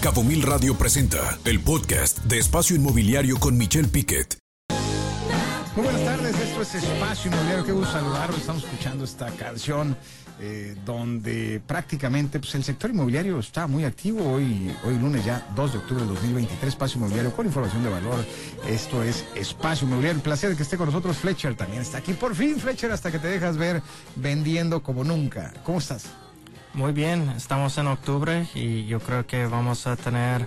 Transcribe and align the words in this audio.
Cabo 0.00 0.24
Mil 0.24 0.40
Radio 0.40 0.78
presenta 0.78 1.38
el 1.44 1.60
podcast 1.60 2.20
de 2.20 2.38
Espacio 2.38 2.74
Inmobiliario 2.74 3.38
con 3.38 3.58
Michelle 3.58 3.86
Piquet. 3.86 4.38
Muy 5.76 5.84
buenas 5.84 6.02
tardes, 6.02 6.40
esto 6.40 6.62
es 6.62 6.74
Espacio 6.76 7.30
Inmobiliario, 7.30 7.66
qué 7.66 7.72
gusto 7.72 7.92
saludarlos, 7.92 8.40
estamos 8.40 8.64
escuchando 8.64 9.04
esta 9.04 9.30
canción 9.32 9.94
eh, 10.40 10.74
donde 10.86 11.60
prácticamente 11.66 12.40
pues, 12.40 12.54
el 12.54 12.64
sector 12.64 12.88
inmobiliario 12.88 13.38
está 13.38 13.66
muy 13.66 13.84
activo, 13.84 14.26
hoy, 14.32 14.74
hoy 14.84 14.98
lunes 14.98 15.22
ya 15.22 15.46
2 15.54 15.72
de 15.72 15.78
octubre 15.80 16.02
del 16.02 16.14
2023, 16.14 16.68
Espacio 16.70 16.96
Inmobiliario 16.96 17.36
con 17.36 17.44
información 17.44 17.82
de 17.84 17.90
valor, 17.90 18.24
esto 18.66 19.02
es 19.02 19.26
Espacio 19.34 19.86
Inmobiliario, 19.86 20.16
el 20.16 20.22
placer 20.22 20.48
de 20.48 20.56
que 20.56 20.62
esté 20.62 20.78
con 20.78 20.86
nosotros 20.86 21.18
Fletcher, 21.18 21.54
también 21.56 21.82
está 21.82 21.98
aquí, 21.98 22.14
por 22.14 22.34
fin 22.34 22.58
Fletcher, 22.58 22.90
hasta 22.90 23.12
que 23.12 23.18
te 23.18 23.28
dejas 23.28 23.58
ver 23.58 23.82
vendiendo 24.16 24.82
como 24.82 25.04
nunca, 25.04 25.52
¿cómo 25.62 25.78
estás? 25.78 26.04
Muy 26.72 26.92
bien, 26.92 27.28
estamos 27.30 27.76
en 27.78 27.88
octubre 27.88 28.46
y 28.54 28.86
yo 28.86 29.00
creo 29.00 29.26
que 29.26 29.44
vamos 29.46 29.88
a 29.88 29.96
tener, 29.96 30.46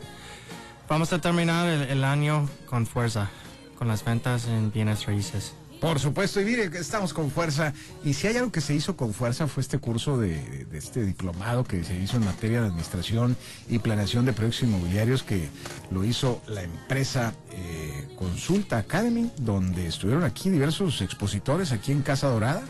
vamos 0.88 1.12
a 1.12 1.20
terminar 1.20 1.68
el, 1.68 2.04
año 2.06 2.50
con 2.66 2.88
fuerza, 2.88 3.30
con 3.78 3.90
las 3.90 4.06
ventas 4.06 4.48
en 4.48 4.72
bienes 4.72 5.06
raíces. 5.06 5.54
Por 5.82 6.00
supuesto, 6.00 6.40
y 6.40 6.46
mire, 6.46 6.72
estamos 6.80 7.14
con 7.14 7.30
fuerza. 7.30 7.74
Y 8.06 8.14
si 8.14 8.28
hay 8.28 8.38
algo 8.38 8.54
que 8.54 8.62
se 8.62 8.74
hizo 8.74 8.96
con 8.96 9.14
fuerza 9.14 9.48
fue 9.48 9.60
este 9.60 9.80
curso 9.80 10.18
de, 10.18 10.66
este 10.72 11.04
diplomado 11.04 11.66
que 11.66 11.84
se 11.84 11.94
hizo 12.00 12.16
en 12.16 12.24
materia 12.24 12.62
de 12.62 12.68
administración 12.68 13.36
y 13.68 13.80
planeación 13.80 14.24
de 14.24 14.32
proyectos 14.32 14.64
inmobiliarios 14.64 15.24
que 15.24 15.50
lo 15.92 16.06
hizo 16.06 16.42
la 16.48 16.64
empresa 16.64 17.34
eh, 17.52 18.08
Consulta 18.18 18.78
Academy, 18.78 19.30
donde 19.40 19.88
estuvieron 19.88 20.24
aquí 20.24 20.50
diversos 20.50 21.02
expositores 21.02 21.74
aquí 21.74 21.92
en 21.92 22.02
Casa 22.02 22.30
Dorada. 22.30 22.64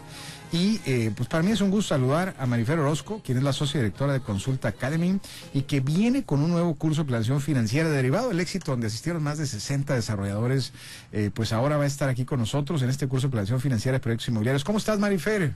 Y 0.54 0.80
eh, 0.86 1.12
pues 1.18 1.28
para 1.28 1.42
mí 1.42 1.50
es 1.50 1.62
un 1.62 1.72
gusto 1.72 1.96
saludar 1.96 2.36
a 2.38 2.46
Marifer 2.46 2.78
Orozco, 2.78 3.24
quien 3.26 3.40
es 3.40 3.44
la 3.44 3.54
socia 3.54 3.80
directora 3.80 4.14
de 4.14 4.20
Consulta 4.20 4.68
Academy 4.68 5.20
y 5.52 5.64
que 5.64 5.80
viene 5.80 6.26
con 6.26 6.44
un 6.44 6.52
nuevo 6.52 6.76
curso 6.76 7.02
de 7.02 7.08
planeación 7.08 7.42
financiera 7.42 7.90
derivado 7.90 8.30
del 8.30 8.40
éxito 8.40 8.70
donde 8.70 8.86
asistieron 8.86 9.24
más 9.24 9.40
de 9.40 9.48
60 9.48 9.96
desarrolladores. 9.96 10.72
Eh, 11.12 11.32
pues 11.34 11.54
ahora 11.54 11.78
va 11.78 11.86
a 11.86 11.88
estar 11.88 12.08
aquí 12.08 12.24
con 12.24 12.40
nosotros 12.40 12.84
en 12.84 12.92
este 12.92 13.08
curso 13.08 13.28
de 13.28 13.32
planeación 13.32 13.62
financiera 13.62 13.98
de 13.98 14.00
proyectos 14.00 14.28
inmobiliarios. 14.28 14.64
¿Cómo 14.64 14.78
estás, 14.78 15.00
Marifer? 15.00 15.56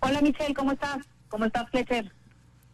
Hola, 0.00 0.20
Michelle, 0.20 0.52
¿cómo 0.52 0.72
estás? 0.72 0.98
¿Cómo 1.30 1.46
estás, 1.46 1.70
Fletcher? 1.70 2.12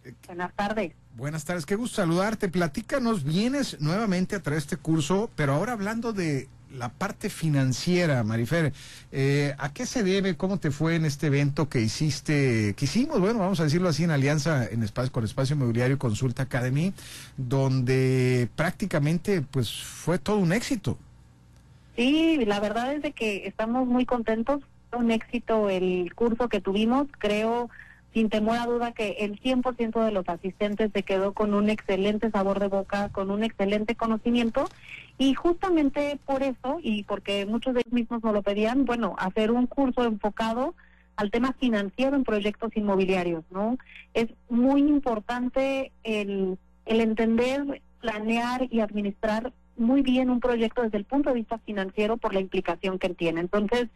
Eh, 0.03 0.15
Buenas 0.27 0.53
tardes. 0.57 0.93
Buenas 1.15 1.45
tardes, 1.45 1.67
qué 1.67 1.77
gusto 1.77 2.03
saludarte. 2.03 2.49
Platícanos, 2.49 3.23
vienes 3.23 3.81
nuevamente 3.81 4.35
a 4.35 4.43
traer 4.43 4.59
este 4.59 4.77
curso, 4.77 5.31
pero 5.37 5.55
ahora 5.55 5.75
hablando 5.75 6.13
de 6.13 6.49
la 6.73 6.91
parte 6.91 7.31
financiera, 7.31 8.23
Marifer, 8.23 8.73
eh, 9.13 9.55
¿a 9.59 9.73
qué 9.73 9.87
se 9.87 10.03
debe? 10.03 10.37
¿Cómo 10.37 10.59
te 10.59 10.71
fue 10.71 10.97
en 10.97 11.05
este 11.05 11.29
evento 11.29 11.69
que 11.69 11.81
hiciste, 11.81 12.75
que 12.77 12.85
hicimos, 12.85 13.21
bueno, 13.21 13.39
vamos 13.39 13.61
a 13.61 13.65
decirlo 13.65 13.89
así, 13.89 14.05
en 14.05 14.11
alianza 14.11 14.67
en 14.67 14.83
espacio, 14.83 15.13
con 15.13 15.25
Espacio 15.25 15.57
Inmobiliario 15.57 15.99
Consulta 15.99 16.45
Academy, 16.45 16.93
donde 17.37 18.49
prácticamente 18.57 19.43
pues 19.43 19.73
fue 19.73 20.19
todo 20.19 20.37
un 20.39 20.53
éxito? 20.53 20.99
Sí, 21.97 22.45
la 22.45 22.61
verdad 22.61 22.95
es 22.95 23.03
de 23.03 23.13
que 23.13 23.47
estamos 23.47 23.87
muy 23.87 24.05
contentos, 24.07 24.63
fue 24.91 25.01
un 25.01 25.11
éxito 25.11 25.69
el 25.71 26.15
curso 26.15 26.49
que 26.49 26.61
tuvimos, 26.61 27.09
creo 27.19 27.71
sin 28.19 28.31
temor 28.31 28.57
a 28.57 28.67
duda 28.67 28.91
que 28.91 29.11
el 29.21 29.41
100% 29.41 30.05
de 30.05 30.11
los 30.11 30.29
asistentes 30.29 30.91
se 30.93 31.05
quedó 31.05 31.35
con 31.35 31.55
un 31.55 31.71
excelente 31.71 32.33
sabor 32.33 32.59
de 32.59 32.67
boca, 32.67 33.11
con 33.11 33.31
un 33.31 33.45
excelente 33.45 33.95
conocimiento 33.95 34.69
y 35.19 35.35
justamente 35.35 36.19
por 36.27 36.43
eso 36.43 36.81
y 36.83 37.05
porque 37.05 37.47
muchos 37.47 37.75
de 37.75 37.83
ellos 37.83 37.93
mismos 37.93 38.25
nos 38.25 38.35
lo 38.35 38.43
pedían, 38.43 38.87
bueno, 38.87 39.15
hacer 39.19 39.53
un 39.53 39.69
curso 39.69 40.03
enfocado 40.03 40.75
al 41.15 41.31
tema 41.31 41.53
financiero 41.61 42.17
en 42.17 42.25
proyectos 42.25 42.77
inmobiliarios, 42.77 43.45
¿no? 43.53 43.79
Es 44.15 44.27
muy 44.49 44.81
importante 44.81 45.93
el, 46.03 46.59
el 46.87 47.01
entender, 47.01 47.83
planear 48.01 48.67
y 48.69 48.81
administrar 48.81 49.53
muy 49.77 50.03
bien 50.03 50.29
un 50.29 50.41
proyecto 50.41 50.83
desde 50.83 50.99
el 50.99 51.05
punto 51.05 51.31
de 51.31 51.37
vista 51.37 51.59
financiero 51.59 52.17
por 52.17 52.35
la 52.35 52.41
implicación 52.41 52.99
que 52.99 53.11
tiene. 53.11 53.43
Entonces, 53.43 53.87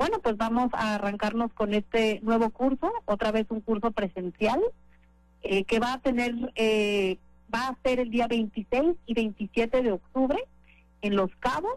bueno, 0.00 0.18
pues 0.20 0.38
vamos 0.38 0.70
a 0.72 0.94
arrancarnos 0.94 1.52
con 1.52 1.74
este 1.74 2.20
nuevo 2.22 2.48
curso, 2.48 2.90
otra 3.04 3.32
vez 3.32 3.46
un 3.50 3.60
curso 3.60 3.90
presencial, 3.90 4.58
eh, 5.42 5.64
que 5.64 5.78
va 5.78 5.92
a 5.92 6.00
tener, 6.00 6.34
eh, 6.54 7.18
va 7.54 7.68
a 7.68 7.76
ser 7.84 8.00
el 8.00 8.08
día 8.10 8.26
26 8.26 8.96
y 9.04 9.12
27 9.12 9.82
de 9.82 9.92
octubre 9.92 10.38
en 11.02 11.16
Los 11.16 11.30
Cabos. 11.38 11.74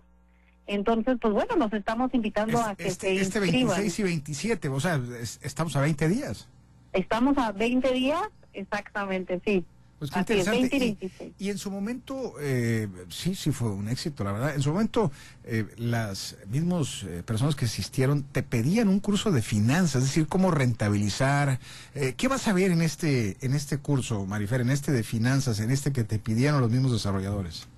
Entonces, 0.67 1.17
pues 1.19 1.33
bueno, 1.33 1.57
nos 1.57 1.73
estamos 1.73 2.13
invitando 2.13 2.61
a 2.61 2.75
que 2.75 2.87
este, 2.87 3.07
se 3.07 3.21
Este 3.21 3.41
26 3.41 3.99
y 3.99 4.03
27, 4.03 4.69
o 4.69 4.79
sea, 4.79 5.01
estamos 5.41 5.75
a 5.75 5.81
20 5.81 6.07
días. 6.07 6.47
Estamos 6.93 7.37
a 7.37 7.51
20 7.51 7.91
días, 7.91 8.23
exactamente, 8.53 9.41
sí. 9.43 9.65
Pues 10.03 10.11
qué 10.11 10.19
interesante. 10.19 10.97
y, 11.39 11.49
en 11.49 11.57
su 11.57 11.71
momento, 11.71 12.33
eh, 12.41 12.89
sí, 13.07 13.35
sí 13.35 13.51
fue 13.51 13.69
un 13.69 13.87
éxito, 13.87 14.25
la 14.25 14.33
verdad. 14.33 14.53
En 14.53 14.61
su 14.61 14.73
momento, 14.73 15.13
eh, 15.45 15.65
las 15.77 16.35
mismas 16.49 17.03
eh, 17.03 17.23
personas 17.25 17.55
que 17.55 17.65
asistieron 17.65 18.23
te 18.23 18.43
pedían 18.43 18.89
un 18.89 18.99
curso 18.99 19.31
de 19.31 19.41
finanzas, 19.41 20.03
es 20.03 20.09
decir, 20.09 20.27
cómo 20.27 20.51
rentabilizar. 20.51 21.59
Eh, 21.95 22.15
¿Qué 22.17 22.27
vas 22.27 22.49
a 22.49 22.53
ver 22.53 22.71
en 22.71 22.81
este, 22.81 23.37
en 23.39 23.53
este 23.53 23.77
curso, 23.77 24.25
Marifer, 24.25 24.59
en 24.59 24.71
este 24.71 24.91
de 24.91 25.03
finanzas, 25.03 25.61
en 25.61 25.71
este 25.71 25.93
que 25.93 26.03
te 26.03 26.19
pidieron 26.19 26.59
los 26.59 26.69
mismos 26.69 26.91
desarrolladores? 26.91 27.69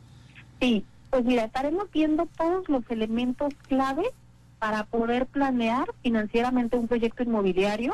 Sí, 0.60 0.84
pues 1.12 1.26
mira, 1.26 1.44
estaremos 1.44 1.92
viendo 1.92 2.28
todos 2.38 2.68
los 2.70 2.84
elementos 2.90 3.54
clave 3.68 4.06
para 4.58 4.86
poder 4.86 5.28
planear 5.28 5.94
financieramente 6.02 6.76
un 6.76 6.88
proyecto 6.88 7.22
inmobiliario 7.22 7.94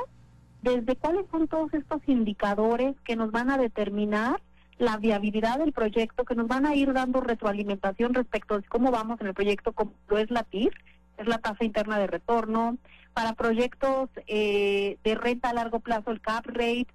desde 0.62 0.96
cuáles 0.96 1.26
son 1.32 1.48
todos 1.48 1.74
estos 1.74 2.02
indicadores 2.08 2.96
que 3.04 3.16
nos 3.16 3.32
van 3.32 3.50
a 3.50 3.58
determinar 3.58 4.42
la 4.78 4.98
viabilidad 4.98 5.60
del 5.60 5.74
proyecto, 5.74 6.26
que 6.26 6.36
nos 6.36 6.48
van 6.48 6.66
a 6.66 6.76
ir 6.76 6.92
dando 6.94 7.22
retroalimentación 7.22 8.14
respecto 8.14 8.60
de 8.60 8.68
cómo 8.68 8.92
vamos 8.92 9.22
en 9.22 9.28
el 9.28 9.34
proyecto, 9.34 9.74
como 9.74 9.94
es 10.18 10.32
la 10.32 10.44
TIR, 10.44 10.74
es 11.18 11.28
la 11.28 11.38
tasa 11.38 11.64
interna 11.64 12.00
de 12.00 12.08
retorno, 12.08 12.78
para 13.14 13.34
proyectos 13.34 14.10
eh, 14.28 14.98
de 15.04 15.16
renta 15.16 15.50
a 15.50 15.54
largo 15.54 15.82
plazo, 15.82 16.12
el 16.12 16.22
cap 16.22 16.46
rate, 16.48 16.88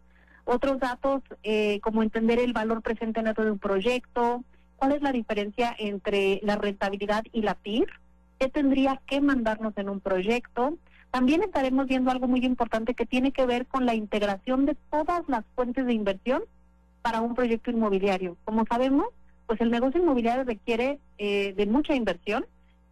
otros 0.45 0.81
datos 0.81 1.23
eh, 1.43 1.81
como 1.81 2.03
entender 2.03 2.39
el 2.39 2.53
valor 2.53 2.83
presente 2.83 3.23
neto 3.23 3.45
de 3.45 3.53
un 3.53 3.59
proyecto, 3.59 4.43
cuál 4.77 4.93
es 4.93 5.03
la 5.03 5.13
diferencia 5.13 5.75
entre 5.79 6.41
la 6.43 6.57
rentabilidad 6.57 7.25
y 7.33 7.43
la 7.43 7.55
TIR, 7.55 7.89
qué 8.39 8.49
tendría 8.49 9.01
que 9.07 9.21
mandarnos 9.21 9.77
en 9.77 9.89
un 9.89 10.01
proyecto, 10.01 10.77
también 11.17 11.43
estaremos 11.43 11.87
viendo 11.87 12.11
algo 12.11 12.29
muy 12.29 12.45
importante 12.45 12.93
que 12.93 13.07
tiene 13.07 13.33
que 13.33 13.47
ver 13.47 13.65
con 13.65 13.87
la 13.87 13.95
integración 13.95 14.67
de 14.67 14.77
todas 14.91 15.27
las 15.29 15.47
fuentes 15.55 15.87
de 15.87 15.95
inversión 15.95 16.43
para 17.01 17.23
un 17.23 17.35
proyecto 17.35 17.71
inmobiliario. 17.71 18.37
Como 18.45 18.67
sabemos, 18.67 19.07
pues 19.47 19.59
el 19.63 19.71
negocio 19.71 19.99
inmobiliario 19.99 20.45
requiere 20.45 20.99
eh, 21.17 21.55
de 21.57 21.65
mucha 21.65 21.95
inversión, 21.95 22.45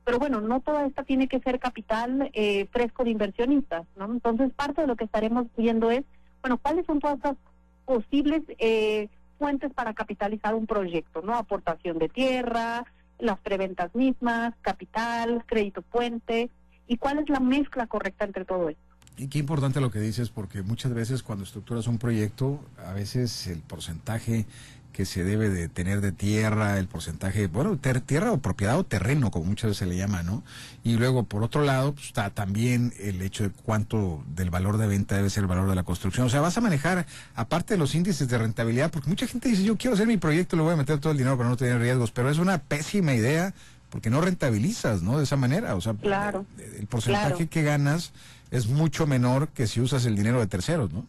pero 0.04 0.18
bueno, 0.18 0.40
no 0.40 0.60
toda 0.60 0.86
esta 0.86 1.02
tiene 1.02 1.28
que 1.28 1.40
ser 1.40 1.58
capital 1.58 2.30
eh, 2.32 2.66
fresco 2.72 3.04
de 3.04 3.10
inversionistas, 3.10 3.84
¿no? 3.94 4.06
Entonces, 4.06 4.50
parte 4.54 4.80
de 4.80 4.86
lo 4.86 4.96
que 4.96 5.04
estaremos 5.04 5.44
viendo 5.54 5.91
es, 5.91 6.04
bueno, 6.41 6.56
cuáles 6.56 6.86
son 6.86 7.00
todas 7.00 7.18
las 7.22 7.36
posibles 7.84 8.41
eh, 8.56 9.10
fuentes 9.38 9.70
para 9.74 9.92
capitalizar 9.92 10.54
un 10.54 10.66
proyecto, 10.66 11.20
¿no? 11.20 11.34
Aportación 11.34 11.98
de 11.98 12.08
tierra, 12.08 12.86
las 13.18 13.38
preventas 13.41 13.94
mismas, 13.94 14.54
capital, 14.62 15.44
crédito 15.44 15.82
puente, 15.82 16.48
y 16.87 16.97
cuál 16.97 17.19
es 17.19 17.28
la 17.28 17.41
mezcla 17.41 17.87
correcta 17.87 18.25
entre 18.25 18.45
todo 18.45 18.69
esto. 18.69 18.83
Y 19.17 19.28
qué 19.28 19.39
importante 19.39 19.81
lo 19.81 19.91
que 19.91 20.00
dices, 20.00 20.31
porque 20.31 20.62
muchas 20.62 20.93
veces 20.93 21.22
cuando 21.22 21.45
estructuras 21.45 21.87
un 21.87 21.99
proyecto, 21.99 22.61
a 22.84 22.93
veces 22.93 23.47
el 23.47 23.61
porcentaje 23.61 24.47
que 24.95 25.05
se 25.05 25.25
debe 25.25 25.50
de 25.50 25.69
tener 25.69 26.00
de 26.00 26.12
tierra, 26.12 26.78
el 26.78 26.87
porcentaje, 26.87 27.49
bueno, 27.49 27.77
tierra 28.06 28.31
o 28.31 28.39
propiedad 28.39 28.78
o 28.78 28.84
terreno, 28.84 29.33
como 29.33 29.47
muchas 29.47 29.71
veces 29.71 29.78
se 29.78 29.87
le 29.87 29.97
llama, 29.97 30.22
¿no? 30.22 30.45
Y 30.84 30.95
luego, 30.97 31.25
por 31.25 31.43
otro 31.43 31.62
lado, 31.62 31.95
pues, 31.95 32.06
está 32.06 32.31
también 32.31 32.95
el 33.01 33.21
hecho 33.21 33.43
de 33.43 33.51
cuánto 33.51 34.22
del 34.28 34.51
valor 34.51 34.78
de 34.78 34.87
venta 34.87 35.16
debe 35.16 35.31
ser 35.31 35.43
el 35.43 35.49
valor 35.49 35.69
de 35.69 35.75
la 35.75 35.83
construcción. 35.83 36.27
O 36.27 36.31
sea, 36.31 36.41
vas 36.41 36.56
a 36.59 36.61
manejar, 36.61 37.06
aparte 37.34 37.75
de 37.75 37.78
los 37.78 37.95
índices 37.97 38.28
de 38.28 38.39
rentabilidad, 38.39 38.93
porque 38.93 39.11
mucha 39.11 39.27
gente 39.27 39.49
dice, 39.49 39.65
yo 39.65 39.77
quiero 39.77 39.95
hacer 39.95 40.06
mi 40.06 40.16
proyecto, 40.16 40.57
le 40.57 40.63
voy 40.63 40.72
a 40.72 40.77
meter 40.77 41.01
todo 41.01 41.10
el 41.10 41.19
dinero 41.19 41.37
para 41.37 41.48
no 41.48 41.57
tener 41.57 41.80
riesgos, 41.80 42.13
pero 42.13 42.30
es 42.30 42.39
una 42.39 42.59
pésima 42.59 43.15
idea 43.15 43.53
porque 43.94 44.10
no 44.10 44.20
rentabilizas, 44.20 45.04
¿no? 45.04 45.18
De 45.18 45.22
esa 45.22 45.36
manera, 45.36 45.76
o 45.76 45.80
sea, 45.80 45.94
claro, 45.94 46.46
el 46.80 46.84
porcentaje 46.88 47.46
que 47.46 47.62
ganas 47.62 48.12
es 48.50 48.66
mucho 48.66 49.06
menor 49.06 49.46
que 49.50 49.68
si 49.68 49.80
usas 49.80 50.04
el 50.04 50.16
dinero 50.16 50.41
de 50.41 50.48
terceros, 50.48 50.92
¿no? 50.92 51.06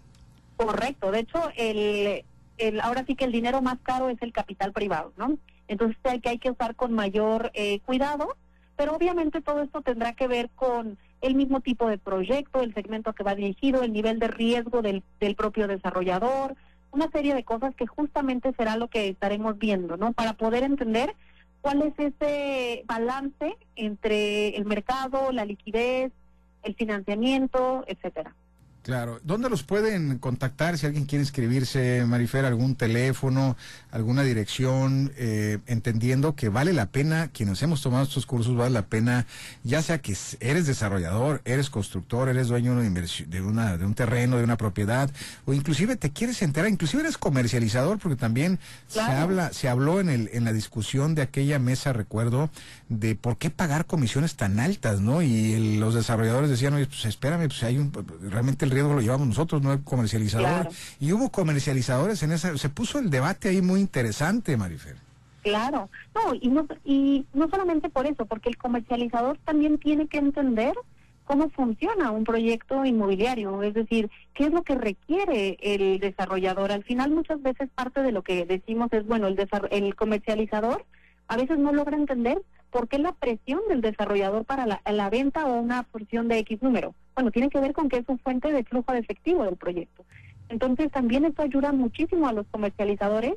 Correcto, 0.55 1.09
de 1.09 1.21
hecho, 1.21 1.39
el, 1.57 2.23
el 2.59 2.79
ahora 2.81 3.03
sí 3.07 3.15
que 3.15 3.25
el 3.25 3.31
dinero 3.31 3.63
más 3.63 3.79
caro 3.81 4.09
es 4.09 4.21
el 4.21 4.31
capital 4.31 4.71
privado, 4.71 5.13
¿no? 5.17 5.35
Entonces 5.67 5.97
hay 6.03 6.19
que, 6.19 6.29
hay 6.29 6.37
que 6.37 6.51
usar 6.51 6.75
con 6.75 6.93
mayor 6.93 7.49
eh, 7.55 7.79
cuidado, 7.79 8.37
pero 8.75 8.95
obviamente 8.95 9.41
todo 9.41 9.63
esto 9.63 9.81
tendrá 9.81 10.13
que 10.13 10.27
ver 10.27 10.51
con 10.53 10.99
el 11.21 11.33
mismo 11.33 11.61
tipo 11.61 11.87
de 11.87 11.97
proyecto, 11.97 12.61
el 12.61 12.75
segmento 12.75 13.13
que 13.13 13.23
va 13.23 13.33
dirigido, 13.33 13.81
el 13.81 13.93
nivel 13.93 14.19
de 14.19 14.27
riesgo 14.27 14.83
del, 14.83 15.01
del 15.19 15.35
propio 15.35 15.67
desarrollador, 15.67 16.55
una 16.91 17.09
serie 17.09 17.33
de 17.33 17.43
cosas 17.43 17.73
que 17.73 17.87
justamente 17.87 18.53
será 18.55 18.77
lo 18.77 18.89
que 18.89 19.09
estaremos 19.09 19.57
viendo, 19.57 19.97
¿no? 19.97 20.13
Para 20.13 20.33
poder 20.33 20.61
entender 20.61 21.15
cuál 21.65 21.81
es 21.81 21.97
ese 21.97 22.83
balance 22.85 23.57
entre 23.75 24.55
el 24.55 24.65
mercado, 24.65 25.31
la 25.31 25.45
liquidez, 25.45 26.11
el 26.61 26.75
financiamiento, 26.75 27.83
etcétera. 27.87 28.35
Claro. 28.85 29.19
¿Dónde 29.23 29.49
los 29.49 29.63
pueden 29.63 30.19
contactar 30.19 30.77
si 30.77 30.85
alguien 30.85 31.05
quiere 31.05 31.23
inscribirse, 31.23 32.05
Marifer? 32.05 32.45
¿Algún 32.45 32.75
teléfono, 32.75 33.57
alguna 33.89 34.21
dirección? 34.21 35.11
Eh, 35.17 35.57
entendiendo 35.65 36.35
que 36.35 36.49
vale 36.49 36.71
la 36.71 36.85
pena, 36.85 37.29
quienes 37.29 37.63
hemos 37.63 37.81
tomado 37.81 38.03
estos 38.03 38.27
cursos, 38.27 38.55
vale 38.55 38.69
la 38.69 38.83
pena, 38.83 39.25
ya 39.63 39.81
sea 39.81 40.03
que 40.03 40.15
eres 40.39 40.67
desarrollador, 40.67 41.41
eres 41.45 41.71
constructor, 41.71 42.29
eres 42.29 42.47
dueño 42.47 42.73
de 42.73 42.77
una 42.77 42.85
inversión, 42.85 43.27
de, 43.31 43.41
una, 43.41 43.75
de 43.75 43.87
un 43.87 43.95
terreno, 43.95 44.37
de 44.37 44.43
una 44.43 44.55
propiedad, 44.55 45.09
o 45.45 45.55
inclusive 45.55 45.95
te 45.95 46.11
quieres 46.11 46.43
enterar, 46.43 46.69
inclusive 46.69 47.01
eres 47.01 47.17
comercializador, 47.17 47.97
porque 47.97 48.17
también 48.17 48.59
se 48.87 49.01
habla, 49.01 49.51
se 49.51 49.67
habló 49.67 49.99
en, 49.99 50.09
el, 50.09 50.29
en 50.31 50.43
la 50.43 50.53
discusión 50.53 51.15
de 51.15 51.23
aquella 51.23 51.57
mesa, 51.57 51.91
recuerdo, 51.91 52.51
de 52.89 53.15
por 53.15 53.37
qué 53.39 53.49
pagar 53.49 53.87
comisiones 53.87 54.35
tan 54.35 54.59
altas, 54.59 55.01
¿no? 55.01 55.23
Y 55.23 55.77
los 55.79 55.95
desarrolladores 55.95 56.51
decían, 56.51 56.75
oye, 56.75 56.85
pues 56.85 57.03
espérame, 57.05 57.47
pues 57.47 57.63
hay 57.63 57.79
un, 57.79 57.91
realmente 58.29 58.63
el 58.63 58.74
riesgo 58.75 58.93
lo 58.93 59.01
llevamos 59.01 59.27
nosotros, 59.27 59.61
no 59.61 59.73
el 59.73 59.83
comercializador. 59.83 60.69
Y 60.99 61.11
hubo 61.11 61.29
comercializadores 61.29 62.21
en 62.23 62.31
esa, 62.31 62.57
se 62.57 62.69
puso 62.69 62.99
el 62.99 63.09
debate 63.09 63.49
ahí 63.49 63.61
muy 63.61 63.79
interesante, 63.79 64.55
Marifer. 64.57 64.97
Claro, 65.41 65.89
no, 66.13 66.33
y 66.33 66.49
no, 66.49 66.67
y 66.83 67.25
no 67.33 67.47
solamente 67.49 67.89
por 67.89 68.07
eso, 68.07 68.25
porque 68.25 68.49
el 68.49 68.57
comercializador 68.57 69.37
también 69.45 69.77
tiene 69.77 70.07
que 70.07 70.17
entender 70.17 70.73
cómo 71.25 71.49
funciona 71.49 72.11
un 72.11 72.23
proyecto 72.23 72.85
inmobiliario, 72.85 73.61
es 73.63 73.73
decir, 73.73 74.09
qué 74.33 74.45
es 74.45 74.51
lo 74.51 74.63
que 74.63 74.75
requiere 74.75 75.57
el 75.61 75.99
desarrollador. 75.99 76.71
Al 76.71 76.83
final 76.83 77.11
muchas 77.11 77.41
veces 77.41 77.69
parte 77.73 78.01
de 78.01 78.11
lo 78.11 78.23
que 78.23 78.45
decimos 78.45 78.91
es, 78.91 79.05
bueno, 79.05 79.27
el, 79.27 79.37
el 79.71 79.95
comercializador 79.95 80.85
a 81.27 81.37
veces 81.37 81.57
no 81.57 81.71
logra 81.73 81.97
entender 81.97 82.41
por 82.71 82.87
qué 82.87 82.99
la 82.99 83.13
presión 83.13 83.61
del 83.69 83.81
desarrollador 83.81 84.45
para 84.45 84.65
la, 84.65 85.09
venta 85.09 85.45
o 85.45 85.59
una 85.59 85.83
porción 85.83 86.27
de 86.27 86.39
X 86.39 86.61
número. 86.61 86.93
Bueno, 87.15 87.31
tiene 87.31 87.49
que 87.49 87.59
ver 87.59 87.73
con 87.73 87.89
que 87.89 87.97
es 87.97 88.05
un 88.07 88.19
fuente 88.19 88.51
de 88.51 88.63
flujo 88.63 88.91
de 88.91 88.99
efectivo 88.99 89.43
del 89.43 89.55
proyecto. 89.55 90.03
Entonces 90.49 90.91
también 90.91 91.25
esto 91.25 91.41
ayuda 91.41 91.71
muchísimo 91.71 92.27
a 92.27 92.33
los 92.33 92.45
comercializadores 92.47 93.35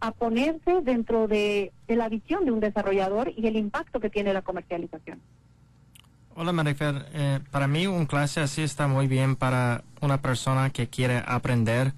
a 0.00 0.12
ponerse 0.12 0.82
dentro 0.82 1.26
de, 1.26 1.72
la 1.88 2.08
visión 2.08 2.44
de 2.44 2.52
un 2.52 2.60
desarrollador 2.60 3.32
y 3.36 3.46
el 3.46 3.56
impacto 3.56 4.00
que 4.00 4.10
tiene 4.10 4.32
la 4.32 4.42
comercialización. 4.42 5.20
Hola 6.34 6.52
Marifer, 6.52 7.06
eh, 7.14 7.40
para 7.50 7.66
mí 7.66 7.86
un 7.86 8.04
clase 8.04 8.40
así 8.40 8.62
está 8.62 8.88
muy 8.88 9.06
bien 9.06 9.36
para 9.36 9.82
una 10.02 10.20
persona 10.20 10.68
que 10.68 10.86
quiere 10.88 11.22
aprender, 11.26 11.92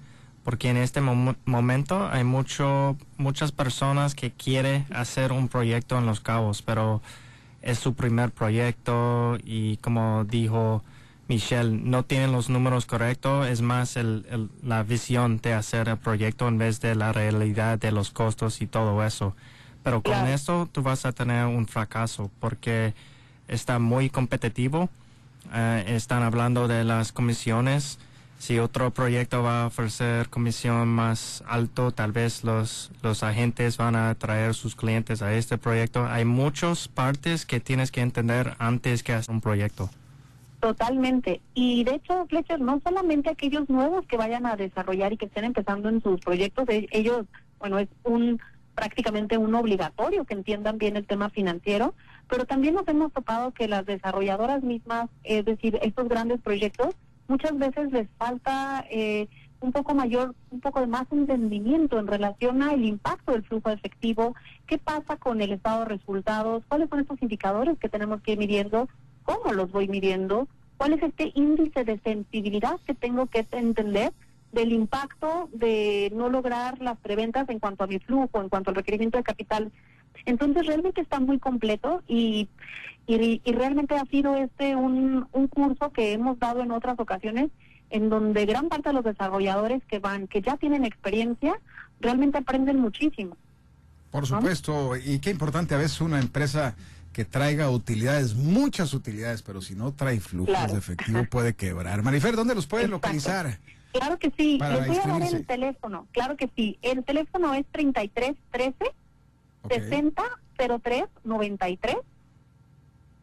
porque 0.49 0.71
en 0.71 0.77
este 0.77 0.99
momento 0.99 2.09
hay 2.11 2.23
mucho, 2.23 2.97
muchas 3.17 3.51
personas 3.51 4.15
que 4.15 4.31
quieren 4.31 4.83
hacer 4.89 5.31
un 5.31 5.47
proyecto 5.47 5.95
en 5.95 6.07
Los 6.07 6.21
Cabos, 6.21 6.63
pero 6.63 7.03
es 7.61 7.77
su 7.77 7.93
primer 7.93 8.31
proyecto 8.31 9.37
y 9.43 9.77
como 9.77 10.25
dijo 10.25 10.83
Michelle, 11.27 11.69
no 11.69 12.01
tienen 12.01 12.31
los 12.31 12.49
números 12.49 12.87
correctos, 12.87 13.47
es 13.47 13.61
más 13.61 13.95
el, 13.95 14.49
la 14.63 14.81
visión 14.81 15.37
de 15.37 15.53
hacer 15.53 15.87
el 15.87 15.97
proyecto 15.97 16.47
en 16.47 16.57
vez 16.57 16.81
de 16.81 16.95
la 16.95 17.13
realidad 17.13 17.77
de 17.77 17.91
los 17.91 18.09
costos 18.09 18.63
y 18.63 18.65
todo 18.65 19.05
eso. 19.05 19.35
Pero 19.83 20.01
con 20.01 20.25
esto 20.25 20.67
tú 20.71 20.81
vas 20.81 21.05
a 21.05 21.11
tener 21.11 21.45
un 21.45 21.67
fracaso 21.67 22.31
porque 22.39 22.95
está 23.47 23.77
muy 23.77 24.09
competitivo. 24.09 24.89
Eh, 25.53 25.83
están 25.89 26.23
hablando 26.23 26.67
de 26.67 26.85
las 26.85 27.11
comisiones. 27.11 27.99
Si 28.39 28.57
otro 28.57 28.91
proyecto 28.91 29.43
va 29.43 29.63
a 29.63 29.67
ofrecer 29.67 30.29
comisión 30.29 30.87
más 30.87 31.43
alto, 31.45 31.91
tal 31.91 32.13
vez 32.13 32.45
los, 32.45 32.89
los 33.03 33.21
agentes 33.21 33.75
van 33.75 33.97
a 33.97 34.15
traer 34.15 34.53
sus 34.53 34.77
clientes 34.77 35.21
a 35.21 35.33
este 35.33 35.57
proyecto. 35.57 36.05
Hay 36.05 36.23
muchas 36.23 36.87
partes 36.87 37.45
que 37.45 37.59
tienes 37.59 37.91
que 37.91 37.99
entender 37.99 38.55
antes 38.57 39.03
que 39.03 39.11
hacer 39.11 39.35
un 39.35 39.41
proyecto. 39.41 39.89
Totalmente. 40.61 41.41
Y 41.53 41.83
de 41.83 41.95
hecho, 41.95 42.25
Fletcher, 42.27 42.61
no 42.61 42.79
solamente 42.81 43.29
aquellos 43.29 43.69
nuevos 43.69 44.05
que 44.07 44.15
vayan 44.15 44.45
a 44.45 44.55
desarrollar 44.55 45.11
y 45.11 45.17
que 45.17 45.25
estén 45.25 45.43
empezando 45.43 45.89
en 45.89 46.01
sus 46.01 46.21
proyectos, 46.21 46.67
e-, 46.69 46.87
ellos, 46.91 47.25
bueno, 47.59 47.77
es 47.77 47.89
un 48.03 48.39
prácticamente 48.73 49.37
un 49.37 49.53
obligatorio 49.55 50.23
que 50.23 50.33
entiendan 50.33 50.77
bien 50.77 50.95
el 50.95 51.05
tema 51.05 51.29
financiero, 51.29 51.93
pero 52.29 52.45
también 52.45 52.75
nos 52.75 52.87
hemos 52.87 53.11
topado 53.11 53.51
que 53.51 53.67
las 53.67 53.85
desarrolladoras 53.85 54.63
mismas, 54.63 55.09
es 55.25 55.43
decir, 55.43 55.77
estos 55.81 56.07
grandes 56.07 56.39
proyectos, 56.39 56.95
muchas 57.29 57.57
veces 57.57 57.91
les 57.91 58.09
falta 58.17 58.85
eh, 58.89 59.27
un 59.61 59.71
poco 59.71 59.93
mayor, 59.93 60.35
un 60.51 60.59
poco 60.59 60.81
de 60.81 60.87
más 60.87 61.05
entendimiento 61.11 61.99
en 61.99 62.07
relación 62.07 62.63
al 62.63 62.83
impacto 62.83 63.31
del 63.31 63.43
flujo 63.43 63.69
efectivo, 63.69 64.35
qué 64.67 64.77
pasa 64.77 65.17
con 65.17 65.41
el 65.41 65.51
estado 65.51 65.81
de 65.81 65.85
resultados, 65.85 66.63
cuáles 66.67 66.89
son 66.89 67.01
estos 67.01 67.21
indicadores 67.21 67.77
que 67.77 67.89
tenemos 67.89 68.21
que 68.21 68.33
ir 68.33 68.37
midiendo 68.37 68.89
cómo 69.23 69.53
los 69.53 69.71
voy 69.71 69.87
midiendo, 69.87 70.47
cuál 70.77 70.93
es 70.93 71.03
este 71.03 71.31
índice 71.35 71.83
de 71.83 71.99
sensibilidad 71.99 72.79
que 72.85 72.95
tengo 72.95 73.27
que 73.27 73.45
entender 73.51 74.11
del 74.51 74.71
impacto 74.71 75.49
de 75.53 76.11
no 76.15 76.29
lograr 76.29 76.81
las 76.81 76.97
preventas 76.97 77.47
en 77.49 77.59
cuanto 77.59 77.83
a 77.83 77.87
mi 77.87 77.99
flujo, 77.99 78.41
en 78.41 78.49
cuanto 78.49 78.71
al 78.71 78.75
requerimiento 78.75 79.17
de 79.17 79.23
capital. 79.23 79.71
Entonces 80.25 80.65
realmente 80.65 81.01
está 81.01 81.19
muy 81.19 81.39
completo 81.39 82.03
y, 82.07 82.49
y, 83.07 83.41
realmente 83.51 83.95
ha 83.95 84.05
sido 84.05 84.35
este 84.35 84.75
un, 84.75 85.27
un 85.31 85.47
curso 85.47 85.91
que 85.91 86.13
hemos 86.13 86.37
dado 86.39 86.61
en 86.61 86.71
otras 86.71 86.99
ocasiones 86.99 87.49
en 87.89 88.09
donde 88.09 88.45
gran 88.45 88.69
parte 88.69 88.89
de 88.89 88.93
los 88.93 89.03
desarrolladores 89.03 89.83
que 89.85 89.99
van, 89.99 90.27
que 90.27 90.41
ya 90.41 90.57
tienen 90.57 90.85
experiencia, 90.85 91.59
realmente 91.99 92.37
aprenden 92.37 92.79
muchísimo. 92.79 93.35
Por 94.11 94.27
supuesto, 94.27 94.95
y 94.95 95.19
qué 95.19 95.31
importante 95.31 95.75
a 95.75 95.77
veces 95.77 96.01
una 96.01 96.19
empresa 96.19 96.75
que 97.13 97.25
traiga 97.25 97.69
utilidades, 97.69 98.35
muchas 98.35 98.93
utilidades, 98.93 99.41
pero 99.41 99.61
si 99.61 99.75
no 99.75 99.93
trae 99.93 100.19
flujos 100.19 100.71
de 100.71 100.77
efectivo 100.77 101.25
puede 101.29 101.53
quebrar. 101.53 102.01
Marifer, 102.03 102.35
¿dónde 102.35 102.55
los 102.55 102.67
pueden 102.67 102.91
localizar? 102.91 103.59
Claro 103.91 104.19
que 104.19 104.31
sí, 104.37 104.59
les 104.59 104.87
voy 104.87 104.97
a 104.97 105.07
dar 105.07 105.21
el 105.23 105.45
teléfono, 105.45 106.07
claro 106.11 106.37
que 106.37 106.49
sí. 106.55 106.77
El 106.81 107.03
teléfono 107.03 107.53
es 107.55 107.65
3313 107.71 108.75
6003 109.69 111.05
93. 111.23 111.97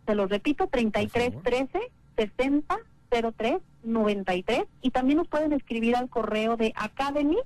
Se 0.06 0.14
lo 0.14 0.26
repito, 0.26 0.68
3313 0.68 1.92
6003 2.16 3.58
93 3.82 4.64
y 4.82 4.90
también 4.90 5.18
nos 5.18 5.28
pueden 5.28 5.52
escribir 5.52 5.96
al 5.96 6.08
correo 6.08 6.56
de 6.56 6.72
academy 6.76 7.38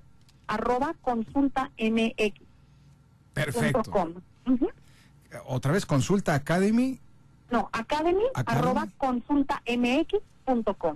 arroba 0.47 0.95
consulta 1.01 1.71
mx. 1.79 2.41
Perfecto. 3.33 4.15
Otra 5.47 5.73
vez, 5.73 5.87
consulta 5.87 6.35
Academy. 6.35 6.99
No, 7.51 7.69
academy, 7.73 8.25
arroba 8.35 8.89
consulta 8.99 9.63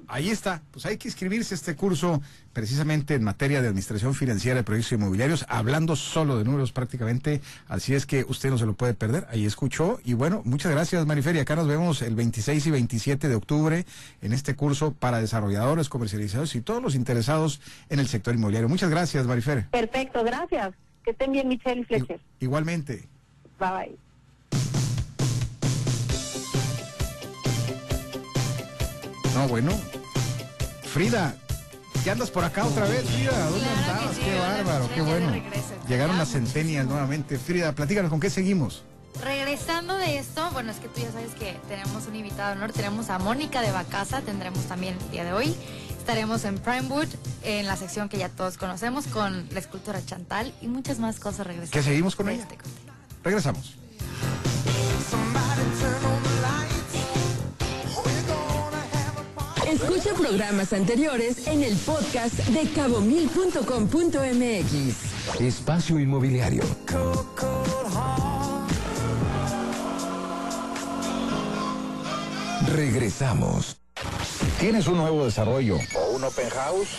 Ahí 0.09 0.31
está, 0.31 0.62
pues 0.71 0.87
hay 0.87 0.97
que 0.97 1.09
inscribirse 1.09 1.55
a 1.55 1.56
este 1.56 1.77
curso 1.77 2.21
precisamente 2.53 3.15
en 3.15 3.25
materia 3.25 3.61
de 3.61 3.69
administración 3.69 4.15
financiera 4.15 4.56
de 4.56 4.65
proyectos 4.65 4.93
inmobiliarios, 4.93 5.45
hablando 5.49 5.97
solo 5.97 6.39
de 6.39 6.45
números 6.45 6.73
prácticamente, 6.73 7.41
así 7.69 7.94
es 7.94 8.06
que 8.06 8.25
usted 8.29 8.51
no 8.51 8.58
se 8.58 8.67
lo 8.67 8.75
puede 8.75 8.94
perder, 8.94 9.27
ahí 9.31 9.44
escuchó 9.46 9.99
y 10.05 10.15
bueno, 10.15 10.43
muchas 10.44 10.73
gracias 10.73 11.06
Mariferia, 11.06 11.43
acá 11.43 11.56
nos 11.56 11.67
vemos 11.67 12.03
el 12.03 12.15
26 12.15 12.67
y 12.67 12.70
27 12.70 13.29
de 13.29 13.34
octubre 13.34 13.87
en 14.23 14.32
este 14.32 14.55
curso 14.55 14.93
para 14.93 15.20
desarrolladores, 15.20 15.89
comercializadores 15.89 16.55
y 16.55 16.61
todos 16.61 16.82
los 16.82 16.94
interesados 16.94 17.61
en 17.89 17.99
el 17.99 18.08
sector 18.08 18.34
inmobiliario. 18.34 18.69
Muchas 18.69 18.91
gracias 18.91 19.27
Marifer. 19.27 19.69
Perfecto, 19.70 20.23
gracias. 20.25 20.75
Que 21.05 21.11
estén 21.11 21.32
bien 21.32 21.49
Michelle 21.49 21.82
y 21.82 21.84
Fletcher. 21.84 22.20
Igualmente. 22.41 23.08
Bye 23.58 23.70
bye. 23.70 24.14
No, 29.34 29.48
bueno. 29.48 29.72
Frida, 30.84 31.34
¿ya 32.05 32.12
andas 32.12 32.31
por 32.31 32.44
acá 32.44 32.64
otra 32.64 32.86
vez, 32.86 33.05
Frida? 33.05 33.50
¿Dónde 33.50 33.67
andabas? 33.69 34.17
qué 34.17 34.38
bárbaro, 34.38 34.88
qué 34.94 35.03
bueno. 35.03 35.32
Llegaron 35.88 36.17
las 36.17 36.29
centenias 36.29 36.86
nuevamente. 36.86 37.36
Frida, 37.36 37.72
platícanos, 37.72 38.10
¿con 38.10 38.20
qué 38.20 38.31
seguimos? 38.31 38.84
Regresando 39.20 39.96
de 39.96 40.19
esto, 40.19 40.48
bueno, 40.53 40.70
es 40.70 40.79
que 40.79 40.86
tú 40.86 41.00
ya 41.00 41.10
sabes 41.10 41.34
que 41.34 41.56
tenemos 41.69 42.06
un 42.06 42.14
invitado 42.14 42.50
de 42.50 42.56
honor, 42.56 42.72
tenemos 42.72 43.10
a 43.10 43.19
Mónica 43.19 43.60
de 43.60 43.72
Bacasa, 43.72 44.20
tendremos 44.22 44.64
también 44.67 44.96
el 45.05 45.10
día 45.10 45.24
de 45.24 45.32
hoy. 45.32 45.55
Estaremos 45.98 46.44
en 46.44 46.58
Primewood, 46.58 47.08
en 47.43 47.67
la 47.67 47.76
sección 47.76 48.08
que 48.08 48.19
ya 48.19 48.29
todos 48.29 48.56
conocemos, 48.56 49.06
con 49.08 49.48
la 49.50 49.58
escultura 49.58 50.05
Chantal 50.05 50.55
y 50.62 50.69
muchas 50.69 51.00
más 51.00 51.19
cosas 51.19 51.46
regresando. 51.46 51.72
¿Qué 51.72 51.82
seguimos 51.82 52.14
con 52.14 52.29
ella? 52.29 52.43
Este 52.43 52.58
Regresamos. 53.24 53.83
Escucha 59.74 60.14
programas 60.14 60.72
anteriores 60.72 61.46
en 61.48 61.64
el 61.64 61.76
podcast 61.78 62.34
de 62.34 62.70
cabomil.com.mx. 62.70 65.40
Espacio 65.40 65.98
Inmobiliario. 65.98 66.62
Regresamos. 72.72 73.78
¿Tienes 74.60 74.86
un 74.86 74.98
nuevo 74.98 75.24
desarrollo 75.24 75.78
o 75.96 76.10
un 76.14 76.22
open 76.22 76.48
house? 76.50 76.90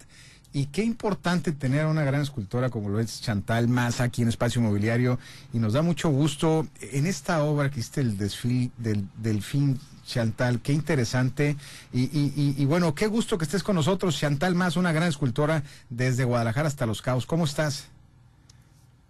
Y 0.50 0.66
qué 0.66 0.82
importante 0.82 1.52
tener 1.52 1.82
a 1.82 1.88
una 1.88 2.04
gran 2.04 2.22
escultora 2.22 2.70
como 2.70 2.88
lo 2.88 3.00
es 3.00 3.20
Chantal 3.20 3.68
Más 3.68 4.00
aquí 4.00 4.22
en 4.22 4.28
Espacio 4.28 4.60
Inmobiliario. 4.60 5.18
Y 5.52 5.58
nos 5.58 5.74
da 5.74 5.82
mucho 5.82 6.08
gusto 6.08 6.66
en 6.80 7.06
esta 7.06 7.42
obra 7.42 7.70
que 7.70 7.80
hiciste 7.80 8.00
el 8.00 8.16
desfile 8.16 8.70
del 8.78 9.06
Delfín 9.18 9.78
Chantal, 10.08 10.60
qué 10.60 10.72
interesante. 10.72 11.56
Y, 11.92 12.04
y, 12.04 12.54
y, 12.56 12.64
bueno, 12.64 12.94
qué 12.94 13.06
gusto 13.06 13.36
que 13.36 13.44
estés 13.44 13.62
con 13.62 13.76
nosotros, 13.76 14.18
Chantal 14.18 14.54
Más, 14.54 14.76
una 14.76 14.90
gran 14.90 15.06
escultora 15.06 15.62
desde 15.90 16.24
Guadalajara 16.24 16.66
hasta 16.66 16.86
Los 16.86 17.02
Cabos. 17.02 17.26
¿Cómo 17.26 17.44
estás? 17.44 17.88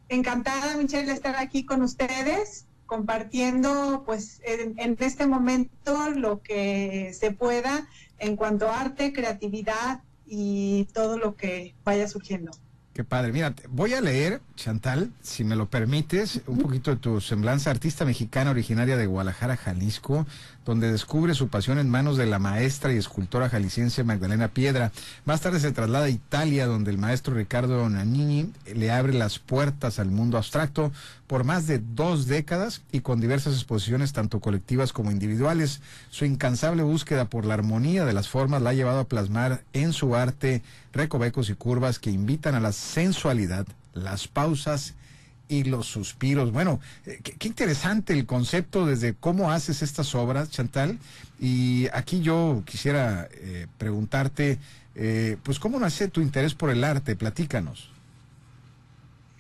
Encantada, 0.08 0.76
Michelle, 0.76 1.06
de 1.06 1.12
estar 1.12 1.36
aquí 1.36 1.64
con 1.64 1.82
ustedes, 1.82 2.66
compartiendo 2.86 4.02
pues 4.04 4.40
en, 4.44 4.78
en 4.78 4.96
este 4.98 5.26
momento 5.26 6.10
lo 6.10 6.42
que 6.42 7.14
se 7.18 7.30
pueda 7.30 7.86
en 8.18 8.34
cuanto 8.34 8.68
a 8.68 8.80
arte, 8.80 9.12
creatividad 9.12 10.02
y 10.26 10.88
todo 10.92 11.16
lo 11.16 11.36
que 11.36 11.74
vaya 11.84 12.08
surgiendo. 12.08 12.50
Qué 12.98 13.04
padre. 13.04 13.32
Mira, 13.32 13.54
voy 13.68 13.94
a 13.94 14.00
leer, 14.00 14.40
Chantal, 14.56 15.12
si 15.22 15.44
me 15.44 15.54
lo 15.54 15.70
permites, 15.70 16.40
un 16.48 16.58
poquito 16.58 16.90
de 16.90 16.96
tu 16.96 17.20
semblanza, 17.20 17.70
artista 17.70 18.04
mexicana 18.04 18.50
originaria 18.50 18.96
de 18.96 19.06
Guadalajara, 19.06 19.56
Jalisco, 19.56 20.26
donde 20.68 20.92
descubre 20.92 21.32
su 21.32 21.48
pasión 21.48 21.78
en 21.78 21.88
manos 21.88 22.18
de 22.18 22.26
la 22.26 22.38
maestra 22.38 22.92
y 22.92 22.98
escultora 22.98 23.48
jalisciense 23.48 24.04
Magdalena 24.04 24.48
Piedra. 24.48 24.92
Más 25.24 25.40
tarde 25.40 25.60
se 25.60 25.72
traslada 25.72 26.04
a 26.04 26.10
Italia, 26.10 26.66
donde 26.66 26.90
el 26.90 26.98
maestro 26.98 27.32
Ricardo 27.32 27.88
Nanini 27.88 28.52
le 28.74 28.90
abre 28.90 29.14
las 29.14 29.38
puertas 29.38 29.98
al 29.98 30.10
mundo 30.10 30.36
abstracto 30.36 30.92
por 31.26 31.44
más 31.44 31.66
de 31.66 31.78
dos 31.78 32.26
décadas 32.26 32.82
y 32.92 33.00
con 33.00 33.18
diversas 33.18 33.54
exposiciones, 33.54 34.12
tanto 34.12 34.40
colectivas 34.40 34.92
como 34.92 35.10
individuales. 35.10 35.80
Su 36.10 36.26
incansable 36.26 36.82
búsqueda 36.82 37.30
por 37.30 37.46
la 37.46 37.54
armonía 37.54 38.04
de 38.04 38.12
las 38.12 38.28
formas 38.28 38.60
la 38.60 38.68
ha 38.68 38.74
llevado 38.74 39.00
a 39.00 39.08
plasmar 39.08 39.62
en 39.72 39.94
su 39.94 40.16
arte 40.16 40.62
recovecos 40.92 41.48
y 41.48 41.54
curvas 41.54 41.98
que 41.98 42.10
invitan 42.10 42.54
a 42.54 42.60
la 42.60 42.72
sensualidad, 42.72 43.66
las 43.94 44.28
pausas 44.28 44.92
y 45.48 45.64
los 45.64 45.86
suspiros. 45.86 46.52
Bueno, 46.52 46.80
eh, 47.06 47.20
qué, 47.22 47.48
interesante 47.48 48.12
el 48.12 48.26
concepto 48.26 48.86
desde 48.86 49.14
cómo 49.14 49.50
haces 49.50 49.82
estas 49.82 50.14
obras, 50.14 50.50
Chantal. 50.50 50.98
Y 51.40 51.88
aquí 51.92 52.20
yo 52.20 52.62
quisiera 52.66 53.28
eh, 53.32 53.66
preguntarte, 53.78 54.58
eh, 54.94 55.36
pues, 55.42 55.58
¿cómo 55.58 55.78
nace 55.78 56.08
tu 56.08 56.20
interés 56.20 56.54
por 56.54 56.70
el 56.70 56.84
arte? 56.84 57.16
Platícanos. 57.16 57.90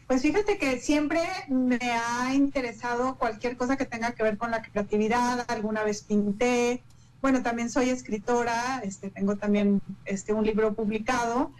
Pues 0.06 0.22
fíjate 0.22 0.56
que 0.56 0.80
siempre 0.80 1.20
me 1.48 1.78
ha 1.82 2.34
interesado 2.34 3.16
cualquier 3.16 3.58
cosa 3.58 3.76
que 3.76 3.84
tenga 3.84 4.12
que 4.12 4.22
ver 4.22 4.38
con 4.38 4.50
la 4.50 4.62
creatividad. 4.62 5.44
Alguna 5.48 5.84
vez 5.84 6.02
pinté. 6.02 6.82
Bueno, 7.20 7.42
también 7.42 7.68
soy 7.68 7.90
escritora. 7.90 8.80
Este, 8.84 9.10
tengo 9.10 9.36
también 9.36 9.82
este 10.06 10.32
un 10.32 10.46
libro 10.46 10.72
publicado 10.72 11.52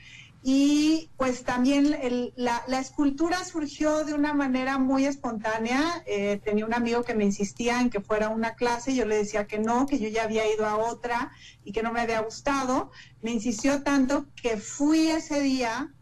y 0.42 1.10
pues 1.16 1.42
también 1.42 1.96
la, 2.36 2.62
escultura 2.80 3.44
surgió 3.44 4.04
de 4.04 4.14
una 4.14 4.34
manera 4.34 4.78
muy 4.78 5.04
espontánea. 5.04 6.02
Eh, 6.06 6.40
tenía 6.44 6.64
un 6.64 6.74
amigo 6.74 7.02
que 7.02 7.14
me 7.14 7.24
insistía 7.24 7.80
en 7.80 7.90
que 7.90 8.00
fuera 8.00 8.28
una 8.28 8.54
clase, 8.54 8.94
yo 8.94 9.04
le 9.04 9.16
decía 9.16 9.46
que 9.46 9.58
no, 9.58 9.86
que 9.86 9.98
yo 9.98 10.08
ya 10.08 10.24
había 10.24 10.50
ido 10.52 10.64
a 10.64 10.76
otra 10.76 11.32
y 11.64 11.72
que 11.72 11.82
no 11.82 11.92
me 11.92 12.00
había 12.00 12.20
gustado. 12.20 12.90
Me 13.20 13.32
insistió 13.32 13.82
tanto 13.82 14.26
que 14.40 14.56
fui 14.56 15.08
ese 15.08 15.40
día 15.40 15.92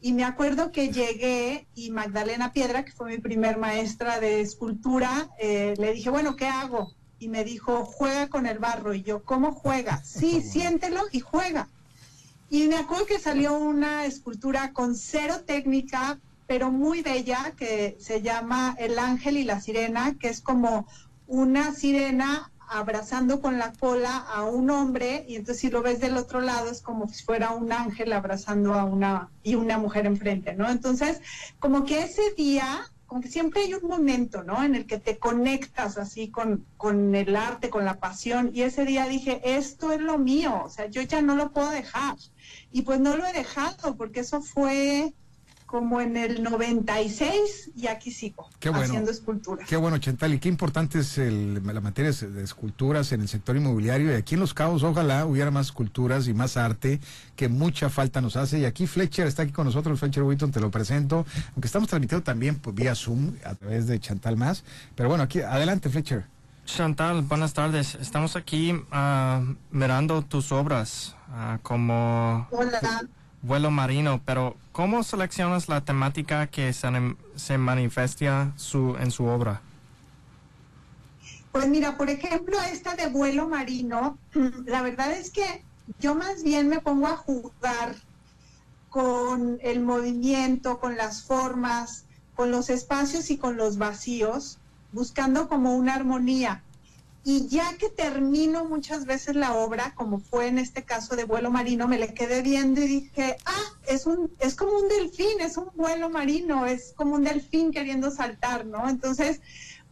y 0.00 0.12
me 0.12 0.24
acuerdo 0.24 0.72
que 0.72 0.90
llegué 0.90 1.68
y 1.74 1.90
Magdalena 1.90 2.52
Piedra, 2.52 2.84
que 2.84 2.92
fue 2.92 3.10
mi 3.10 3.18
primer 3.18 3.58
maestra 3.58 4.20
de 4.20 4.40
escultura, 4.40 5.30
eh, 5.38 5.74
le 5.78 5.92
dije, 5.92 6.10
bueno, 6.10 6.36
¿qué 6.36 6.46
hago? 6.46 6.94
Y 7.18 7.28
me 7.28 7.44
dijo, 7.44 7.84
juega 7.84 8.28
con 8.28 8.46
el 8.46 8.58
barro. 8.58 8.94
Y 8.94 9.02
yo, 9.02 9.24
¿cómo 9.24 9.52
juega? 9.52 10.02
Sí, 10.04 10.40
siéntelo 10.40 11.02
y 11.10 11.20
juega. 11.20 11.68
Y 12.50 12.66
me 12.68 12.76
acuerdo 12.76 13.06
que 13.06 13.18
salió 13.18 13.58
una 13.58 14.06
escultura 14.06 14.72
con 14.72 14.94
cero 14.96 15.42
técnica, 15.46 16.18
pero 16.46 16.70
muy 16.70 17.02
bella, 17.02 17.52
que 17.56 17.96
se 18.00 18.22
llama 18.22 18.74
El 18.78 18.98
Ángel 18.98 19.36
y 19.36 19.44
la 19.44 19.60
Sirena, 19.60 20.16
que 20.18 20.28
es 20.28 20.40
como 20.40 20.86
una 21.26 21.74
sirena 21.74 22.50
abrazando 22.68 23.40
con 23.40 23.58
la 23.58 23.72
cola 23.72 24.16
a 24.16 24.44
un 24.44 24.70
hombre 24.70 25.24
y 25.28 25.36
entonces 25.36 25.60
si 25.60 25.70
lo 25.70 25.82
ves 25.82 26.00
del 26.00 26.16
otro 26.16 26.40
lado 26.40 26.70
es 26.70 26.82
como 26.82 27.08
si 27.08 27.24
fuera 27.24 27.52
un 27.52 27.72
ángel 27.72 28.12
abrazando 28.12 28.74
a 28.74 28.84
una 28.84 29.30
y 29.42 29.54
una 29.54 29.78
mujer 29.78 30.06
enfrente, 30.06 30.54
¿no? 30.54 30.70
Entonces, 30.70 31.20
como 31.58 31.84
que 31.84 32.02
ese 32.02 32.34
día, 32.36 32.90
como 33.06 33.22
que 33.22 33.28
siempre 33.28 33.62
hay 33.62 33.74
un 33.74 33.88
momento, 33.88 34.42
¿no? 34.42 34.62
En 34.62 34.74
el 34.74 34.86
que 34.86 34.98
te 34.98 35.18
conectas 35.18 35.96
así 35.96 36.28
con, 36.30 36.66
con 36.76 37.14
el 37.14 37.36
arte, 37.36 37.70
con 37.70 37.84
la 37.84 38.00
pasión 38.00 38.50
y 38.52 38.62
ese 38.62 38.84
día 38.84 39.06
dije, 39.06 39.40
esto 39.44 39.92
es 39.92 40.00
lo 40.00 40.18
mío, 40.18 40.62
o 40.64 40.68
sea, 40.68 40.86
yo 40.86 41.00
ya 41.02 41.22
no 41.22 41.36
lo 41.36 41.52
puedo 41.52 41.70
dejar. 41.70 42.16
Y 42.72 42.82
pues 42.82 43.00
no 43.00 43.16
lo 43.16 43.26
he 43.26 43.32
dejado 43.32 43.96
porque 43.96 44.20
eso 44.20 44.42
fue 44.42 45.12
como 45.68 46.00
en 46.00 46.16
el 46.16 46.42
96 46.42 47.72
y 47.76 47.88
aquí 47.88 48.10
sigo 48.10 48.48
haciendo 48.72 49.10
esculturas. 49.10 49.68
Qué 49.68 49.76
bueno, 49.76 49.98
Chantal, 49.98 50.32
y 50.32 50.38
qué 50.38 50.48
importante 50.48 51.00
es 51.00 51.18
el, 51.18 51.62
la 51.62 51.80
materia 51.82 52.10
de 52.10 52.42
esculturas 52.42 53.12
en 53.12 53.20
el 53.20 53.28
sector 53.28 53.54
inmobiliario. 53.54 54.10
Y 54.10 54.14
aquí 54.14 54.34
en 54.34 54.40
Los 54.40 54.54
Cabos, 54.54 54.82
ojalá 54.82 55.26
hubiera 55.26 55.50
más 55.50 55.66
esculturas 55.66 56.26
y 56.26 56.32
más 56.32 56.56
arte, 56.56 57.00
que 57.36 57.48
mucha 57.48 57.90
falta 57.90 58.22
nos 58.22 58.36
hace. 58.36 58.60
Y 58.60 58.64
aquí 58.64 58.86
Fletcher 58.86 59.26
está 59.26 59.42
aquí 59.42 59.52
con 59.52 59.66
nosotros, 59.66 60.00
Fletcher 60.00 60.22
Witton, 60.22 60.50
te 60.50 60.58
lo 60.58 60.70
presento, 60.70 61.26
aunque 61.52 61.66
estamos 61.66 61.86
transmitiendo 61.90 62.24
también 62.24 62.56
pues, 62.56 62.74
vía 62.74 62.94
Zoom 62.94 63.34
a 63.44 63.54
través 63.54 63.86
de 63.86 64.00
Chantal 64.00 64.38
Más. 64.38 64.64
Pero 64.94 65.10
bueno, 65.10 65.24
aquí, 65.24 65.40
adelante, 65.40 65.90
Fletcher. 65.90 66.37
Chantal, 66.68 67.22
buenas 67.22 67.54
tardes. 67.54 67.94
Estamos 67.94 68.36
aquí 68.36 68.72
uh, 68.72 69.56
mirando 69.70 70.20
tus 70.20 70.52
obras 70.52 71.16
uh, 71.30 71.58
como 71.62 72.46
vuelo 73.40 73.70
marino, 73.70 74.20
pero 74.24 74.54
¿cómo 74.70 75.02
seleccionas 75.02 75.68
la 75.68 75.80
temática 75.80 76.46
que 76.46 76.74
se, 76.74 76.88
se 77.36 77.56
manifiesta 77.56 78.52
su, 78.56 78.96
en 79.00 79.10
su 79.10 79.24
obra? 79.24 79.62
Pues 81.52 81.66
mira, 81.68 81.96
por 81.96 82.10
ejemplo, 82.10 82.60
esta 82.60 82.94
de 82.94 83.08
vuelo 83.08 83.48
marino, 83.48 84.18
la 84.66 84.82
verdad 84.82 85.10
es 85.12 85.30
que 85.30 85.64
yo 86.00 86.14
más 86.14 86.44
bien 86.44 86.68
me 86.68 86.80
pongo 86.80 87.06
a 87.06 87.16
jugar 87.16 87.96
con 88.90 89.58
el 89.62 89.80
movimiento, 89.80 90.78
con 90.78 90.98
las 90.98 91.22
formas, 91.22 92.04
con 92.36 92.50
los 92.50 92.68
espacios 92.68 93.30
y 93.30 93.38
con 93.38 93.56
los 93.56 93.78
vacíos 93.78 94.58
buscando 94.92 95.48
como 95.48 95.76
una 95.76 95.94
armonía. 95.94 96.62
Y 97.24 97.48
ya 97.48 97.76
que 97.76 97.90
termino 97.90 98.64
muchas 98.64 99.04
veces 99.04 99.36
la 99.36 99.54
obra, 99.54 99.94
como 99.94 100.18
fue 100.18 100.46
en 100.46 100.58
este 100.58 100.84
caso 100.84 101.14
de 101.14 101.24
vuelo 101.24 101.50
marino, 101.50 101.86
me 101.86 101.98
le 101.98 102.14
quedé 102.14 102.42
viendo 102.42 102.80
y 102.80 102.86
dije, 102.86 103.36
ah, 103.44 103.64
es, 103.86 104.06
un, 104.06 104.32
es 104.38 104.54
como 104.54 104.78
un 104.78 104.88
delfín, 104.88 105.40
es 105.40 105.58
un 105.58 105.68
vuelo 105.74 106.08
marino, 106.08 106.64
es 106.64 106.94
como 106.96 107.16
un 107.16 107.24
delfín 107.24 107.70
queriendo 107.70 108.10
saltar, 108.10 108.64
¿no? 108.64 108.88
Entonces, 108.88 109.42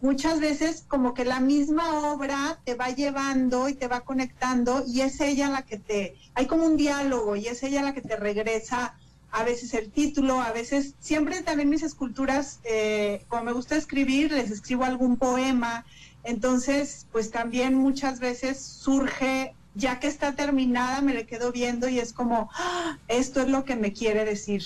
muchas 0.00 0.40
veces 0.40 0.84
como 0.86 1.14
que 1.14 1.24
la 1.24 1.40
misma 1.40 2.10
obra 2.10 2.60
te 2.64 2.74
va 2.74 2.90
llevando 2.90 3.68
y 3.68 3.74
te 3.74 3.88
va 3.88 4.00
conectando 4.00 4.84
y 4.86 5.00
es 5.00 5.20
ella 5.20 5.50
la 5.50 5.62
que 5.62 5.78
te, 5.78 6.16
hay 6.34 6.46
como 6.46 6.64
un 6.64 6.76
diálogo 6.76 7.36
y 7.36 7.48
es 7.48 7.62
ella 7.62 7.82
la 7.82 7.92
que 7.92 8.02
te 8.02 8.16
regresa 8.16 8.94
a 9.30 9.45
veces 9.45 9.75
el 9.75 9.90
título, 9.90 10.40
a 10.40 10.52
veces, 10.52 10.95
siempre 10.99 11.42
también 11.42 11.68
mis 11.68 11.83
esculturas, 11.83 12.61
eh, 12.64 13.25
como 13.28 13.45
me 13.45 13.52
gusta 13.52 13.76
escribir, 13.76 14.33
les 14.33 14.50
escribo 14.50 14.85
algún 14.85 15.16
poema, 15.16 15.85
entonces, 16.25 17.06
pues 17.12 17.30
también 17.30 17.75
muchas 17.75 18.18
veces 18.18 18.61
surge, 18.61 19.54
ya 19.75 20.00
que 20.00 20.09
está 20.09 20.35
terminada, 20.35 21.00
me 21.00 21.14
le 21.14 21.25
quedo 21.25 21.52
viendo 21.52 21.88
y 21.88 22.00
es 22.00 22.12
como, 22.12 22.50
¡Ah! 22.54 22.99
esto 23.09 23.40
es 23.40 23.49
lo 23.49 23.64
que 23.64 23.76
me 23.76 23.92
quiere 23.92 24.25
decir. 24.25 24.62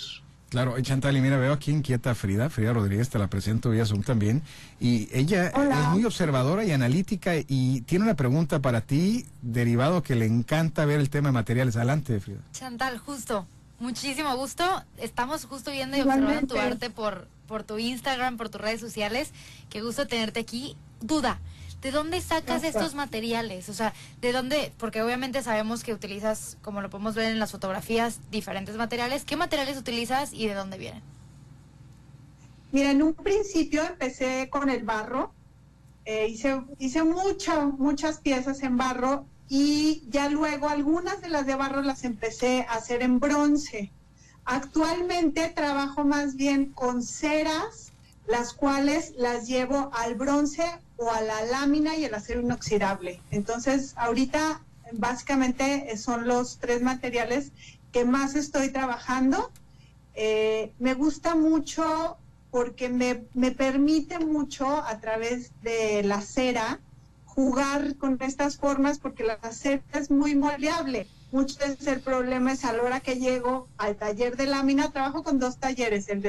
Claro, 0.50 0.80
Chantal, 0.80 1.16
y 1.16 1.20
mira, 1.20 1.36
veo 1.36 1.52
aquí 1.52 1.70
inquieta 1.70 2.10
a 2.10 2.14
Frida, 2.16 2.50
Frida 2.50 2.72
Rodríguez, 2.72 3.08
te 3.08 3.20
la 3.20 3.28
presento 3.28 3.70
vía 3.70 3.86
Zoom 3.86 4.02
también, 4.02 4.42
y 4.80 5.08
ella 5.12 5.46
es 5.48 5.88
muy 5.90 6.04
observadora 6.04 6.64
y 6.64 6.72
analítica 6.72 7.34
y 7.36 7.82
tiene 7.82 8.06
una 8.06 8.16
pregunta 8.16 8.60
para 8.60 8.80
ti, 8.80 9.26
derivado 9.42 10.02
que 10.02 10.16
le 10.16 10.26
encanta 10.26 10.84
ver 10.86 10.98
el 10.98 11.08
tema 11.08 11.28
de 11.28 11.34
materiales. 11.34 11.76
Adelante, 11.76 12.18
Frida. 12.18 12.40
Chantal, 12.52 12.98
justo, 12.98 13.46
muchísimo 13.80 14.36
gusto. 14.36 14.84
Estamos 14.98 15.46
justo 15.46 15.70
viendo 15.72 15.96
y 15.96 16.02
observando 16.02 16.54
tu 16.54 16.60
arte 16.60 16.90
por, 16.90 17.26
por 17.48 17.64
tu 17.64 17.78
Instagram, 17.78 18.36
por 18.36 18.48
tus 18.48 18.60
redes 18.60 18.80
sociales. 18.80 19.32
Qué 19.68 19.80
gusto 19.80 20.06
tenerte 20.06 20.40
aquí. 20.40 20.76
Duda, 21.00 21.40
¿de 21.80 21.90
dónde 21.90 22.20
sacas 22.20 22.62
estos 22.62 22.94
materiales? 22.94 23.68
O 23.68 23.74
sea, 23.74 23.92
¿de 24.20 24.32
dónde? 24.32 24.72
Porque 24.78 25.02
obviamente 25.02 25.42
sabemos 25.42 25.82
que 25.82 25.94
utilizas, 25.94 26.58
como 26.62 26.82
lo 26.82 26.90
podemos 26.90 27.14
ver 27.14 27.32
en 27.32 27.38
las 27.38 27.50
fotografías, 27.50 28.20
diferentes 28.30 28.76
materiales. 28.76 29.24
¿Qué 29.24 29.36
materiales 29.36 29.78
utilizas 29.78 30.32
y 30.32 30.46
de 30.46 30.54
dónde 30.54 30.78
vienen? 30.78 31.02
Mira, 32.72 32.90
en 32.90 33.02
un 33.02 33.14
principio 33.14 33.82
empecé 33.82 34.48
con 34.50 34.70
el 34.70 34.84
barro. 34.84 35.32
Eh, 36.04 36.28
hice 36.28 36.62
hice 36.78 37.02
muchas, 37.02 37.66
muchas 37.78 38.20
piezas 38.20 38.62
en 38.62 38.76
barro 38.76 39.26
y 39.50 40.04
ya 40.08 40.28
luego 40.28 40.68
algunas 40.68 41.20
de 41.20 41.28
las 41.28 41.44
de 41.44 41.56
barro 41.56 41.82
las 41.82 42.04
empecé 42.04 42.64
a 42.68 42.74
hacer 42.74 43.02
en 43.02 43.18
bronce. 43.18 43.90
Actualmente 44.44 45.48
trabajo 45.48 46.04
más 46.04 46.36
bien 46.36 46.66
con 46.66 47.02
ceras, 47.02 47.90
las 48.28 48.52
cuales 48.52 49.12
las 49.16 49.48
llevo 49.48 49.90
al 49.92 50.14
bronce 50.14 50.64
o 50.96 51.10
a 51.10 51.20
la 51.20 51.42
lámina 51.46 51.96
y 51.96 52.04
el 52.04 52.14
acero 52.14 52.40
inoxidable. 52.40 53.20
Entonces, 53.32 53.94
ahorita 53.96 54.62
básicamente 54.92 55.96
son 55.96 56.28
los 56.28 56.58
tres 56.58 56.80
materiales 56.80 57.50
que 57.90 58.04
más 58.04 58.36
estoy 58.36 58.70
trabajando. 58.70 59.50
Eh, 60.14 60.72
me 60.78 60.94
gusta 60.94 61.34
mucho 61.34 62.16
porque 62.52 62.88
me, 62.88 63.24
me, 63.34 63.50
permite 63.50 64.20
mucho 64.20 64.68
a 64.68 65.00
través 65.00 65.50
de 65.62 66.04
la 66.04 66.20
cera 66.20 66.78
jugar 67.40 67.96
con 67.96 68.18
estas 68.20 68.58
formas 68.58 68.98
porque 68.98 69.24
la 69.24 69.38
cera 69.50 69.82
es 69.94 70.10
muy 70.10 70.34
moldeable. 70.34 71.06
Muchas 71.32 71.56
veces 71.56 71.86
el 71.86 72.00
problema 72.00 72.52
es 72.52 72.66
a 72.66 72.74
la 72.74 72.82
hora 72.82 73.00
que 73.00 73.16
llego 73.16 73.66
al 73.78 73.96
taller 73.96 74.36
de 74.36 74.44
lámina, 74.44 74.92
trabajo 74.92 75.22
con 75.22 75.38
dos 75.38 75.56
talleres, 75.56 76.10
el 76.10 76.20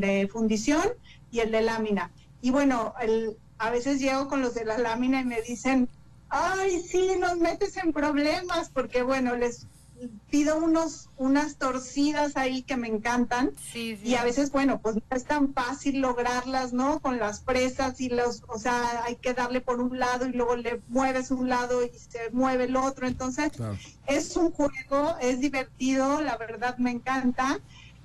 de, 0.00 0.28
fundición 0.28 0.82
y 1.30 1.38
el 1.38 1.52
de 1.52 1.62
lámina. 1.62 2.10
Y 2.42 2.50
bueno, 2.50 2.94
a 3.58 3.70
veces 3.70 4.00
llego 4.00 4.26
con 4.26 4.42
los 4.42 4.54
de 4.54 4.64
la 4.64 4.76
lámina 4.76 5.20
y 5.20 5.24
me 5.24 5.40
dicen, 5.40 5.88
ay, 6.30 6.82
sí, 6.82 7.12
nos 7.20 7.38
metes 7.38 7.76
en 7.76 7.92
problemas, 7.92 8.68
porque 8.70 9.02
bueno, 9.02 9.36
les 9.36 9.68
pido 10.30 10.58
unos 10.58 11.08
unas 11.16 11.56
torcidas 11.56 12.36
ahí 12.36 12.62
que 12.62 12.76
me 12.76 12.88
encantan. 12.88 13.52
Y 13.74 14.14
a 14.14 14.24
veces 14.24 14.50
bueno 14.50 14.80
pues 14.80 14.96
no 14.96 15.02
es 15.10 15.24
tan 15.24 15.54
fácil 15.54 16.00
lograrlas 16.00 16.72
no 16.72 17.00
con 17.00 17.18
las 17.18 17.40
presas 17.40 18.00
y 18.00 18.08
los 18.08 18.42
o 18.48 18.58
sea 18.58 19.04
hay 19.04 19.16
que 19.16 19.34
darle 19.34 19.60
por 19.60 19.80
un 19.80 19.98
lado 19.98 20.26
y 20.26 20.32
luego 20.32 20.56
le 20.56 20.80
mueves 20.88 21.30
un 21.30 21.48
lado 21.48 21.84
y 21.84 21.90
se 21.98 22.30
mueve 22.32 22.64
el 22.64 22.76
otro. 22.76 23.06
Entonces 23.06 23.52
es 24.06 24.36
un 24.36 24.50
juego 24.50 25.16
es 25.20 25.40
divertido 25.40 26.20
la 26.20 26.36
verdad 26.36 26.76
me 26.78 26.90
encanta 26.90 27.60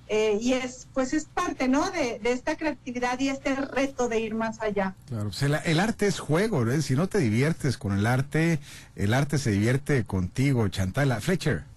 eh, 0.07 0.37
y 0.41 0.53
es 0.53 0.87
pues 0.93 1.13
es 1.13 1.25
parte 1.25 1.67
no 1.67 1.89
de, 1.91 2.19
esta 2.23 2.57
creatividad 2.57 3.19
y 3.19 3.29
este 3.29 3.55
reto 3.55 4.07
de 4.09 4.19
ir 4.19 4.35
más 4.35 4.61
allá. 4.61 4.95
Claro 5.07 5.29
pues 5.29 5.41
el, 5.41 5.79
arte 5.79 6.07
es 6.07 6.19
juego 6.19 6.65
¿no? 6.65 6.81
si 6.81 6.95
no 6.95 7.07
te 7.07 7.19
diviertes 7.19 7.77
con 7.77 7.97
el 7.97 8.05
arte 8.05 8.59
el 8.95 9.13
arte 9.13 9.37
se 9.37 9.51
divierte 9.51 10.03
contigo 10.05 10.67
Chantala. 10.69 11.19
Fletcher 11.19 11.70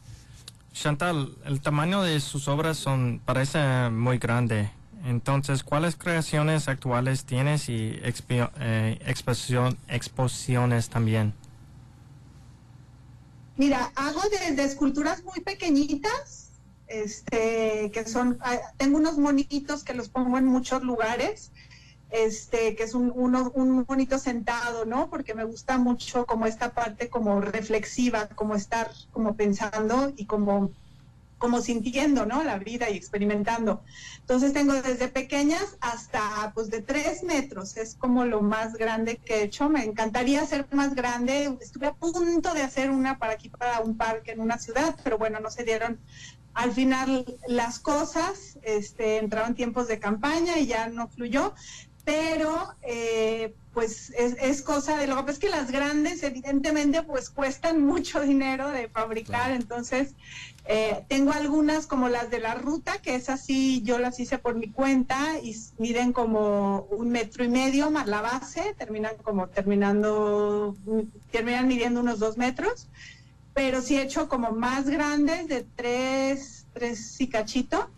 Chantal 0.74 1.34
el 1.46 1.60
tamaño 1.62 2.02
de 2.02 2.20
sus 2.20 2.48
obras 2.48 2.76
son 2.76 3.20
parece 3.24 3.88
muy 3.90 4.18
grande. 4.18 4.70
Entonces 5.06 5.64
cuáles 5.64 5.96
creaciones 5.96 6.68
actuales 6.68 7.24
tienes 7.24 7.68
y 7.68 7.98
eh, 8.02 8.98
exposición, 9.06 9.78
exposiciones 9.88 10.88
también 10.88 11.34
mira 13.56 13.92
hago 13.94 14.20
desde 14.30 14.64
esculturas 14.64 15.22
muy 15.24 15.40
pequeñitas 15.40 16.50
este, 16.87 17.90
que 17.92 18.04
son, 18.06 18.38
ah, 18.40 18.58
tengo 18.76 18.98
unos 18.98 19.18
monitos 19.18 19.84
que 19.84 19.94
los 19.94 20.08
pongo 20.08 20.37
en 20.37 20.44
muchos 20.44 20.82
lugares, 20.82 21.50
este, 22.14 22.77
que 22.77 22.85
es 22.85 22.94
un, 22.94 23.12
uno, 23.12 23.50
un 23.57 23.85
monito 23.88 24.18
sentado, 24.18 24.85
¿no? 24.85 25.11
Porque 25.11 25.35
me 25.35 25.42
gusta 25.42 25.79
mucho 25.79 26.27
como 26.27 26.46
esta 26.46 26.72
parte 26.72 27.09
como 27.09 27.40
reflexiva, 27.40 28.29
como 28.29 28.55
estar 28.55 28.90
como 29.12 29.35
pensando 29.35 30.12
y 30.16 30.27
como 30.27 30.70
como 31.38 31.61
sintiendo, 31.61 32.24
¿no? 32.24 32.42
La 32.42 32.59
vida 32.59 32.88
y 32.88 32.96
experimentando. 32.96 33.83
Entonces 34.20 34.55
tengo 34.55 34.72
desde 34.81 35.09
pequeñas 35.09 35.77
hasta, 35.81 36.53
pues, 36.55 36.70
de 36.70 36.81
tres 36.81 37.22
metros. 37.22 37.77
Es 37.77 37.96
como 37.96 38.24
lo 38.24 38.40
más 38.40 38.74
grande 38.74 39.16
que 39.16 39.40
he 39.40 39.42
hecho. 39.42 39.68
Me 39.68 39.85
encantaría 39.85 40.40
hacer 40.40 40.66
más 40.70 40.94
grande. 40.94 41.55
Estuve 41.61 41.88
a 41.88 41.92
punto 41.92 42.55
de 42.55 42.62
hacer 42.62 42.90
una 42.90 43.18
para 43.18 43.35
aquí, 43.35 43.50
para 43.50 43.81
un 43.81 43.98
parque 43.98 44.31
en 44.31 44.40
una 44.40 44.57
ciudad, 44.57 44.96
pero 45.05 45.18
bueno, 45.18 45.38
no 45.40 45.50
se 45.50 45.64
dieron 45.64 45.98
al 46.55 46.72
final 46.72 47.27
las 47.48 47.81
cosas, 47.81 48.59
este, 48.62 49.18
entraron 49.18 49.55
tiempos 49.55 49.88
de 49.88 49.98
campaña 49.98 50.59
y 50.59 50.66
ya 50.66 50.88
no 50.88 51.09
fluyó, 51.09 51.53
pero 52.04 52.74
eh, 52.82 53.54
pues 53.72 54.12
es, 54.16 54.62
cosa 54.62 54.96
de 54.98 55.06
lo 55.06 55.24
que 55.24 55.32
es 55.32 55.38
que 55.38 55.48
las 55.48 55.70
grandes 55.70 56.22
evidentemente 56.22 57.02
pues 57.02 57.30
cuestan 57.30 57.82
mucho 57.86 58.20
dinero 58.20 58.70
de 58.70 58.88
fabricar, 58.88 59.50
entonces 59.50 60.14
eh, 60.66 61.04
tengo 61.08 61.32
algunas 61.32 61.86
como 61.86 62.08
las 62.08 62.30
de 62.30 62.40
la 62.40 62.54
ruta, 62.54 62.98
que 62.98 63.14
es 63.14 63.28
así, 63.28 63.82
yo 63.82 63.98
las 63.98 64.18
hice 64.20 64.38
por 64.38 64.54
mi 64.54 64.70
cuenta 64.70 65.38
y 65.42 65.56
miden 65.78 66.12
como 66.12 66.86
un 66.90 67.10
metro 67.10 67.44
y 67.44 67.48
medio 67.48 67.90
más 67.90 68.06
la 68.06 68.22
base, 68.22 68.74
terminan 68.78 69.16
como 69.22 69.48
terminando, 69.48 70.76
terminan 71.30 71.68
midiendo 71.68 72.00
unos 72.00 72.18
dos 72.18 72.38
metros. 72.38 72.88
Pero 73.52 73.82
sí 73.82 73.96
he 73.96 74.02
hecho 74.02 74.28
como 74.28 74.50
más 74.50 74.88
grandes, 74.88 75.46
de 75.46 75.64
tres, 75.76 76.66
tres 76.72 77.20
y 77.20 77.28
cachito. 77.28 77.88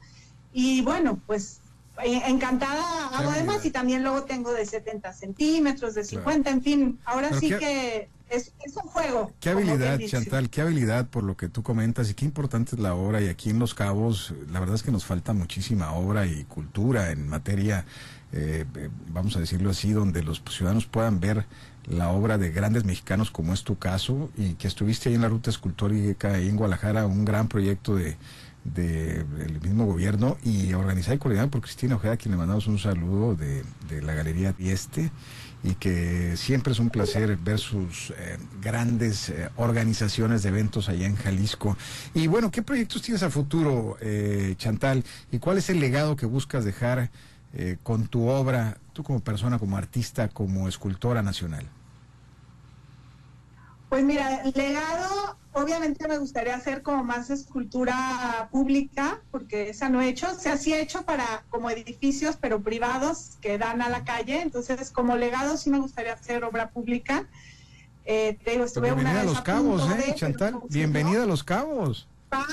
Y 0.53 0.83
bueno, 0.83 1.19
pues 1.27 1.61
encantada 2.05 3.09
hago 3.09 3.31
además 3.31 3.65
y 3.65 3.71
también 3.71 4.03
luego 4.03 4.25
tengo 4.25 4.53
de 4.53 4.67
70 4.67 5.13
centímetros, 5.13 5.95
de 5.95 6.05
50, 6.05 6.51
en 6.51 6.63
fin, 6.63 6.99
ahora 7.05 7.39
sí 7.39 7.49
que 7.49 8.09
es, 8.29 8.53
es, 8.65 8.77
un 8.77 8.83
juego. 8.91 9.33
Qué 9.41 9.51
habilidad, 9.51 10.01
Chantal, 10.07 10.51
qué 10.51 10.63
habilidad 10.63 11.07
por 11.09 11.23
lo 11.23 11.37
que 11.37 11.49
tú 11.49 11.63
comentas 11.63 12.11
y 12.11 12.15
qué 12.15 12.25
importante 12.25 12.75
es 12.75 12.81
la 12.81 12.95
obra 12.95 13.21
y 13.21 13.29
aquí 13.29 13.51
en 13.51 13.59
Los 13.59 13.75
Cabos, 13.75 14.35
la 14.51 14.61
verdad 14.61 14.75
es 14.75 14.83
que 14.83 14.91
nos 14.91 15.05
falta 15.05 15.33
muchísima 15.33 15.93
obra 15.93 16.27
y 16.27 16.45
cultura 16.45 17.13
en 17.13 17.29
materia, 17.29 17.87
eh, 18.33 18.65
eh, 18.75 18.91
vamos 19.09 19.37
a 19.37 19.41
decirlo 19.41 19.71
así, 19.71 19.93
donde 19.93 20.23
los 20.23 20.43
ciudadanos 20.51 20.87
puedan 20.87 21.21
ver 21.21 21.47
la 21.89 22.11
obra 22.11 22.37
de 22.37 22.51
grandes 22.51 22.85
mexicanos 22.85 23.31
como 23.31 23.55
es 23.55 23.63
tu 23.63 23.79
caso 23.79 24.29
y 24.37 24.55
que 24.55 24.67
estuviste 24.67 25.09
ahí 25.09 25.15
en 25.15 25.23
la 25.23 25.29
ruta 25.29 25.51
escultórica 25.51 26.37
en 26.39 26.57
Guadalajara, 26.57 27.07
un 27.07 27.25
gran 27.25 27.47
proyecto 27.47 27.95
de 27.95 28.17
del 28.75 29.61
mismo 29.63 29.87
gobierno 29.87 30.37
y 30.43 30.73
organizada 30.75 31.15
y 31.15 31.19
coordinada 31.19 31.49
por 31.49 31.61
Cristina 31.61 31.97
Ojeda, 31.97 32.17
quien 32.17 32.33
le 32.33 32.39
mandamos 32.39 32.67
un 32.67 32.79
saludo 32.79 33.35
de, 33.35 33.65
la 34.03 34.15
Galería 34.15 34.53
Dieste 34.53 35.11
y 35.63 35.75
que 35.75 36.37
siempre 36.37 36.73
es 36.73 36.79
un 36.79 36.91
placer 36.91 37.37
ver 37.37 37.59
sus 37.59 38.11
eh, 38.11 38.39
grandes 38.61 39.31
eh, 39.31 39.49
organizaciones 39.57 40.43
de 40.43 40.51
eventos 40.51 40.89
allá 40.89 41.07
en 41.07 41.17
Jalisco. 41.17 41.77
Y 42.15 42.27
bueno, 42.27 42.51
¿qué 42.51 42.63
proyectos 42.63 43.03
tienes 43.03 43.23
a 43.23 43.31
futuro, 43.31 43.97
eh, 44.01 44.55
Chantal? 44.59 45.05
¿Y 45.33 45.39
cuál 45.39 45.59
es 45.59 45.71
el 45.71 45.81
legado 45.81 46.17
que 46.17 46.27
buscas 46.27 46.65
dejar 46.65 47.11
con 47.83 48.07
tu 48.09 48.29
obra, 48.29 48.77
tú 48.93 49.03
como 49.03 49.21
persona, 49.21 49.59
como 49.59 49.79
artista, 49.79 50.29
como 50.29 50.69
escultora 50.69 51.23
nacional? 51.23 51.67
Pues 53.89 54.05
mira, 54.05 54.43
legado, 54.55 55.39
obviamente 55.57 56.07
me 56.07 56.19
gustaría 56.19 56.55
hacer 56.55 56.83
como 56.83 57.03
más 57.03 57.31
escultura 57.31 58.49
pública, 58.53 59.23
porque 59.31 59.71
esa 59.71 59.89
no 59.89 60.03
he 60.03 60.09
hecho. 60.09 60.31
O 60.31 60.39
sea, 60.39 60.57
sí 60.57 60.73
he 60.73 60.81
hecho 60.81 61.05
para 61.05 61.45
como 61.49 61.71
edificios, 61.71 62.37
pero 62.39 62.63
privados 62.63 63.39
que 63.41 63.59
dan 63.59 63.81
a 63.81 63.89
la 63.89 64.05
calle. 64.05 64.43
Entonces, 64.43 64.91
como 64.91 65.17
legado 65.17 65.57
sí 65.57 65.71
me 65.71 65.79
gustaría 65.79 66.13
hacer 66.13 66.45
obra 66.45 66.71
pública. 66.71 67.27
Eh, 68.05 68.39
te 68.45 68.53
digo, 68.53 68.65
estuve 68.65 68.93
bienvenida 68.93 69.23
a 69.23 69.25
Los 69.25 69.41
Cabos, 69.41 69.91
¿eh, 69.91 70.15
Chantal? 70.15 70.61
Bienvenida 70.69 71.25
a 71.25 71.27
Los 71.27 71.43
Cabos. 71.43 72.07
Ah, 72.31 72.47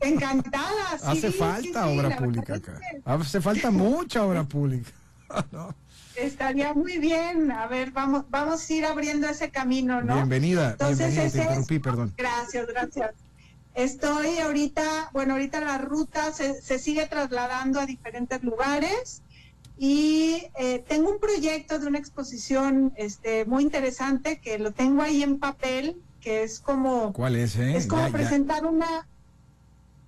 encantada. 0.00 0.98
Hace 1.04 1.30
falta 1.30 1.86
obra 1.86 2.16
pública 2.16 2.54
acá. 2.54 2.80
Hace 3.04 3.40
falta 3.40 3.70
mucha 3.70 4.24
obra 4.24 4.44
pública. 4.44 4.90
¿no? 5.52 5.74
Estaría 6.20 6.74
muy 6.74 6.98
bien. 6.98 7.52
A 7.52 7.66
ver, 7.66 7.92
vamos, 7.92 8.24
vamos 8.28 8.68
a 8.68 8.72
ir 8.72 8.84
abriendo 8.84 9.28
ese 9.28 9.50
camino, 9.50 10.02
¿no? 10.02 10.14
Bienvenida. 10.14 10.72
Entonces, 10.72 10.98
bienvenida, 10.98 11.30
te 11.30 11.38
interrumpí, 11.38 11.78
perdón. 11.78 12.14
Gracias, 12.16 12.66
gracias. 12.66 13.14
Estoy 13.74 14.38
ahorita, 14.38 15.10
bueno, 15.12 15.34
ahorita 15.34 15.60
la 15.60 15.78
ruta 15.78 16.32
se, 16.32 16.60
se 16.60 16.78
sigue 16.78 17.06
trasladando 17.06 17.78
a 17.78 17.86
diferentes 17.86 18.42
lugares 18.42 19.22
y 19.78 20.42
eh, 20.58 20.84
tengo 20.88 21.10
un 21.10 21.20
proyecto 21.20 21.78
de 21.78 21.86
una 21.86 21.98
exposición 21.98 22.92
este, 22.96 23.44
muy 23.44 23.62
interesante 23.62 24.40
que 24.40 24.58
lo 24.58 24.72
tengo 24.72 25.02
ahí 25.02 25.22
en 25.22 25.38
papel, 25.38 25.96
que 26.20 26.42
es 26.42 26.58
como... 26.58 27.12
¿Cuál 27.12 27.36
es? 27.36 27.56
Eh? 27.56 27.76
Es 27.76 27.86
como 27.86 28.10
presentar 28.10 28.66
una 28.66 29.06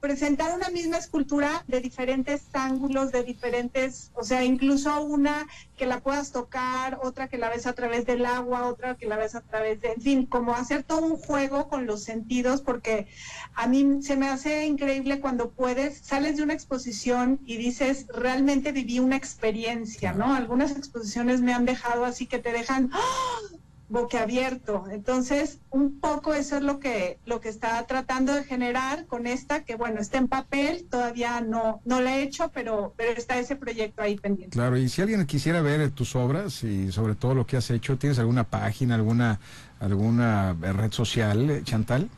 presentar 0.00 0.54
una 0.54 0.70
misma 0.70 0.96
escultura 0.96 1.64
de 1.68 1.80
diferentes 1.80 2.46
ángulos, 2.52 3.12
de 3.12 3.22
diferentes, 3.22 4.10
o 4.14 4.24
sea, 4.24 4.44
incluso 4.44 5.02
una 5.02 5.46
que 5.76 5.86
la 5.86 6.00
puedas 6.00 6.32
tocar, 6.32 6.98
otra 7.02 7.28
que 7.28 7.38
la 7.38 7.50
ves 7.50 7.66
a 7.66 7.74
través 7.74 8.06
del 8.06 8.24
agua, 8.26 8.66
otra 8.66 8.96
que 8.96 9.06
la 9.06 9.16
ves 9.16 9.34
a 9.34 9.42
través 9.42 9.80
de, 9.80 9.92
en 9.92 10.00
fin, 10.00 10.26
como 10.26 10.54
hacer 10.54 10.82
todo 10.82 11.02
un 11.02 11.16
juego 11.16 11.68
con 11.68 11.86
los 11.86 12.02
sentidos, 12.02 12.62
porque 12.62 13.06
a 13.54 13.66
mí 13.66 14.02
se 14.02 14.16
me 14.16 14.28
hace 14.28 14.66
increíble 14.66 15.20
cuando 15.20 15.50
puedes, 15.50 15.98
sales 15.98 16.36
de 16.36 16.42
una 16.42 16.54
exposición 16.54 17.40
y 17.44 17.56
dices, 17.56 18.06
realmente 18.08 18.72
viví 18.72 18.98
una 18.98 19.16
experiencia, 19.16 20.12
¿no? 20.12 20.34
Algunas 20.34 20.72
exposiciones 20.72 21.40
me 21.40 21.52
han 21.52 21.66
dejado 21.66 22.04
así 22.04 22.26
que 22.26 22.38
te 22.38 22.52
dejan, 22.52 22.90
¡ah! 22.92 23.59
Boquiabierto. 23.90 24.84
Entonces, 24.90 25.58
un 25.70 26.00
poco 26.00 26.32
eso 26.32 26.56
es 26.56 26.62
lo 26.62 26.78
que 26.78 27.18
lo 27.26 27.40
que 27.40 27.48
está 27.48 27.84
tratando 27.86 28.32
de 28.32 28.44
generar 28.44 29.06
con 29.06 29.26
esta, 29.26 29.64
que 29.64 29.74
bueno, 29.74 30.00
está 30.00 30.18
en 30.18 30.28
papel, 30.28 30.86
todavía 30.88 31.40
no 31.40 31.80
no 31.84 32.00
la 32.00 32.16
he 32.16 32.22
hecho, 32.22 32.50
pero 32.54 32.94
pero 32.96 33.12
está 33.12 33.38
ese 33.38 33.56
proyecto 33.56 34.02
ahí 34.02 34.16
pendiente. 34.16 34.54
Claro, 34.54 34.78
y 34.78 34.88
si 34.88 35.02
alguien 35.02 35.26
quisiera 35.26 35.60
ver 35.60 35.90
tus 35.90 36.16
obras 36.16 36.62
y 36.62 36.90
sobre 36.92 37.16
todo 37.16 37.34
lo 37.34 37.46
que 37.46 37.56
has 37.56 37.70
hecho, 37.70 37.98
¿tienes 37.98 38.18
alguna 38.18 38.44
página, 38.44 38.94
alguna 38.94 39.40
alguna 39.80 40.54
red 40.54 40.92
social, 40.92 41.50
eh, 41.50 41.62
Chantal? 41.64 42.08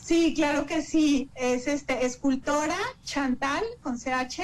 Sí, 0.00 0.34
claro 0.34 0.66
que 0.66 0.82
sí. 0.82 1.30
Es 1.34 1.66
este 1.66 2.06
escultora 2.06 2.78
Chantal 3.04 3.64
con 3.82 3.98
CH 3.98 4.42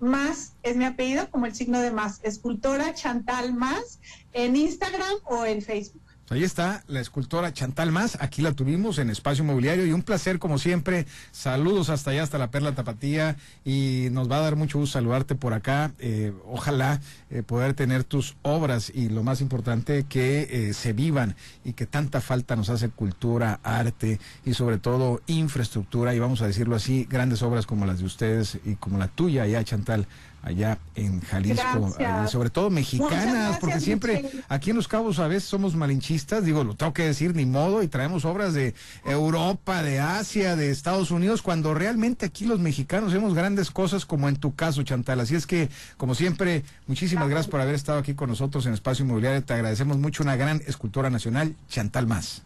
más 0.00 0.54
es 0.62 0.76
mi 0.76 0.84
apellido 0.84 1.30
como 1.30 1.46
el 1.46 1.54
signo 1.54 1.80
de 1.80 1.90
más. 1.90 2.20
Escultora 2.22 2.94
Chantal 2.94 3.54
Más 3.54 4.00
en 4.32 4.56
Instagram 4.56 5.14
o 5.24 5.44
en 5.44 5.62
Facebook. 5.62 6.07
Ahí 6.30 6.44
está 6.44 6.84
la 6.88 7.00
escultora 7.00 7.54
Chantal 7.54 7.90
Más, 7.90 8.18
aquí 8.20 8.42
la 8.42 8.52
tuvimos 8.52 8.98
en 8.98 9.08
Espacio 9.08 9.44
Mobiliario 9.44 9.86
y 9.86 9.92
un 9.92 10.02
placer 10.02 10.38
como 10.38 10.58
siempre. 10.58 11.06
Saludos 11.32 11.88
hasta 11.88 12.10
allá, 12.10 12.22
hasta 12.22 12.36
la 12.36 12.50
Perla 12.50 12.74
Tapatía 12.74 13.36
y 13.64 14.08
nos 14.10 14.30
va 14.30 14.36
a 14.36 14.40
dar 14.40 14.54
mucho 14.54 14.78
gusto 14.78 14.98
saludarte 14.98 15.36
por 15.36 15.54
acá. 15.54 15.92
Eh, 15.98 16.34
ojalá 16.46 17.00
eh, 17.30 17.42
poder 17.42 17.72
tener 17.72 18.04
tus 18.04 18.36
obras 18.42 18.92
y 18.94 19.08
lo 19.08 19.22
más 19.22 19.40
importante 19.40 20.04
que 20.04 20.48
eh, 20.50 20.74
se 20.74 20.92
vivan 20.92 21.34
y 21.64 21.72
que 21.72 21.86
tanta 21.86 22.20
falta 22.20 22.56
nos 22.56 22.68
hace 22.68 22.90
cultura, 22.90 23.60
arte 23.62 24.20
y 24.44 24.52
sobre 24.52 24.76
todo 24.76 25.22
infraestructura 25.28 26.14
y 26.14 26.18
vamos 26.18 26.42
a 26.42 26.46
decirlo 26.46 26.76
así, 26.76 27.06
grandes 27.08 27.42
obras 27.42 27.64
como 27.64 27.86
las 27.86 28.00
de 28.00 28.04
ustedes 28.04 28.58
y 28.66 28.74
como 28.74 28.98
la 28.98 29.08
tuya 29.08 29.44
allá 29.44 29.64
Chantal 29.64 30.06
allá 30.48 30.78
en 30.94 31.20
Jalisco, 31.20 31.94
sobre 32.28 32.50
todo 32.50 32.70
mexicanas, 32.70 33.58
porque 33.58 33.80
siempre 33.80 34.30
aquí 34.48 34.70
en 34.70 34.76
Los 34.76 34.88
Cabos 34.88 35.18
a 35.18 35.28
veces 35.28 35.48
somos 35.48 35.76
malinchistas, 35.76 36.44
digo, 36.44 36.64
lo 36.64 36.74
tengo 36.74 36.92
que 36.92 37.04
decir, 37.04 37.34
ni 37.34 37.46
modo, 37.46 37.82
y 37.82 37.88
traemos 37.88 38.24
obras 38.24 38.54
de 38.54 38.74
Europa, 39.04 39.82
de 39.82 40.00
Asia, 40.00 40.56
de 40.56 40.70
Estados 40.70 41.10
Unidos, 41.10 41.42
cuando 41.42 41.74
realmente 41.74 42.26
aquí 42.26 42.46
los 42.46 42.60
mexicanos 42.60 43.10
hacemos 43.10 43.34
grandes 43.34 43.70
cosas 43.70 44.06
como 44.06 44.28
en 44.28 44.36
tu 44.36 44.54
caso, 44.54 44.82
Chantal. 44.82 45.20
Así 45.20 45.34
es 45.34 45.46
que, 45.46 45.68
como 45.96 46.14
siempre, 46.14 46.64
muchísimas 46.86 47.28
gracias 47.28 47.50
por 47.50 47.60
haber 47.60 47.74
estado 47.74 47.98
aquí 47.98 48.14
con 48.14 48.30
nosotros 48.30 48.64
en 48.66 48.72
Espacio 48.72 49.04
Inmobiliario. 49.04 49.44
Te 49.44 49.54
agradecemos 49.54 49.98
mucho, 49.98 50.22
una 50.22 50.36
gran 50.36 50.62
escultora 50.66 51.10
nacional, 51.10 51.54
Chantal 51.68 52.06
Más. 52.06 52.42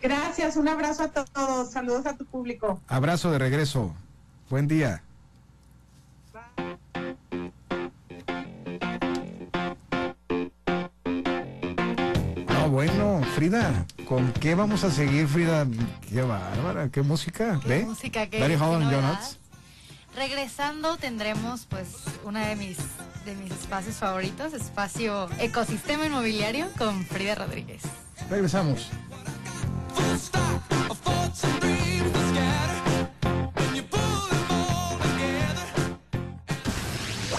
Gracias, 0.00 0.56
un 0.56 0.68
abrazo 0.68 1.02
a 1.02 1.08
todos, 1.08 1.70
saludos 1.72 2.06
a 2.06 2.16
tu 2.16 2.24
público. 2.24 2.80
Abrazo 2.88 3.30
de 3.32 3.38
regreso, 3.38 3.94
buen 4.48 4.68
día. 4.68 5.02
Bueno, 12.78 13.20
Frida, 13.34 13.86
¿con 14.06 14.32
qué 14.34 14.54
vamos 14.54 14.84
a 14.84 14.92
seguir, 14.92 15.26
Frida? 15.26 15.66
Qué 16.08 16.22
bárbara, 16.22 16.88
qué 16.88 17.02
música. 17.02 17.58
¿Qué 17.66 17.80
música, 17.80 18.28
qué, 18.28 18.38
Regresando 20.14 20.96
tendremos 20.96 21.66
pues 21.66 21.88
una 22.24 22.46
de 22.46 22.54
mis 22.54 22.76
de 23.24 23.34
mis 23.34 23.50
espacios 23.50 23.96
favoritos, 23.96 24.52
espacio 24.52 25.28
Ecosistema 25.40 26.06
Inmobiliario 26.06 26.68
con 26.78 27.04
Frida 27.04 27.34
Rodríguez. 27.34 27.82
Regresamos. 28.30 28.90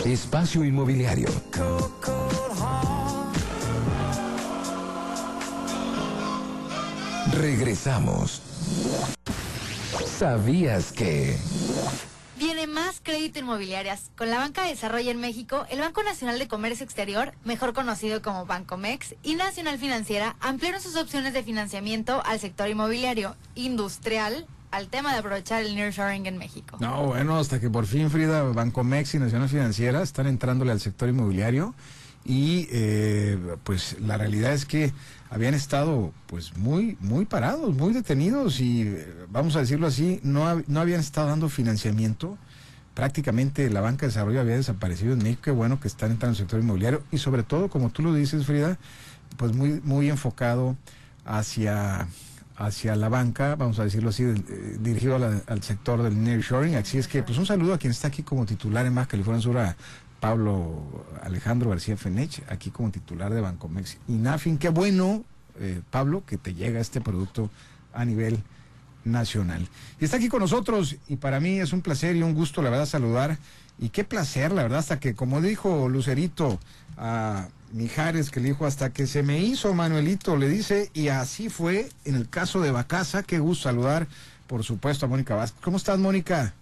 Espacio 0.03 0.65
Inmobiliario. 0.65 1.29
Regresamos. 7.39 8.41
¿Sabías 10.17 10.91
que... 10.91 11.37
Viene 12.37 12.67
más 12.67 12.99
crédito 13.01 13.39
inmobiliarias. 13.39 14.11
Con 14.17 14.29
la 14.29 14.39
Banca 14.39 14.63
de 14.63 14.71
Desarrollo 14.71 15.09
en 15.09 15.21
México, 15.21 15.65
el 15.69 15.79
Banco 15.79 16.03
Nacional 16.03 16.37
de 16.37 16.49
Comercio 16.49 16.83
Exterior, 16.83 17.33
mejor 17.45 17.71
conocido 17.73 18.21
como 18.21 18.45
Bancomex, 18.45 19.15
y 19.23 19.35
Nacional 19.35 19.77
Financiera 19.79 20.35
ampliaron 20.41 20.81
sus 20.81 20.97
opciones 20.97 21.31
de 21.33 21.41
financiamiento 21.41 22.21
al 22.25 22.41
sector 22.41 22.67
inmobiliario, 22.67 23.37
industrial, 23.55 24.45
al 24.71 24.89
tema 24.89 25.13
de 25.13 25.19
aprovechar 25.19 25.63
el 25.63 25.75
nearshoring 25.75 26.25
en 26.25 26.37
México. 26.37 26.75
No, 26.81 27.05
bueno, 27.05 27.37
hasta 27.37 27.61
que 27.61 27.69
por 27.69 27.85
fin 27.85 28.09
Frida, 28.09 28.43
Bancomex 28.43 29.15
y 29.15 29.19
Nacional 29.19 29.47
Financiera 29.47 30.03
están 30.03 30.27
entrándole 30.27 30.73
al 30.73 30.81
sector 30.81 31.07
inmobiliario 31.07 31.73
y 32.25 32.67
eh, 32.71 33.37
pues 33.63 33.95
la 34.01 34.17
realidad 34.17 34.51
es 34.51 34.65
que 34.65 34.91
habían 35.29 35.53
estado 35.53 36.11
pues 36.27 36.57
muy 36.57 36.97
muy 36.99 37.25
parados, 37.25 37.75
muy 37.75 37.93
detenidos 37.93 38.59
y 38.59 38.81
eh, 38.81 39.07
vamos 39.29 39.55
a 39.55 39.59
decirlo 39.59 39.87
así, 39.87 40.19
no, 40.23 40.61
no 40.67 40.79
habían 40.79 40.99
estado 40.99 41.27
dando 41.27 41.49
financiamiento. 41.49 42.37
Prácticamente 42.95 43.69
la 43.69 43.81
banca 43.81 44.01
de 44.01 44.07
desarrollo 44.07 44.41
había 44.41 44.55
desaparecido 44.55 45.13
en 45.13 45.19
México. 45.19 45.41
Qué 45.43 45.51
bueno 45.51 45.79
que 45.79 45.87
están 45.87 46.11
entrando 46.11 46.35
en 46.35 46.41
el 46.41 46.47
sector 46.47 46.59
inmobiliario 46.59 47.03
y 47.11 47.19
sobre 47.19 47.43
todo, 47.43 47.69
como 47.69 47.91
tú 47.91 48.01
lo 48.01 48.13
dices, 48.13 48.45
Frida, 48.45 48.77
pues 49.37 49.55
muy 49.55 49.79
muy 49.83 50.09
enfocado 50.09 50.75
hacia 51.25 52.07
hacia 52.59 52.97
la 52.97 53.07
banca, 53.07 53.55
vamos 53.55 53.79
a 53.79 53.85
decirlo 53.85 54.09
así, 54.09 54.23
eh, 54.23 54.77
dirigido 54.81 55.15
al 55.15 55.63
sector 55.63 56.03
del 56.03 56.21
nearshoring. 56.21 56.75
Así 56.75 56.97
es 56.97 57.07
que, 57.07 57.23
pues 57.23 57.37
un 57.37 57.45
saludo 57.45 57.73
a 57.73 57.77
quien 57.77 57.91
está 57.91 58.09
aquí 58.09 58.21
como 58.21 58.45
titular 58.45 58.85
en 58.85 58.93
Baja 58.93 59.07
California 59.07 59.41
Sur, 59.41 59.57
Pablo 60.19 60.83
Alejandro 61.23 61.69
García 61.69 61.97
Fenech, 61.97 62.43
aquí 62.49 62.71
como 62.71 62.91
titular 62.91 63.33
de 63.33 63.41
Bancomex 63.41 63.97
y 64.07 64.13
Nafin. 64.13 64.57
Qué 64.57 64.69
bueno, 64.69 65.23
eh, 65.59 65.81
Pablo, 65.89 66.23
que 66.25 66.37
te 66.37 66.53
llega 66.53 66.79
este 66.79 67.01
producto 67.01 67.49
a 67.93 68.05
nivel 68.05 68.41
nacional. 69.05 69.67
Y 69.99 70.05
está 70.05 70.17
aquí 70.17 70.29
con 70.29 70.41
nosotros 70.41 70.97
y 71.07 71.15
para 71.15 71.39
mí 71.39 71.59
es 71.59 71.73
un 71.73 71.81
placer 71.81 72.15
y 72.15 72.23
un 72.23 72.33
gusto, 72.33 72.61
la 72.61 72.69
verdad, 72.69 72.85
saludar. 72.85 73.37
Y 73.79 73.89
qué 73.89 74.03
placer, 74.03 74.51
la 74.51 74.63
verdad, 74.63 74.79
hasta 74.79 74.99
que, 74.99 75.15
como 75.15 75.41
dijo 75.41 75.87
Lucerito 75.87 76.59
a 76.97 77.47
Mijares, 77.71 78.29
que 78.29 78.41
le 78.41 78.49
dijo, 78.49 78.65
hasta 78.65 78.91
que 78.91 79.07
se 79.07 79.23
me 79.23 79.39
hizo 79.39 79.73
Manuelito, 79.73 80.35
le 80.35 80.49
dice, 80.49 80.91
y 80.93 81.07
así 81.07 81.49
fue 81.49 81.89
en 82.03 82.15
el 82.15 82.29
caso 82.29 82.59
de 82.59 82.71
Bacasa. 82.71 83.23
Qué 83.23 83.39
gusto 83.39 83.69
saludar, 83.69 84.07
por 84.47 84.65
supuesto, 84.65 85.05
a 85.05 85.09
Mónica 85.09 85.35
Vázquez. 85.35 85.61
¿Cómo 85.61 85.77
estás, 85.77 85.97
Mónica? 85.97 86.53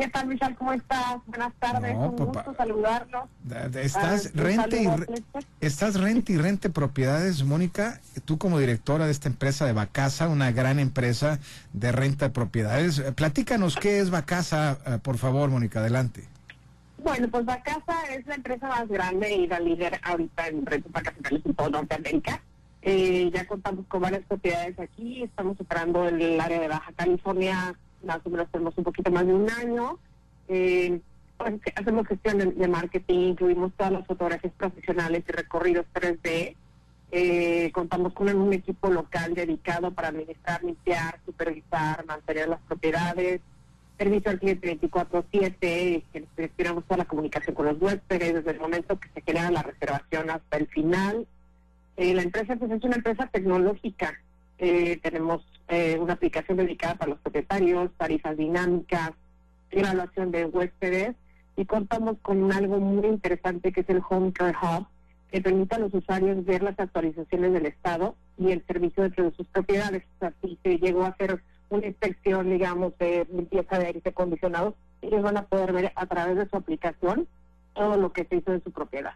¿Qué 0.00 0.08
tal, 0.08 0.28
Michal? 0.28 0.56
¿Cómo 0.56 0.72
estás? 0.72 1.16
Buenas 1.26 1.52
tardes, 1.58 1.94
un 1.94 2.16
gusto 2.16 2.54
saludarlos. 2.56 3.24
Estás 3.74 4.34
rente, 4.34 4.82
y, 4.82 4.88
estás 5.60 6.00
rente 6.00 6.32
y 6.32 6.38
rente 6.38 6.70
propiedades, 6.70 7.44
Mónica, 7.44 8.00
tú 8.24 8.38
como 8.38 8.58
directora 8.58 9.04
de 9.04 9.12
esta 9.12 9.28
empresa 9.28 9.66
de 9.66 9.74
Bacasa, 9.74 10.30
una 10.30 10.52
gran 10.52 10.78
empresa 10.78 11.38
de 11.74 11.92
renta 11.92 12.28
de 12.28 12.30
propiedades. 12.30 12.98
Eh, 12.98 13.12
platícanos 13.12 13.76
qué 13.76 14.00
es 14.00 14.08
Bacasa, 14.08 14.78
eh, 14.86 14.98
por 15.02 15.18
favor, 15.18 15.50
Mónica, 15.50 15.80
adelante. 15.80 16.24
Bueno, 17.04 17.28
pues 17.28 17.44
Bacasa 17.44 18.06
es 18.08 18.26
la 18.26 18.36
empresa 18.36 18.68
más 18.68 18.88
grande 18.88 19.34
y 19.34 19.48
la 19.48 19.60
líder 19.60 20.00
ahorita 20.02 20.48
en 20.48 20.64
rentas 20.64 20.92
vacacionales 20.92 21.42
en 21.44 21.54
todo 21.54 21.68
Norteamérica. 21.68 22.40
Eh, 22.80 23.30
ya 23.34 23.46
contamos 23.46 23.84
con 23.86 24.00
varias 24.00 24.22
propiedades 24.22 24.80
aquí, 24.80 25.24
estamos 25.24 25.60
operando 25.60 26.08
en 26.08 26.22
el 26.22 26.40
área 26.40 26.58
de 26.58 26.68
Baja 26.68 26.90
California, 26.96 27.74
más 28.02 28.20
o 28.24 28.30
menos 28.30 28.50
tenemos 28.50 28.76
un 28.76 28.84
poquito 28.84 29.10
más 29.10 29.26
de 29.26 29.34
un 29.34 29.50
año. 29.50 29.98
Eh, 30.48 31.00
pues, 31.36 31.54
hacemos 31.74 32.06
gestión 32.06 32.38
de, 32.38 32.68
marketing, 32.68 33.30
incluimos 33.30 33.72
todas 33.74 33.92
las 33.92 34.06
fotografías 34.06 34.52
profesionales 34.54 35.24
y 35.26 35.32
recorridos 35.32 35.86
3D. 35.94 36.54
Eh, 37.12 37.70
contamos 37.72 38.12
con 38.12 38.28
un 38.28 38.52
equipo 38.52 38.90
local 38.90 39.34
dedicado 39.34 39.90
para 39.90 40.08
administrar, 40.08 40.62
limpiar, 40.62 41.18
supervisar, 41.24 42.04
mantener 42.06 42.48
las 42.48 42.60
propiedades, 42.60 43.40
servicio 43.98 44.30
al 44.30 44.38
cliente 44.38 44.80
24-7, 44.80 45.50
que 46.12 46.26
gestionamos 46.36 46.84
toda 46.84 46.98
la 46.98 47.04
comunicación 47.06 47.54
con 47.54 47.66
los 47.66 47.80
huéspedes 47.80 48.34
desde 48.34 48.50
el 48.50 48.60
momento 48.60 49.00
que 49.00 49.08
se 49.08 49.22
genera 49.22 49.50
la 49.50 49.62
reservación 49.62 50.30
hasta 50.30 50.56
el 50.56 50.66
final. 50.68 51.26
Eh, 51.96 52.14
la 52.14 52.22
empresa 52.22 52.56
pues, 52.56 52.70
es 52.70 52.84
una 52.84 52.96
empresa 52.96 53.26
tecnológica 53.26 54.18
eh, 54.62 54.98
tenemos 55.02 55.42
eh, 55.68 55.98
una 55.98 56.12
aplicación 56.12 56.58
dedicada 56.58 56.94
para 56.94 57.12
los 57.12 57.20
propietarios, 57.20 57.90
tarifas 57.96 58.36
dinámicas, 58.36 59.12
evaluación 59.70 60.30
de 60.30 60.44
huéspedes 60.44 61.16
y 61.56 61.64
contamos 61.64 62.18
con 62.20 62.52
algo 62.52 62.78
muy 62.78 63.06
interesante 63.06 63.72
que 63.72 63.80
es 63.80 63.88
el 63.88 64.02
Home 64.10 64.32
Care 64.32 64.56
Hub, 64.60 64.86
que 65.32 65.40
permite 65.40 65.76
a 65.76 65.78
los 65.78 65.94
usuarios 65.94 66.44
ver 66.44 66.62
las 66.62 66.78
actualizaciones 66.78 67.54
del 67.54 67.66
Estado 67.66 68.14
y 68.36 68.50
el 68.50 68.62
servicio 68.66 69.02
dentro 69.02 69.30
de 69.30 69.36
sus 69.36 69.46
propiedades. 69.46 70.02
Si 70.42 70.58
se 70.62 70.76
llegó 70.76 71.04
a 71.04 71.08
hacer 71.08 71.42
una 71.70 71.86
inspección, 71.86 72.50
digamos, 72.50 72.96
de 72.98 73.26
limpieza 73.32 73.78
de 73.78 73.86
aire 73.86 74.02
acondicionados, 74.04 74.74
ellos 75.00 75.22
van 75.22 75.38
a 75.38 75.46
poder 75.46 75.72
ver 75.72 75.92
a 75.94 76.04
través 76.04 76.36
de 76.36 76.46
su 76.48 76.56
aplicación 76.56 77.26
todo 77.72 77.96
lo 77.96 78.12
que 78.12 78.24
se 78.26 78.36
hizo 78.36 78.52
en 78.52 78.62
su 78.62 78.72
propiedad. 78.72 79.14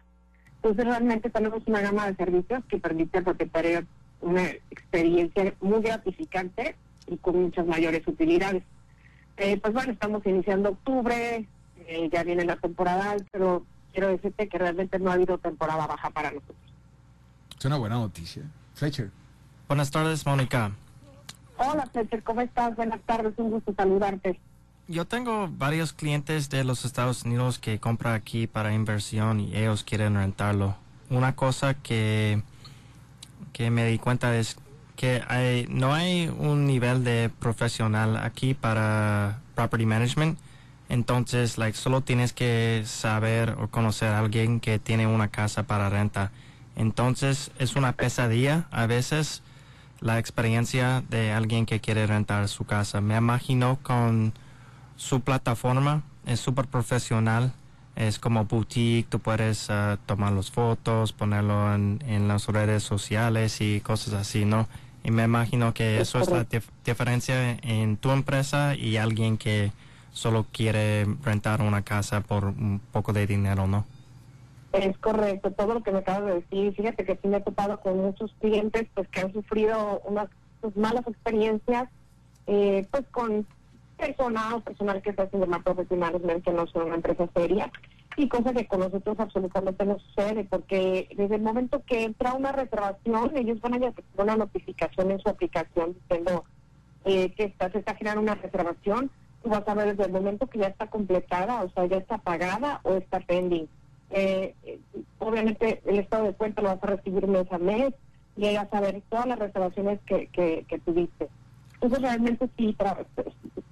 Entonces, 0.55 0.85
realmente 0.85 1.29
tenemos 1.29 1.61
una 1.67 1.81
gama 1.81 2.07
de 2.07 2.15
servicios 2.15 2.63
que 2.65 2.79
permite 2.79 3.19
al 3.19 3.25
propietario 3.25 3.85
una 4.21 4.43
experiencia 4.71 5.53
muy 5.61 5.81
gratificante 5.81 6.75
y 7.07 7.17
con 7.17 7.41
muchas 7.41 7.65
mayores 7.65 8.07
utilidades. 8.07 8.63
Eh, 9.37 9.57
pues 9.57 9.73
bueno, 9.73 9.91
estamos 9.91 10.25
iniciando 10.25 10.69
octubre, 10.69 11.45
eh, 11.87 12.09
ya 12.11 12.23
viene 12.23 12.45
la 12.45 12.55
temporada, 12.55 13.17
pero 13.31 13.65
quiero 13.91 14.09
decirte 14.09 14.47
que 14.47 14.57
realmente 14.57 14.97
no 14.99 15.11
ha 15.11 15.13
habido 15.13 15.37
temporada 15.37 15.87
baja 15.87 16.09
para 16.09 16.31
nosotros. 16.31 16.57
Es 17.57 17.65
una 17.65 17.77
buena 17.77 17.95
noticia. 17.95 18.43
Fletcher. 18.73 19.11
Buenas 19.67 19.91
tardes, 19.91 20.25
Mónica. 20.25 20.71
Hola, 21.57 21.87
Fletcher, 21.91 22.23
¿cómo 22.23 22.41
estás? 22.41 22.75
Buenas 22.75 23.01
tardes, 23.01 23.33
un 23.37 23.51
gusto 23.51 23.73
saludarte. 23.75 24.39
Yo 24.87 25.05
tengo 25.05 25.49
varios 25.49 25.93
clientes 25.93 26.49
de 26.49 26.63
los 26.63 26.85
Estados 26.85 27.23
Unidos 27.23 27.57
que 27.57 27.79
compran 27.79 28.13
aquí 28.13 28.45
para 28.45 28.73
inversión 28.73 29.39
y 29.39 29.55
ellos 29.55 29.83
quieren 29.83 30.15
rentarlo. 30.15 30.75
Una 31.09 31.35
cosa 31.35 31.73
que, 31.73 32.43
que 33.55 33.71
me 33.71 33.85
di 33.85 33.99
cuenta 33.99 34.35
es 34.35 34.57
que 34.97 35.23
hay, 35.29 35.65
no 35.69 35.93
hay 35.93 36.27
un 36.27 36.67
nivel 36.67 37.05
de 37.05 37.31
profesional 37.39 38.17
aquí 38.17 38.53
para 38.53 39.39
property 39.55 39.85
management. 39.85 40.37
Entonces, 40.89 41.57
like, 41.57 41.77
solo 41.77 42.01
tienes 42.01 42.33
que 42.33 42.83
saber 42.85 43.55
o 43.57 43.69
conocer 43.69 44.09
a 44.09 44.19
alguien 44.19 44.59
que 44.59 44.77
tiene 44.77 45.07
una 45.07 45.29
casa 45.29 45.63
para 45.63 45.89
renta. 45.89 46.31
Entonces, 46.75 47.51
es 47.57 47.77
una 47.77 47.93
pesadilla 47.93 48.67
a 48.71 48.87
veces 48.87 49.41
la 50.01 50.19
experiencia 50.19 51.01
de 51.09 51.31
alguien 51.31 51.65
que 51.65 51.79
quiere 51.79 52.05
rentar 52.07 52.49
su 52.49 52.65
casa. 52.65 52.99
Me 52.99 53.15
imagino 53.15 53.79
con 53.83 54.33
su 54.97 55.21
plataforma, 55.21 56.03
es 56.25 56.41
súper 56.41 56.67
profesional, 56.67 57.53
es 57.95 58.19
como 58.19 58.45
boutique, 58.45 59.09
tú 59.09 59.19
puedes 59.19 59.69
uh, 59.69 59.97
tomar 60.05 60.33
las 60.33 60.51
fotos, 60.51 61.13
ponerlo 61.13 61.73
en, 61.73 62.03
en, 62.07 62.27
las 62.27 62.47
redes 62.47 62.83
sociales 62.83 63.61
y 63.61 63.79
cosas 63.79 64.13
así, 64.13 64.45
¿no? 64.45 64.67
Y 65.03 65.11
me 65.11 65.23
imagino 65.23 65.73
que 65.73 66.01
eso 66.01 66.19
es 66.19 66.29
la 66.29 66.43
dif 66.43 66.67
diferencia 66.83 67.57
en 67.61 67.95
tu 67.97 68.11
empresa 68.11 68.75
y 68.75 68.97
alguien 68.97 69.37
que 69.37 69.71
solo 70.11 70.45
quiere 70.51 71.05
rentar 71.23 71.61
una 71.61 71.83
casa 71.83 72.21
por 72.21 72.45
un 72.45 72.81
poco 72.91 73.13
de 73.13 73.27
dinero, 73.27 73.67
¿no? 73.67 73.85
Es 74.73 74.97
correcto, 74.97 75.51
todo 75.51 75.75
lo 75.75 75.83
que 75.83 75.91
me 75.91 75.99
acabas 75.99 76.25
de 76.25 76.33
decir. 76.35 76.73
Fíjate 76.75 77.05
que 77.05 77.19
sí 77.21 77.27
me 77.27 77.37
he 77.37 77.41
topado 77.41 77.79
con 77.79 77.97
muchos 77.97 78.33
clientes 78.41 78.87
pues 78.93 79.07
que 79.09 79.21
han 79.21 79.31
sufrido 79.31 80.01
unas 80.05 80.27
pues, 80.59 80.75
malas 80.75 81.07
experiencias 81.07 81.87
eh, 82.47 82.87
pues 82.91 83.05
con 83.11 83.45
personal 83.97 84.61
personal 84.61 85.01
que 85.01 85.09
está 85.09 85.23
haciendo 85.23 85.47
más 85.47 85.63
profesionales 85.63 86.21
que 86.43 86.51
no 86.51 86.67
son 86.67 86.87
una 86.87 86.95
empresa 86.95 87.27
seria 87.33 87.71
y 88.17 88.27
cosa 88.27 88.53
que 88.53 88.67
con 88.67 88.79
nosotros 88.79 89.19
absolutamente 89.19 89.85
no 89.85 89.99
sucede 89.99 90.45
porque 90.45 91.09
desde 91.15 91.35
el 91.35 91.41
momento 91.41 91.83
que 91.85 92.03
entra 92.03 92.33
una 92.33 92.51
reservación 92.51 93.35
ellos 93.35 93.59
van 93.61 93.73
a 93.73 93.77
llevar 93.77 93.93
una 94.17 94.37
notificación 94.37 95.11
en 95.11 95.19
su 95.19 95.29
aplicación 95.29 95.93
diciendo 95.93 96.45
eh, 97.05 97.31
que 97.33 97.45
está, 97.45 97.71
se 97.71 97.79
está 97.79 97.95
generando 97.95 98.21
una 98.21 98.35
reservación 98.35 99.11
tú 99.43 99.49
vas 99.49 99.67
a 99.67 99.73
ver 99.73 99.95
desde 99.95 100.05
el 100.05 100.11
momento 100.11 100.47
que 100.47 100.59
ya 100.59 100.67
está 100.67 100.87
completada 100.87 101.63
o 101.63 101.69
sea 101.69 101.85
ya 101.85 101.97
está 101.97 102.17
pagada 102.17 102.79
o 102.83 102.93
está 102.93 103.19
pending. 103.19 103.67
Eh, 104.11 104.53
obviamente 105.19 105.81
el 105.85 105.99
estado 105.99 106.25
de 106.25 106.33
cuenta 106.33 106.61
lo 106.61 106.69
vas 106.69 106.83
a 106.83 106.87
recibir 106.87 107.27
mes 107.27 107.51
a 107.51 107.57
mes 107.57 107.93
vas 108.37 108.73
a 108.73 108.81
ver 108.81 109.01
todas 109.09 109.25
las 109.25 109.39
reservaciones 109.39 109.99
que, 110.05 110.27
que, 110.27 110.65
que 110.67 110.79
tuviste 110.79 111.29
entonces 111.85 112.01
realmente 112.01 112.49
sí 112.57 112.75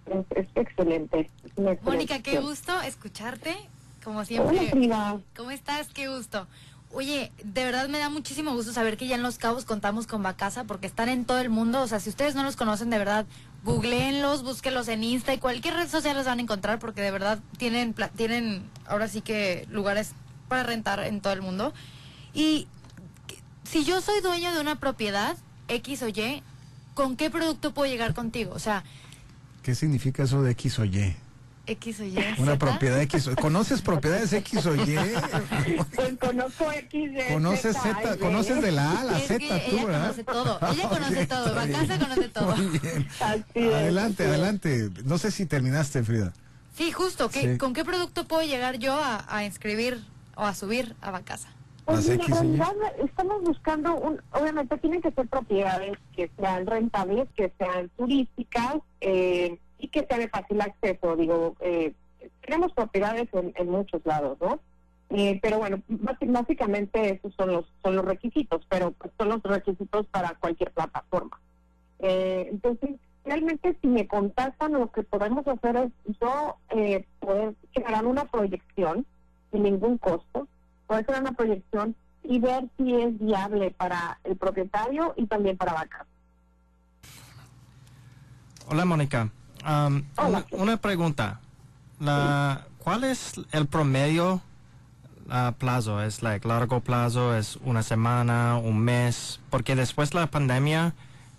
es, 0.05 0.25
es 0.37 0.47
excelente. 0.55 1.31
Mónica, 1.81 2.19
qué 2.21 2.39
gusto 2.39 2.79
escucharte, 2.81 3.55
como 4.03 4.23
siempre. 4.23 4.71
Hola, 4.73 5.19
¿Cómo 5.35 5.49
estás? 5.49 5.87
Qué 5.87 6.07
gusto. 6.07 6.47
Oye, 6.91 7.31
de 7.43 7.63
verdad 7.65 7.89
me 7.89 7.97
da 7.97 8.09
muchísimo 8.09 8.53
gusto 8.53 8.71
saber 8.71 8.97
que 8.97 9.07
ya 9.07 9.15
en 9.15 9.23
Los 9.23 9.39
Cabos 9.39 9.65
contamos 9.65 10.05
con 10.05 10.21
Bacasa 10.21 10.65
porque 10.65 10.85
están 10.85 11.09
en 11.09 11.25
todo 11.25 11.39
el 11.39 11.49
mundo. 11.49 11.81
O 11.81 11.87
sea, 11.87 11.99
si 11.99 12.09
ustedes 12.09 12.35
no 12.35 12.43
los 12.43 12.55
conocen, 12.55 12.91
de 12.91 12.99
verdad, 12.99 13.25
googleenlos, 13.63 14.43
búsquenlos 14.43 14.87
en 14.89 15.03
Insta 15.03 15.33
y 15.33 15.39
cualquier 15.39 15.73
red 15.73 15.89
social 15.89 16.15
los 16.15 16.27
van 16.27 16.37
a 16.37 16.43
encontrar 16.43 16.77
porque 16.77 17.01
de 17.01 17.09
verdad 17.09 17.39
tienen, 17.57 17.95
tienen 18.15 18.69
ahora 18.85 19.07
sí 19.07 19.21
que 19.21 19.65
lugares 19.71 20.13
para 20.47 20.61
rentar 20.61 20.99
en 20.99 21.19
todo 21.19 21.33
el 21.33 21.41
mundo. 21.41 21.73
Y 22.31 22.67
si 23.63 23.83
yo 23.83 24.01
soy 24.01 24.21
dueña 24.21 24.53
de 24.53 24.61
una 24.61 24.75
propiedad, 24.75 25.35
X 25.67 26.03
o 26.03 26.09
Y, 26.09 26.43
¿con 26.93 27.15
qué 27.15 27.29
producto 27.29 27.73
puedo 27.73 27.91
llegar 27.91 28.13
contigo? 28.13 28.53
O 28.53 28.59
sea, 28.59 28.83
¿Qué 29.63 29.75
significa 29.75 30.23
eso 30.23 30.41
de 30.43 30.51
X 30.51 30.79
o 30.79 30.85
Y? 30.85 31.15
X 31.65 31.99
o 32.01 32.03
Y. 32.03 32.17
Una 32.39 32.53
¿Z? 32.53 32.57
propiedad 32.59 32.99
X. 33.03 33.27
o- 33.27 33.35
¿Conoces 33.37 33.81
propiedades 33.81 34.33
X 34.33 34.65
o 34.65 34.75
Y? 34.75 34.97
Pues 35.95 36.17
conozco 36.19 36.69
X, 36.71 36.93
Y, 37.11 37.33
¿Conoces 37.33 37.77
Z. 37.77 38.17
¿Conoces 38.17 38.61
de 38.61 38.71
la 38.73 38.91
A 38.91 39.01
a 39.01 39.03
la 39.05 39.17
Es 39.19 39.27
Z 39.29 39.39
que 39.39 39.67
tú, 39.69 39.75
ella 39.77 39.85
verdad? 39.85 40.01
conoce 40.01 40.23
todo. 40.25 40.59
Ella 40.73 40.89
conoce 40.89 41.21
Ok, 41.23 41.29
todo. 41.29 41.65
bien. 41.65 41.99
conoce 41.99 42.29
todo. 42.29 42.55
Muy 42.57 42.79
bien. 42.79 43.07
Así 43.21 43.43
es, 43.55 43.73
Adelante, 43.73 44.25
adelante. 44.25 44.89
No 45.05 45.17
sé 45.17 45.31
si 45.31 45.45
terminaste, 45.45 46.03
Frida. 46.03 46.33
Sí, 46.75 46.91
justo. 46.91 47.29
¿qué- 47.29 47.53
Sí. 47.53 47.57
¿Con 47.57 47.73
qué 47.73 47.85
producto 47.85 48.27
puedo 48.27 48.43
llegar 48.45 48.77
yo 48.79 49.01
a, 49.01 49.23
a 49.33 49.45
inscribir 49.45 50.03
o 50.35 50.43
a 50.43 50.53
subir 50.55 50.95
a 51.01 51.11
Bacasa? 51.11 51.47
Pues 51.85 52.07
en 52.07 52.21
realidad 52.21 52.73
estamos 52.99 53.43
buscando, 53.43 53.95
un, 53.95 54.21
obviamente 54.31 54.77
tienen 54.77 55.01
que 55.01 55.11
ser 55.11 55.27
propiedades 55.27 55.97
que 56.15 56.29
sean 56.37 56.65
rentables, 56.65 57.27
que 57.35 57.51
sean 57.57 57.89
turísticas 57.97 58.77
eh, 59.01 59.57
y 59.79 59.87
que 59.89 60.05
sean 60.05 60.21
de 60.21 60.29
fácil 60.29 60.61
acceso. 60.61 61.15
Digo, 61.17 61.55
eh, 61.59 61.93
tenemos 62.41 62.71
propiedades 62.71 63.27
en, 63.33 63.53
en 63.55 63.69
muchos 63.69 64.05
lados, 64.05 64.37
¿no? 64.39 64.59
Eh, 65.09 65.39
pero 65.43 65.59
bueno, 65.59 65.81
básicamente 65.87 67.11
esos 67.11 67.33
son 67.35 67.51
los 67.51 67.65
son 67.83 67.95
los 67.95 68.05
requisitos, 68.05 68.65
pero 68.67 68.95
son 69.17 69.29
los 69.29 69.43
requisitos 69.43 70.07
para 70.07 70.33
cualquier 70.35 70.71
plataforma. 70.71 71.39
Eh, 71.99 72.47
entonces, 72.49 72.91
realmente 73.23 73.77
si 73.81 73.87
me 73.87 74.07
contactan, 74.07 74.73
lo 74.73 74.91
que 74.91 75.03
podemos 75.03 75.47
hacer 75.47 75.75
es 75.75 76.17
yo 76.19 76.55
eh, 76.69 77.05
poder 77.19 77.53
generar 77.71 78.05
una 78.05 78.25
proyección 78.25 79.05
sin 79.51 79.63
ningún 79.63 79.99
costo, 79.99 80.47
poder 80.87 81.05
crear 81.05 81.21
una 81.21 81.33
proyección 81.33 81.95
y 82.23 82.39
ver 82.39 82.65
si 82.77 82.93
es 82.95 83.19
viable 83.19 83.71
para 83.71 84.19
el 84.23 84.35
propietario 84.37 85.13
y 85.17 85.25
también 85.27 85.57
para 85.57 85.73
la 85.73 85.85
casa. 85.87 86.05
Hola, 88.67 88.85
Mónica. 88.85 89.29
Um, 89.65 90.03
Hola. 90.17 90.45
Una, 90.51 90.63
una 90.63 90.77
pregunta. 90.77 91.39
La, 91.99 92.65
¿Cuál 92.79 93.05
es 93.05 93.33
el 93.51 93.67
promedio 93.67 94.41
a 95.29 95.53
plazo? 95.57 96.01
¿Es 96.01 96.21
like 96.21 96.47
largo 96.47 96.81
plazo? 96.81 97.35
¿Es 97.35 97.57
una 97.63 97.83
semana? 97.83 98.57
¿Un 98.57 98.79
mes? 98.79 99.39
Porque 99.49 99.75
después 99.75 100.11
de 100.11 100.19
la 100.19 100.27
pandemia, 100.27 100.93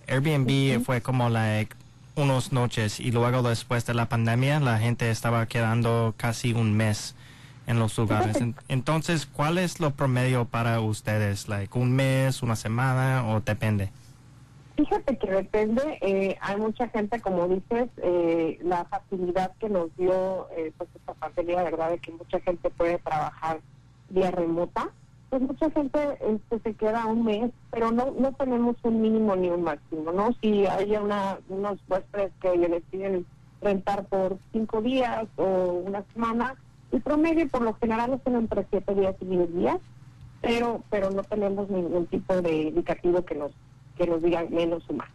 Airbnb 0.07 0.83
fue 0.85 1.02
como 1.02 1.28
like 1.28 1.74
unos 2.16 2.52
noches 2.52 3.00
y 3.00 3.11
luego 3.11 3.42
después 3.42 3.85
de 3.87 3.94
la 3.94 4.09
pandemia 4.09 4.61
la 4.61 4.78
gente 4.78 5.11
estaba 5.11 5.46
quedando 5.46 6.14
casi 6.16 6.52
un 6.52 6.74
mes 6.74 7.14
en 7.66 7.79
los 7.79 7.96
lugares. 7.98 8.40
En- 8.40 8.55
Entonces, 8.68 9.27
¿cuál 9.27 9.59
es 9.59 9.81
lo 9.81 9.90
promedio 9.92 10.44
para 10.44 10.81
ustedes? 10.81 11.48
Like 11.48 11.79
un 11.79 11.92
mes, 11.94 12.42
una 12.42 12.57
semana 12.57 13.27
o 13.29 13.40
depende? 13.40 13.90
Fíjate 14.77 15.16
que 15.18 15.31
depende, 15.31 15.98
eh, 16.00 16.37
hay 16.40 16.57
mucha 16.57 16.88
gente, 16.88 17.20
como 17.20 17.46
dices, 17.46 17.88
eh, 18.03 18.59
la 18.64 18.85
facilidad 18.87 19.53
que 19.61 19.68
nos 19.68 19.96
dio 19.96 20.48
eh, 20.57 20.72
pues 20.77 20.90
esta 20.96 21.14
pandemia, 21.14 21.62
¿verdad? 21.62 21.90
De 21.90 21.98
que 21.98 22.11
mucha 22.11 22.40
gente 22.40 22.70
puede 22.70 22.98
trabajar 22.98 23.61
vía 24.11 24.33
remota, 24.33 24.88
pues 25.31 25.42
mucha 25.42 25.70
gente 25.70 25.98
este, 26.29 26.59
se 26.59 26.74
queda 26.74 27.07
un 27.07 27.24
mes, 27.24 27.53
pero 27.70 27.92
no 27.92 28.12
no 28.18 28.33
tenemos 28.33 28.74
un 28.83 29.00
mínimo 29.00 29.37
ni 29.37 29.48
un 29.48 29.62
máximo, 29.62 30.11
¿no? 30.11 30.35
Si 30.42 30.66
hay 30.66 30.96
una, 30.96 31.38
unos 31.48 31.79
huéspedes 31.88 32.33
que 32.40 32.57
le 32.57 32.68
deciden 32.68 33.27
rentar 33.62 34.05
por 34.07 34.38
cinco 34.53 34.83
días 34.83 35.24
o 35.37 35.44
una 35.87 36.03
semana, 36.12 36.57
el 36.94 37.02
promedio 37.02 37.48
por 37.48 37.62
lo 37.62 37.74
general 37.74 38.14
es 38.14 38.20
entre 38.33 38.66
siete 38.70 38.94
días 38.94 39.16
y 39.20 39.24
diez 39.24 39.54
días, 39.54 39.78
pero 40.40 40.83
pero 40.90 41.11
no 41.11 41.24
tenemos 41.24 41.68
ningún 41.68 42.07
tipo 42.07 42.40
de 42.40 42.54
indicativo 42.68 43.24
que 43.24 43.35
nos 43.35 43.52
que 43.98 44.07
nos 44.07 44.22
digan 44.22 44.48
menos 44.50 44.85
o 44.88 44.92
más. 44.92 45.09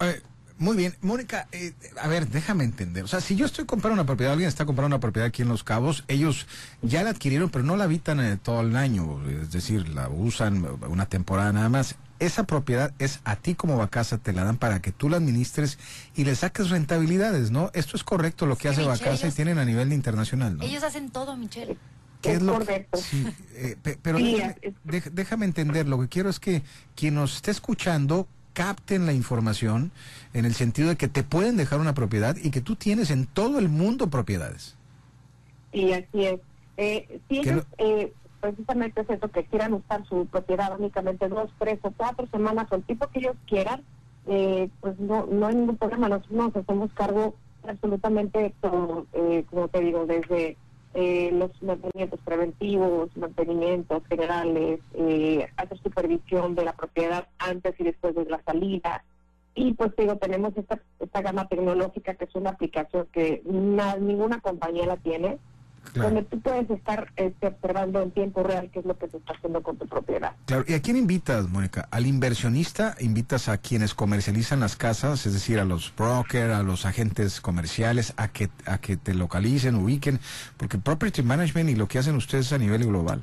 Eh, 0.00 0.20
muy 0.58 0.74
bien, 0.74 0.94
Mónica, 1.02 1.48
eh, 1.52 1.72
a 2.00 2.08
ver, 2.08 2.28
déjame 2.28 2.64
entender. 2.64 3.04
O 3.04 3.08
sea, 3.08 3.20
si 3.20 3.36
yo 3.36 3.44
estoy 3.44 3.66
comprando 3.66 3.94
una 3.94 4.06
propiedad, 4.06 4.32
alguien 4.32 4.48
está 4.48 4.64
comprando 4.64 4.96
una 4.96 5.00
propiedad 5.00 5.28
aquí 5.28 5.42
en 5.42 5.48
Los 5.48 5.64
Cabos, 5.64 6.04
ellos 6.08 6.46
ya 6.80 7.02
la 7.02 7.10
adquirieron, 7.10 7.50
pero 7.50 7.62
no 7.62 7.76
la 7.76 7.84
habitan 7.84 8.20
eh, 8.20 8.38
todo 8.42 8.62
el 8.62 8.74
año, 8.74 9.20
es 9.28 9.52
decir, 9.52 9.90
la 9.90 10.08
usan 10.08 10.66
una 10.88 11.06
temporada 11.06 11.52
nada 11.52 11.68
más. 11.68 11.96
Esa 12.18 12.44
propiedad 12.44 12.92
es 12.98 13.20
a 13.24 13.36
ti 13.36 13.54
como 13.54 13.76
Bacasa, 13.76 14.18
te 14.18 14.32
la 14.32 14.44
dan 14.44 14.56
para 14.56 14.80
que 14.80 14.92
tú 14.92 15.08
la 15.08 15.16
administres 15.18 15.78
y 16.14 16.24
le 16.24 16.34
saques 16.34 16.70
rentabilidades, 16.70 17.50
¿no? 17.50 17.70
Esto 17.74 17.96
es 17.96 18.04
correcto 18.04 18.46
lo 18.46 18.56
que 18.56 18.62
Sí, 18.62 18.68
hace 18.68 18.80
Michelle, 18.82 18.98
Bacasa 19.04 19.28
y 19.28 19.32
tienen 19.32 19.58
a 19.58 19.64
nivel 19.64 19.92
internacional, 19.92 20.56
¿no? 20.56 20.64
Ellos 20.64 20.82
hacen 20.82 21.10
todo, 21.10 21.36
Michelle. 21.36 21.76
¿Qué 22.22 22.32
Es 22.32 22.42
lo 22.42 22.52
que- 22.52 22.58
correcto. 22.64 22.98
sí, 22.98 23.26
eh, 23.54 23.76
pe- 23.82 23.98
pero 24.00 24.18
Sí, 24.18 24.32
déjame, 24.34 24.56
es- 24.62 24.74
dej- 24.84 25.10
déjame 25.12 25.44
entender, 25.46 25.86
lo 25.86 26.00
que 26.00 26.08
quiero 26.08 26.30
es 26.30 26.40
que 26.40 26.62
quien 26.94 27.14
nos 27.14 27.36
esté 27.36 27.50
escuchando 27.50 28.26
capten 28.54 29.04
la 29.04 29.12
información 29.12 29.92
en 30.32 30.46
el 30.46 30.54
sentido 30.54 30.88
de 30.88 30.96
que 30.96 31.08
te 31.08 31.22
pueden 31.22 31.58
dejar 31.58 31.78
una 31.78 31.92
propiedad 31.94 32.36
y 32.42 32.50
que 32.50 32.62
tú 32.62 32.74
tienes 32.74 33.10
en 33.10 33.26
todo 33.26 33.58
el 33.58 33.68
mundo 33.68 34.08
propiedades. 34.08 34.76
Y 35.72 35.92
así 35.92 36.24
es. 36.24 36.40
Eh, 36.78 37.20
si 37.28 37.42
eh, 37.78 38.12
precisamente 38.40 39.00
es 39.02 39.10
eso, 39.10 39.28
que 39.28 39.44
quieran 39.44 39.74
usar 39.74 40.04
su 40.06 40.26
propiedad 40.26 40.78
únicamente 40.78 41.28
dos, 41.28 41.50
tres 41.58 41.78
o 41.82 41.90
cuatro 41.90 42.26
semanas 42.28 42.66
o 42.70 42.76
el 42.76 42.82
tipo 42.84 43.06
que 43.08 43.20
ellos 43.20 43.36
quieran, 43.46 43.82
eh, 44.26 44.68
pues 44.80 44.98
no, 44.98 45.26
no 45.26 45.46
hay 45.46 45.54
ningún 45.54 45.76
problema. 45.76 46.08
Nosotros 46.08 46.32
nos 46.36 46.56
hacemos 46.56 46.92
cargo 46.94 47.34
absolutamente 47.66 48.54
todo, 48.60 49.06
eh, 49.12 49.44
como 49.50 49.68
te 49.68 49.80
digo, 49.80 50.06
desde 50.06 50.56
eh, 50.94 51.30
los 51.32 51.50
mantenimientos 51.62 52.20
preventivos, 52.24 53.14
mantenimientos 53.16 54.02
generales, 54.08 54.80
eh, 54.94 55.46
hacer 55.56 55.78
supervisión 55.78 56.54
de 56.54 56.64
la 56.64 56.72
propiedad 56.72 57.28
antes 57.38 57.74
y 57.78 57.84
después 57.84 58.14
de 58.14 58.24
la 58.26 58.42
salida. 58.44 59.04
Y 59.54 59.72
pues 59.74 59.94
digo, 59.96 60.16
tenemos 60.16 60.56
esta, 60.56 60.78
esta 61.00 61.22
gama 61.22 61.48
tecnológica 61.48 62.14
que 62.14 62.24
es 62.24 62.34
una 62.34 62.50
aplicación 62.50 63.06
que 63.12 63.42
na- 63.44 63.96
ninguna 63.96 64.40
compañía 64.40 64.86
la 64.86 64.96
tiene, 64.98 65.38
donde 65.94 66.22
tú 66.22 66.40
puedes 66.40 66.68
estar 66.70 67.12
este, 67.16 67.46
observando 67.48 68.02
en 68.02 68.10
tiempo 68.10 68.42
real 68.42 68.70
qué 68.72 68.80
es 68.80 68.84
lo 68.84 68.96
que 68.98 69.08
se 69.08 69.16
está 69.16 69.32
haciendo 69.34 69.62
con 69.62 69.76
tu 69.76 69.86
propiedad. 69.86 70.32
Claro, 70.46 70.64
¿y 70.66 70.74
a 70.74 70.82
quién 70.82 70.96
invitas, 70.96 71.48
Mónica? 71.48 71.88
¿Al 71.90 72.06
inversionista? 72.06 72.94
¿Invitas 73.00 73.48
a 73.48 73.58
quienes 73.58 73.94
comercializan 73.94 74.60
las 74.60 74.76
casas, 74.76 75.26
es 75.26 75.32
decir, 75.32 75.58
a 75.58 75.64
los 75.64 75.94
brokers, 75.94 76.54
a 76.54 76.62
los 76.62 76.86
agentes 76.86 77.40
comerciales, 77.40 78.14
a 78.16 78.28
que, 78.28 78.50
a 78.66 78.78
que 78.78 78.96
te 78.96 79.14
localicen, 79.14 79.76
ubiquen? 79.76 80.20
Porque 80.56 80.78
property 80.78 81.22
management 81.22 81.70
y 81.70 81.74
lo 81.74 81.88
que 81.88 81.98
hacen 81.98 82.16
ustedes 82.16 82.52
a 82.52 82.58
nivel 82.58 82.86
global. 82.86 83.22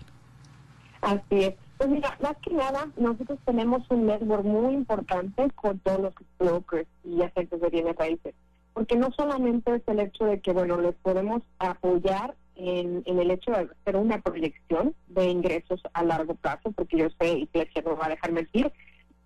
Así 1.01 1.21
es. 1.31 1.55
Pues 1.77 1.89
mira, 1.89 2.17
más 2.21 2.37
que 2.37 2.53
nada, 2.53 2.87
nosotros 2.97 3.39
tenemos 3.45 3.83
un 3.89 4.05
network 4.05 4.45
muy 4.45 4.73
importante 4.73 5.49
con 5.55 5.79
todos 5.79 5.99
los 5.99 6.13
brokers 6.39 6.87
y 7.03 7.21
agentes 7.21 7.59
de 7.59 7.69
bienes 7.69 7.95
raíces. 7.97 8.33
Porque 8.73 8.95
no 8.95 9.11
solamente 9.11 9.75
es 9.75 9.81
el 9.87 9.99
hecho 9.99 10.25
de 10.25 10.39
que, 10.39 10.53
bueno, 10.53 10.79
les 10.79 10.95
podemos 10.95 11.41
apoyar 11.59 12.35
en, 12.69 13.03
en 13.05 13.19
el 13.19 13.31
hecho 13.31 13.51
de 13.51 13.69
hacer 13.81 13.95
una 13.95 14.21
proyección 14.21 14.95
de 15.07 15.25
ingresos 15.29 15.81
a 15.93 16.03
largo 16.03 16.35
plazo, 16.35 16.71
porque 16.71 16.97
yo 16.97 17.07
sé, 17.19 17.39
y 17.39 17.45
Flecha 17.47 17.81
no 17.81 17.97
va 17.97 18.07
a 18.07 18.09
dejar 18.09 18.31
mentir, 18.31 18.71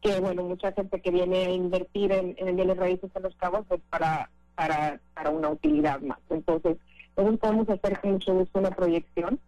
que, 0.01 0.19
bueno, 0.19 0.43
mucha 0.43 0.71
gente 0.71 1.01
que 1.01 1.11
viene 1.11 1.45
a 1.45 1.49
invertir 1.51 2.11
en, 2.11 2.35
en 2.37 2.55
bienes 2.55 2.77
raíces 2.77 3.09
en 3.15 3.23
los 3.23 3.35
cabos 3.35 3.65
es 3.71 3.81
para, 3.89 4.29
para, 4.55 4.99
para 5.13 5.29
una 5.29 5.49
utilidad 5.49 5.99
más. 6.01 6.19
Entonces, 6.29 6.77
nosotros 7.15 7.39
podemos 7.39 7.69
hacer 7.69 7.99
mucho 8.03 8.33
gusto 8.33 8.59
una 8.59 8.71
proyección 8.71 9.39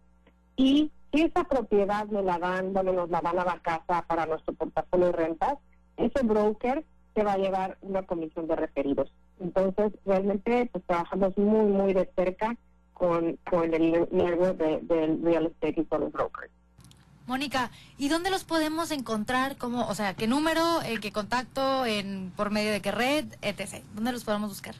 y 0.56 0.90
si 1.12 1.22
esa 1.22 1.44
propiedad 1.44 2.06
me 2.06 2.22
la 2.22 2.38
dan, 2.38 2.72
bueno, 2.72 2.92
nos 2.92 3.10
la 3.10 3.20
van 3.20 3.38
a 3.38 3.44
la 3.44 3.58
casa 3.60 4.04
para 4.06 4.26
nuestro 4.26 4.54
portafolio 4.54 5.06
de 5.06 5.12
rentas, 5.12 5.54
ese 5.96 6.24
broker 6.24 6.84
se 7.14 7.24
va 7.24 7.32
a 7.32 7.38
llevar 7.38 7.78
una 7.80 8.02
comisión 8.02 8.46
de 8.46 8.56
referidos. 8.56 9.12
Entonces, 9.40 9.92
realmente, 10.04 10.68
pues 10.72 10.84
trabajamos 10.86 11.36
muy, 11.36 11.66
muy 11.66 11.92
de 11.92 12.08
cerca 12.14 12.56
con, 13.00 13.38
con 13.50 13.72
el 13.72 14.06
network 14.12 14.58
de- 14.58 14.80
del 14.82 15.22
real 15.22 15.46
estate 15.46 15.80
y 15.80 15.84
con 15.86 16.02
los 16.02 16.12
brokers. 16.12 16.50
Mónica, 17.26 17.70
¿y 17.96 18.10
dónde 18.10 18.28
los 18.28 18.44
podemos 18.44 18.90
encontrar? 18.90 19.56
¿Cómo, 19.56 19.88
o 19.88 19.94
sea, 19.94 20.12
qué 20.14 20.26
número, 20.26 20.82
eh, 20.82 20.98
qué 21.00 21.10
contacto, 21.10 21.86
en, 21.86 22.30
por 22.36 22.50
medio 22.50 22.70
de 22.72 22.82
qué 22.82 22.92
red, 22.92 23.24
etc. 23.40 23.82
¿Dónde 23.94 24.12
los 24.12 24.24
podemos 24.24 24.50
buscar? 24.50 24.74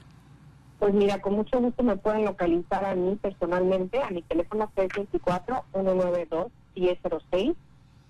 Pues 0.79 0.93
mira, 0.93 1.23
con 1.23 1.33
mucho 1.35 1.59
gusto 1.61 1.83
me 1.83 1.97
pueden 1.97 2.27
localizar 2.27 2.85
a 2.85 2.95
mí 2.95 3.17
personalmente, 3.23 4.03
a 4.03 4.11
mi 4.11 4.21
teléfono 4.23 4.71
624-192-1006, 4.77 7.55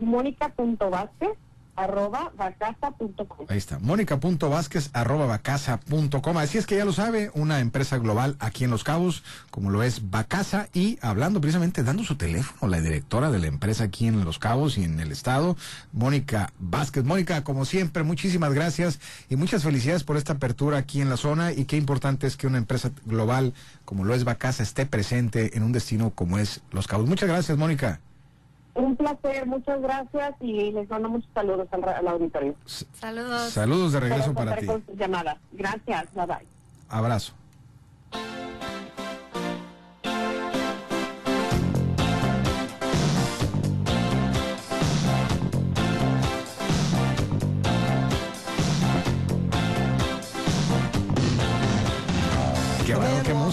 mónica.vázquez 0.00 1.30
arroba 1.76 2.32
vacasa.com. 2.36 3.46
Ahí 3.48 3.58
está, 3.58 3.78
mónica.vázquez 3.78 4.90
arroba 4.92 5.26
vacasa.com. 5.26 6.38
Así 6.38 6.58
es 6.58 6.66
que 6.66 6.76
ya 6.76 6.84
lo 6.84 6.92
sabe, 6.92 7.30
una 7.34 7.60
empresa 7.60 7.98
global 7.98 8.36
aquí 8.38 8.64
en 8.64 8.70
Los 8.70 8.84
Cabos, 8.84 9.22
como 9.50 9.70
lo 9.70 9.82
es 9.82 10.10
Vacasa, 10.10 10.68
y 10.72 10.98
hablando 11.02 11.40
precisamente, 11.40 11.82
dando 11.82 12.04
su 12.04 12.16
teléfono, 12.16 12.70
la 12.70 12.80
directora 12.80 13.30
de 13.30 13.38
la 13.38 13.46
empresa 13.46 13.84
aquí 13.84 14.06
en 14.06 14.24
Los 14.24 14.38
Cabos 14.38 14.78
y 14.78 14.84
en 14.84 15.00
el 15.00 15.12
estado, 15.12 15.56
Mónica 15.92 16.52
Vázquez. 16.58 17.04
Mónica, 17.04 17.44
como 17.44 17.64
siempre, 17.64 18.02
muchísimas 18.02 18.52
gracias 18.52 19.00
y 19.28 19.36
muchas 19.36 19.62
felicidades 19.62 20.04
por 20.04 20.16
esta 20.16 20.34
apertura 20.34 20.78
aquí 20.78 21.00
en 21.00 21.10
la 21.10 21.16
zona 21.16 21.52
y 21.52 21.64
qué 21.64 21.76
importante 21.76 22.26
es 22.26 22.36
que 22.36 22.46
una 22.46 22.58
empresa 22.58 22.90
global 23.04 23.54
como 23.84 24.04
lo 24.04 24.14
es 24.14 24.24
Vacasa 24.24 24.62
esté 24.62 24.86
presente 24.86 25.56
en 25.56 25.62
un 25.62 25.72
destino 25.72 26.10
como 26.10 26.38
es 26.38 26.60
Los 26.70 26.86
Cabos. 26.86 27.08
Muchas 27.08 27.28
gracias, 27.28 27.58
Mónica. 27.58 28.00
Un 28.74 28.96
placer, 28.96 29.46
muchas 29.46 29.80
gracias 29.80 30.34
y 30.40 30.72
les 30.72 30.90
mando 30.90 31.08
muchos 31.08 31.30
saludos 31.32 31.68
al, 31.70 32.08
auditorio. 32.08 32.56
Saludos. 32.92 33.50
Saludos 33.50 33.92
de 33.92 34.00
regreso 34.00 34.34
para 34.34 34.56
ti. 34.56 34.66
llamadas. 34.96 35.38
Gracias, 35.52 36.12
bye 36.14 36.26
bye. 36.26 36.46
Abrazo. 36.88 37.34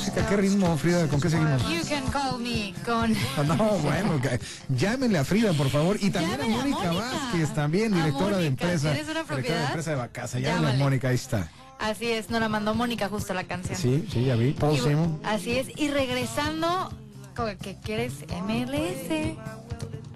Música, 0.01 0.25
qué 0.27 0.35
ritmo, 0.37 0.75
Frida, 0.77 1.07
¿con 1.07 1.21
qué 1.21 1.29
seguimos? 1.29 1.61
You 1.69 1.81
can 1.87 2.03
call 2.11 2.39
me 2.39 2.73
con... 2.83 3.13
No, 3.47 3.55
bueno, 3.79 4.19
que- 4.19 4.39
llámenle 4.69 5.19
a 5.19 5.23
Frida, 5.25 5.53
por 5.53 5.69
favor, 5.69 5.97
y 6.01 6.09
también 6.09 6.41
a 6.41 6.43
a 6.43 6.47
Mónica. 6.47 6.91
Vázquez, 6.91 7.53
también 7.53 7.93
directora 7.93 8.37
de 8.37 8.47
empresa. 8.47 8.91
¿tienes 8.93 9.03
una 9.09 9.21
Directora 9.21 9.37
de 9.37 9.43
propiedad? 9.43 9.65
empresa 9.67 9.89
de 9.91 9.95
Vacasa, 9.97 10.39
llámenle 10.39 10.71
a. 10.71 10.77
Mónica, 10.77 11.09
ahí 11.09 11.15
está. 11.15 11.49
Así 11.79 12.07
es, 12.07 12.29
nos 12.31 12.39
la 12.39 12.49
mandó 12.49 12.73
Mónica 12.73 13.09
justo 13.09 13.33
la 13.35 13.43
canción. 13.43 13.77
Sí, 13.77 14.07
sí, 14.11 14.25
ya 14.25 14.35
vi. 14.35 14.49
Y 14.49 14.53
Paul 14.53 14.79
Simon. 14.79 15.19
Así 15.23 15.51
es, 15.57 15.67
y 15.75 15.89
regresando, 15.89 16.91
¿con 17.35 17.55
¿qué 17.57 17.77
quieres? 17.83 18.13
MLS. 18.43 19.37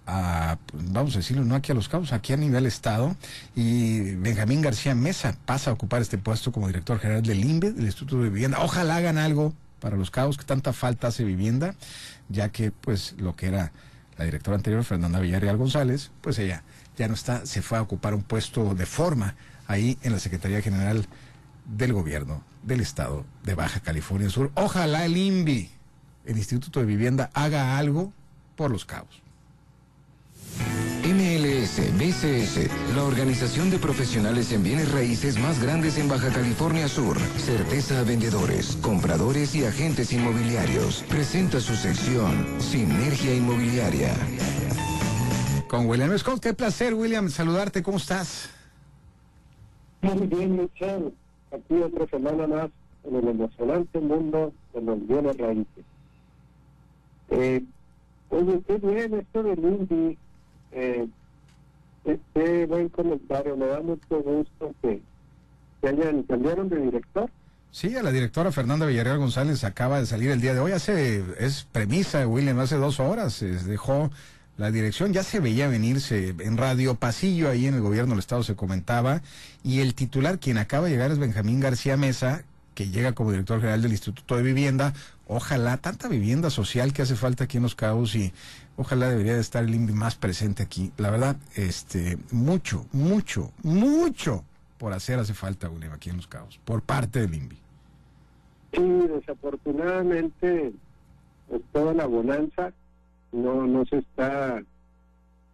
a, 0.07 0.57
vamos 0.73 1.13
a 1.15 1.17
decirlo, 1.17 1.43
no 1.43 1.53
aquí 1.55 1.71
a 1.71 1.75
Los 1.75 1.89
Cabos, 1.89 2.13
aquí 2.13 2.33
a 2.33 2.37
nivel 2.37 2.65
Estado, 2.65 3.15
y 3.55 4.15
Benjamín 4.15 4.61
García 4.61 4.95
Mesa 4.95 5.35
pasa 5.45 5.69
a 5.69 5.73
ocupar 5.73 6.01
este 6.01 6.17
puesto 6.17 6.51
como 6.51 6.67
director 6.67 6.97
general 6.99 7.21
del 7.21 7.43
INVE, 7.43 7.73
del 7.73 7.85
Instituto 7.85 8.21
de 8.21 8.29
Vivienda. 8.29 8.59
Ojalá 8.61 8.95
hagan 8.95 9.17
algo 9.17 9.53
para 9.81 9.97
Los 9.97 10.09
Cabos, 10.09 10.37
que 10.37 10.45
tanta 10.45 10.73
falta 10.73 11.07
hace 11.07 11.23
vivienda, 11.23 11.75
ya 12.29 12.49
que 12.49 12.71
pues 12.71 13.15
lo 13.17 13.35
que 13.35 13.47
era 13.47 13.71
la 14.17 14.25
directora 14.25 14.55
anterior, 14.55 14.83
Fernanda 14.83 15.19
Villarreal 15.19 15.57
González, 15.57 16.11
pues 16.21 16.39
ella 16.39 16.63
ya 16.97 17.07
no 17.07 17.13
está, 17.13 17.45
se 17.45 17.61
fue 17.61 17.77
a 17.77 17.81
ocupar 17.81 18.15
un 18.15 18.23
puesto 18.23 18.73
de 18.73 18.85
forma 18.85 19.35
ahí 19.67 19.97
en 20.01 20.13
la 20.13 20.19
Secretaría 20.19 20.61
General 20.61 21.05
del 21.65 21.93
Gobierno 21.93 22.43
del 22.63 22.79
Estado 22.79 23.25
de 23.43 23.53
Baja 23.55 23.81
California 23.81 24.29
Sur. 24.29 24.51
Ojalá 24.55 25.05
el 25.05 25.17
INVI, 25.17 25.69
el 26.25 26.37
Instituto 26.37 26.79
de 26.79 26.85
Vivienda, 26.85 27.29
haga 27.33 27.77
algo 27.77 28.13
por 28.55 28.71
Los 28.71 28.85
Cabos. 28.85 29.26
MLS 31.03 31.79
BCS, 31.97 32.95
la 32.95 33.03
organización 33.03 33.69
de 33.69 33.79
profesionales 33.79 34.51
en 34.51 34.63
bienes 34.63 34.91
raíces 34.91 35.39
más 35.39 35.61
grandes 35.61 35.97
en 35.97 36.09
Baja 36.09 36.29
California 36.33 36.87
Sur. 36.87 37.17
Certeza 37.37 37.99
a 37.99 38.03
vendedores, 38.03 38.77
compradores 38.81 39.55
y 39.55 39.63
agentes 39.63 40.11
inmobiliarios. 40.11 41.03
Presenta 41.09 41.59
su 41.59 41.75
sección 41.75 42.59
Sinergia 42.59 43.33
Inmobiliaria. 43.33 44.13
Con 45.67 45.85
William 45.87 46.17
Scott, 46.17 46.41
qué 46.41 46.53
placer, 46.53 46.93
William, 46.93 47.29
saludarte. 47.29 47.83
¿Cómo 47.83 47.97
estás? 47.97 48.49
Muy 50.01 50.27
bien, 50.27 50.57
Michelle. 50.57 51.11
Aquí 51.51 51.75
otra 51.81 52.07
semana 52.07 52.47
más 52.47 52.69
en 53.03 53.15
el 53.15 53.27
emocionante 53.29 53.99
mundo 53.99 54.53
de 54.73 54.81
los 54.81 55.07
bienes 55.07 55.37
raíces. 55.37 55.85
Eh, 57.29 57.63
oye, 58.29 58.61
qué 58.67 58.77
bien 58.77 59.13
esto 59.15 59.43
del 59.43 59.59
INDI 59.59 60.17
eh, 60.71 61.07
este 62.05 62.65
buen 62.65 62.89
comentario, 62.89 63.57
me 63.57 63.67
da 63.67 63.81
mucho 63.81 64.21
gusto 64.21 64.73
que, 64.81 65.01
hayan 65.83 66.23
cambiaron 66.23 66.69
de 66.69 66.77
director. 66.77 67.29
Sí, 67.71 67.95
a 67.95 68.03
la 68.03 68.11
directora 68.11 68.51
Fernanda 68.51 68.85
Villarreal 68.85 69.19
González 69.19 69.63
acaba 69.63 69.99
de 69.99 70.05
salir 70.05 70.31
el 70.31 70.41
día 70.41 70.53
de 70.53 70.59
hoy. 70.59 70.71
Hace, 70.71 71.23
es 71.39 71.67
premisa, 71.71 72.25
William, 72.27 72.59
hace 72.59 72.75
dos 72.75 72.99
horas 72.99 73.33
se 73.33 73.51
dejó 73.51 74.09
la 74.57 74.71
dirección. 74.71 75.13
Ya 75.13 75.23
se 75.23 75.39
veía 75.39 75.67
venirse 75.67 76.35
en 76.39 76.57
Radio 76.57 76.95
Pasillo, 76.95 77.49
ahí 77.49 77.67
en 77.67 77.75
el 77.75 77.81
gobierno 77.81 78.11
del 78.11 78.19
Estado 78.19 78.43
se 78.43 78.55
comentaba. 78.55 79.21
Y 79.63 79.81
el 79.81 79.93
titular, 79.93 80.39
quien 80.39 80.57
acaba 80.57 80.85
de 80.85 80.93
llegar, 80.93 81.11
es 81.11 81.19
Benjamín 81.19 81.59
García 81.59 81.97
Mesa, 81.97 82.43
que 82.73 82.89
llega 82.89 83.13
como 83.13 83.31
director 83.31 83.59
general 83.59 83.81
del 83.81 83.91
Instituto 83.91 84.37
de 84.37 84.43
Vivienda. 84.43 84.93
Ojalá, 85.27 85.77
tanta 85.77 86.07
vivienda 86.07 86.49
social 86.49 86.93
que 86.93 87.01
hace 87.01 87.15
falta 87.15 87.43
aquí 87.43 87.57
en 87.57 87.63
Los 87.63 87.75
Cabos 87.75 88.15
y 88.15 88.31
ojalá 88.77 89.09
debería 89.09 89.35
de 89.35 89.41
estar 89.41 89.63
el 89.63 89.75
INVI 89.75 89.93
más 89.93 90.15
presente 90.15 90.63
aquí. 90.63 90.91
La 90.97 91.09
verdad, 91.09 91.35
este, 91.55 92.17
mucho, 92.31 92.85
mucho, 92.93 93.51
mucho 93.63 94.43
por 94.77 94.93
hacer 94.93 95.19
hace 95.19 95.33
falta, 95.33 95.69
William, 95.69 95.93
aquí 95.93 96.09
en 96.09 96.17
Los 96.17 96.27
Cabos, 96.27 96.59
por 96.63 96.81
parte 96.81 97.19
del 97.19 97.33
INVI. 97.33 97.57
Sí, 98.73 99.07
desafortunadamente, 99.07 100.71
pues, 101.49 101.61
toda 101.73 101.93
la 101.93 102.05
bonanza 102.05 102.71
no, 103.31 103.67
no 103.67 103.85
se 103.85 103.97
está, 103.97 104.61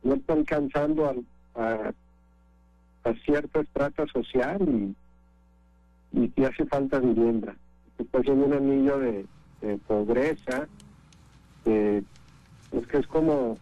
no 0.04 0.14
está 0.16 0.34
alcanzando 0.34 1.26
a, 1.56 1.94
a, 3.04 3.14
cierta 3.26 3.62
estrata 3.62 4.06
social 4.08 4.62
y 4.62 4.96
y 6.14 6.44
hace 6.44 6.66
falta 6.66 7.00
vivienda. 7.00 7.56
Está 7.98 8.20
haciendo 8.20 8.46
un 8.46 8.54
anillo 8.54 9.00
de, 9.00 9.26
pobreza, 9.88 10.68
es 11.66 12.88
que 12.88 12.98
es 12.98 13.08
como, 13.08 13.58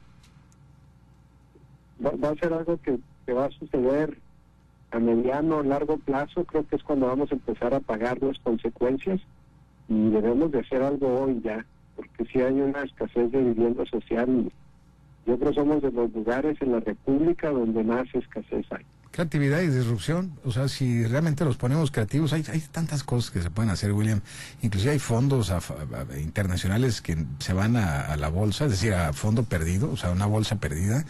va, 2.03 2.29
a 2.29 2.35
ser 2.35 2.53
algo 2.53 2.79
que, 2.81 2.99
va 3.33 3.45
a 3.45 3.51
suceder 3.51 4.17
a 4.91 4.99
mediano 4.99 5.57
o 5.57 5.63
largo 5.63 5.97
plazo, 5.97 6.43
creo 6.43 6.67
que 6.67 6.75
es 6.75 6.83
cuando 6.83 7.07
vamos 7.07 7.31
a 7.31 7.35
empezar 7.35 7.73
a 7.73 7.79
pagar 7.79 8.21
las 8.21 8.37
consecuencias 8.39 9.21
y 9.87 10.09
debemos 10.09 10.51
de 10.51 10.59
hacer 10.59 10.81
algo 10.81 11.21
hoy 11.21 11.41
ya, 11.43 11.65
porque 11.95 12.25
si 12.25 12.41
hay 12.41 12.59
una 12.59 12.81
escasez 12.83 13.31
de 13.31 13.41
vivienda 13.41 13.85
social 13.85 14.51
yo 15.25 15.37
creo 15.37 15.51
que 15.51 15.55
somos 15.55 15.81
de 15.81 15.91
los 15.91 16.11
lugares 16.13 16.57
en 16.61 16.71
la 16.71 16.79
República 16.79 17.51
donde 17.51 17.83
más 17.83 18.13
escasez 18.13 18.65
hay 18.71 18.85
creatividad 19.11 19.61
y 19.61 19.67
disrupción. 19.67 20.39
O 20.43 20.51
sea, 20.51 20.67
si 20.67 21.05
realmente 21.05 21.45
los 21.45 21.57
ponemos 21.57 21.91
creativos, 21.91 22.33
hay, 22.33 22.45
hay 22.51 22.59
tantas 22.59 23.03
cosas 23.03 23.31
que 23.31 23.41
se 23.41 23.49
pueden 23.49 23.69
hacer, 23.69 23.91
William. 23.91 24.21
Inclusive 24.61 24.93
hay 24.93 24.99
fondos 24.99 25.51
internacionales 26.17 27.01
que 27.01 27.25
se 27.39 27.53
van 27.53 27.75
a, 27.75 28.15
la 28.15 28.29
bolsa, 28.29 28.65
es 28.65 28.71
decir, 28.71 28.93
a 28.93 29.13
fondo 29.13 29.43
perdido, 29.43 29.91
o 29.91 29.97
sea, 29.97 30.11
una 30.11 30.25
bolsa 30.25 30.57
perdida, 30.57 31.05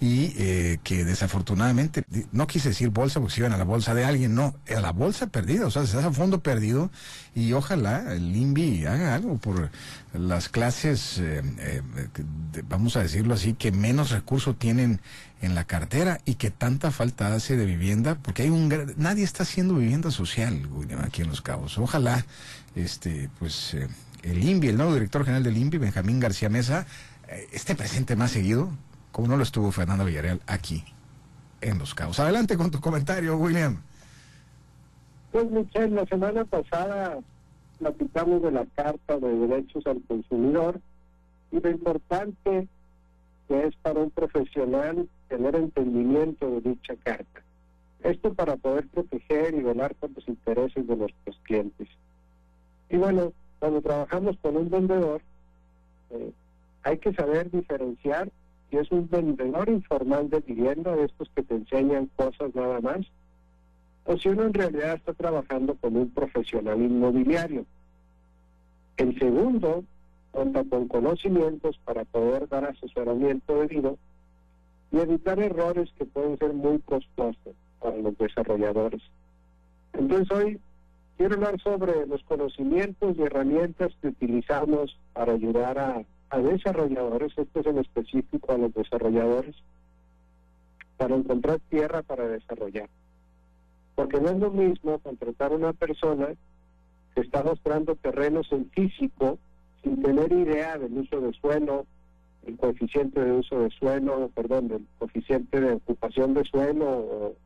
y 0.00 0.32
eh, 0.36 0.78
que 0.82 1.04
desafortunadamente, 1.04 2.04
no 2.32 2.46
quise 2.46 2.70
decir 2.70 2.90
bolsa 2.90 3.20
porque 3.20 3.34
se 3.34 3.40
iban 3.40 3.52
a 3.52 3.56
la 3.56 3.64
bolsa 3.64 3.94
de 3.94 4.04
alguien, 4.04 4.34
no, 4.34 4.54
a 4.68 4.80
la 4.80 4.92
bolsa 4.92 5.28
perdida, 5.28 5.66
o 5.66 5.70
sea, 5.70 5.86
se 5.86 5.96
hace 5.98 6.06
a 6.06 6.12
fondo 6.12 6.40
perdido, 6.40 6.90
y 7.34 7.52
ojalá 7.52 8.14
el 8.14 8.34
INVI 8.34 8.86
haga 8.86 9.14
algo 9.14 9.38
por 9.38 9.70
las 10.18 10.48
clases, 10.48 11.18
eh, 11.18 11.42
eh, 11.58 11.82
vamos 12.68 12.96
a 12.96 13.02
decirlo 13.02 13.34
así, 13.34 13.54
que 13.54 13.72
menos 13.72 14.10
recursos 14.10 14.58
tienen 14.58 15.00
en 15.42 15.54
la 15.54 15.64
cartera 15.64 16.18
y 16.24 16.34
que 16.34 16.50
tanta 16.50 16.90
falta 16.90 17.34
hace 17.34 17.56
de 17.56 17.64
vivienda, 17.64 18.16
porque 18.22 18.42
hay 18.42 18.50
un 18.50 18.72
nadie 18.96 19.24
está 19.24 19.42
haciendo 19.42 19.74
vivienda 19.74 20.10
social 20.10 20.62
aquí 21.02 21.22
en 21.22 21.28
Los 21.28 21.42
Cabos. 21.42 21.78
Ojalá 21.78 22.24
este 22.74 23.30
pues 23.38 23.74
eh, 23.74 23.88
el 24.22 24.42
INVI, 24.42 24.68
el 24.68 24.76
nuevo 24.76 24.94
director 24.94 25.24
general 25.24 25.42
del 25.42 25.56
INVI, 25.56 25.78
Benjamín 25.78 26.20
García 26.20 26.48
Mesa, 26.48 26.86
esté 27.52 27.74
presente 27.74 28.16
más 28.16 28.30
seguido, 28.30 28.70
como 29.12 29.28
no 29.28 29.36
lo 29.36 29.42
estuvo 29.42 29.70
Fernando 29.72 30.04
Villarreal 30.04 30.40
aquí 30.46 30.84
en 31.60 31.78
Los 31.78 31.94
Cabos. 31.94 32.20
Adelante 32.20 32.56
con 32.56 32.70
tu 32.70 32.80
comentario, 32.80 33.36
William. 33.36 33.82
Pues 35.32 35.50
Michelle, 35.50 35.94
la 35.94 36.06
semana 36.06 36.44
pasada 36.44 37.18
platicamos 37.78 38.42
de 38.42 38.50
la 38.50 38.66
Carta 38.74 39.18
de 39.18 39.46
Derechos 39.46 39.86
al 39.86 40.02
Consumidor 40.02 40.80
y 41.52 41.60
lo 41.60 41.70
importante 41.70 42.68
que 43.48 43.66
es 43.66 43.76
para 43.76 44.00
un 44.00 44.10
profesional 44.10 45.08
tener 45.28 45.54
entendimiento 45.54 46.50
de 46.50 46.70
dicha 46.70 46.94
carta. 46.96 47.42
Esto 48.02 48.34
para 48.34 48.56
poder 48.56 48.86
proteger 48.88 49.54
y 49.54 49.62
velar 49.62 49.94
por 49.94 50.10
los 50.10 50.26
intereses 50.28 50.86
de 50.86 50.96
nuestros 50.96 51.38
clientes. 51.44 51.88
Y 52.90 52.96
bueno, 52.96 53.32
cuando 53.58 53.80
trabajamos 53.80 54.36
con 54.38 54.56
un 54.56 54.70
vendedor, 54.70 55.20
eh, 56.10 56.32
hay 56.82 56.98
que 56.98 57.12
saber 57.14 57.50
diferenciar 57.50 58.30
si 58.70 58.76
es 58.76 58.90
un 58.90 59.08
vendedor 59.08 59.68
informal 59.68 60.28
de 60.30 60.40
vivienda, 60.40 60.94
de 60.94 61.04
estos 61.04 61.28
que 61.34 61.42
te 61.42 61.54
enseñan 61.54 62.10
cosas 62.16 62.54
nada 62.54 62.80
más, 62.80 63.06
o 64.06 64.16
si 64.16 64.28
uno 64.28 64.44
en 64.44 64.54
realidad 64.54 64.94
está 64.94 65.12
trabajando 65.12 65.74
con 65.74 65.96
un 65.96 66.10
profesional 66.10 66.80
inmobiliario. 66.80 67.66
El 68.96 69.18
segundo 69.18 69.84
cuenta 70.30 70.64
con 70.64 70.86
conocimientos 70.88 71.78
para 71.84 72.04
poder 72.04 72.48
dar 72.48 72.64
asesoramiento 72.64 73.60
debido 73.60 73.98
y 74.92 74.98
evitar 74.98 75.38
errores 75.40 75.90
que 75.98 76.04
pueden 76.04 76.38
ser 76.38 76.52
muy 76.52 76.78
costosos 76.80 77.54
para 77.80 77.96
los 77.96 78.16
desarrolladores. 78.16 79.02
Entonces 79.92 80.30
hoy 80.30 80.60
quiero 81.16 81.34
hablar 81.34 81.60
sobre 81.60 82.06
los 82.06 82.22
conocimientos 82.24 83.16
y 83.18 83.22
herramientas 83.22 83.92
que 84.00 84.08
utilizamos 84.08 84.96
para 85.14 85.32
ayudar 85.32 85.78
a, 85.78 86.02
a 86.30 86.38
desarrolladores, 86.38 87.36
esto 87.36 87.60
es 87.60 87.66
en 87.66 87.78
específico 87.78 88.52
a 88.52 88.58
los 88.58 88.72
desarrolladores, 88.72 89.56
para 90.96 91.16
encontrar 91.16 91.60
tierra 91.68 92.02
para 92.02 92.28
desarrollar. 92.28 92.88
Porque 93.96 94.20
no 94.20 94.28
es 94.28 94.38
lo 94.38 94.50
mismo 94.52 94.98
contratar 95.00 95.50
a 95.50 95.56
una 95.56 95.72
persona 95.72 96.28
que 97.14 97.22
está 97.22 97.42
mostrando 97.42 97.96
terrenos 97.96 98.46
en 98.52 98.70
físico 98.70 99.38
sin 99.82 100.02
tener 100.02 100.30
idea 100.30 100.78
del 100.78 100.98
uso 100.98 101.20
de 101.20 101.32
suelo, 101.32 101.86
el 102.46 102.56
coeficiente 102.56 103.24
de 103.24 103.32
uso 103.32 103.58
de 103.60 103.70
suelo, 103.70 104.30
perdón, 104.34 104.70
el 104.70 104.86
coeficiente 104.98 105.60
de 105.60 105.72
ocupación 105.72 106.34
de 106.34 106.44
suelo 106.44 106.86
o, 106.86 107.36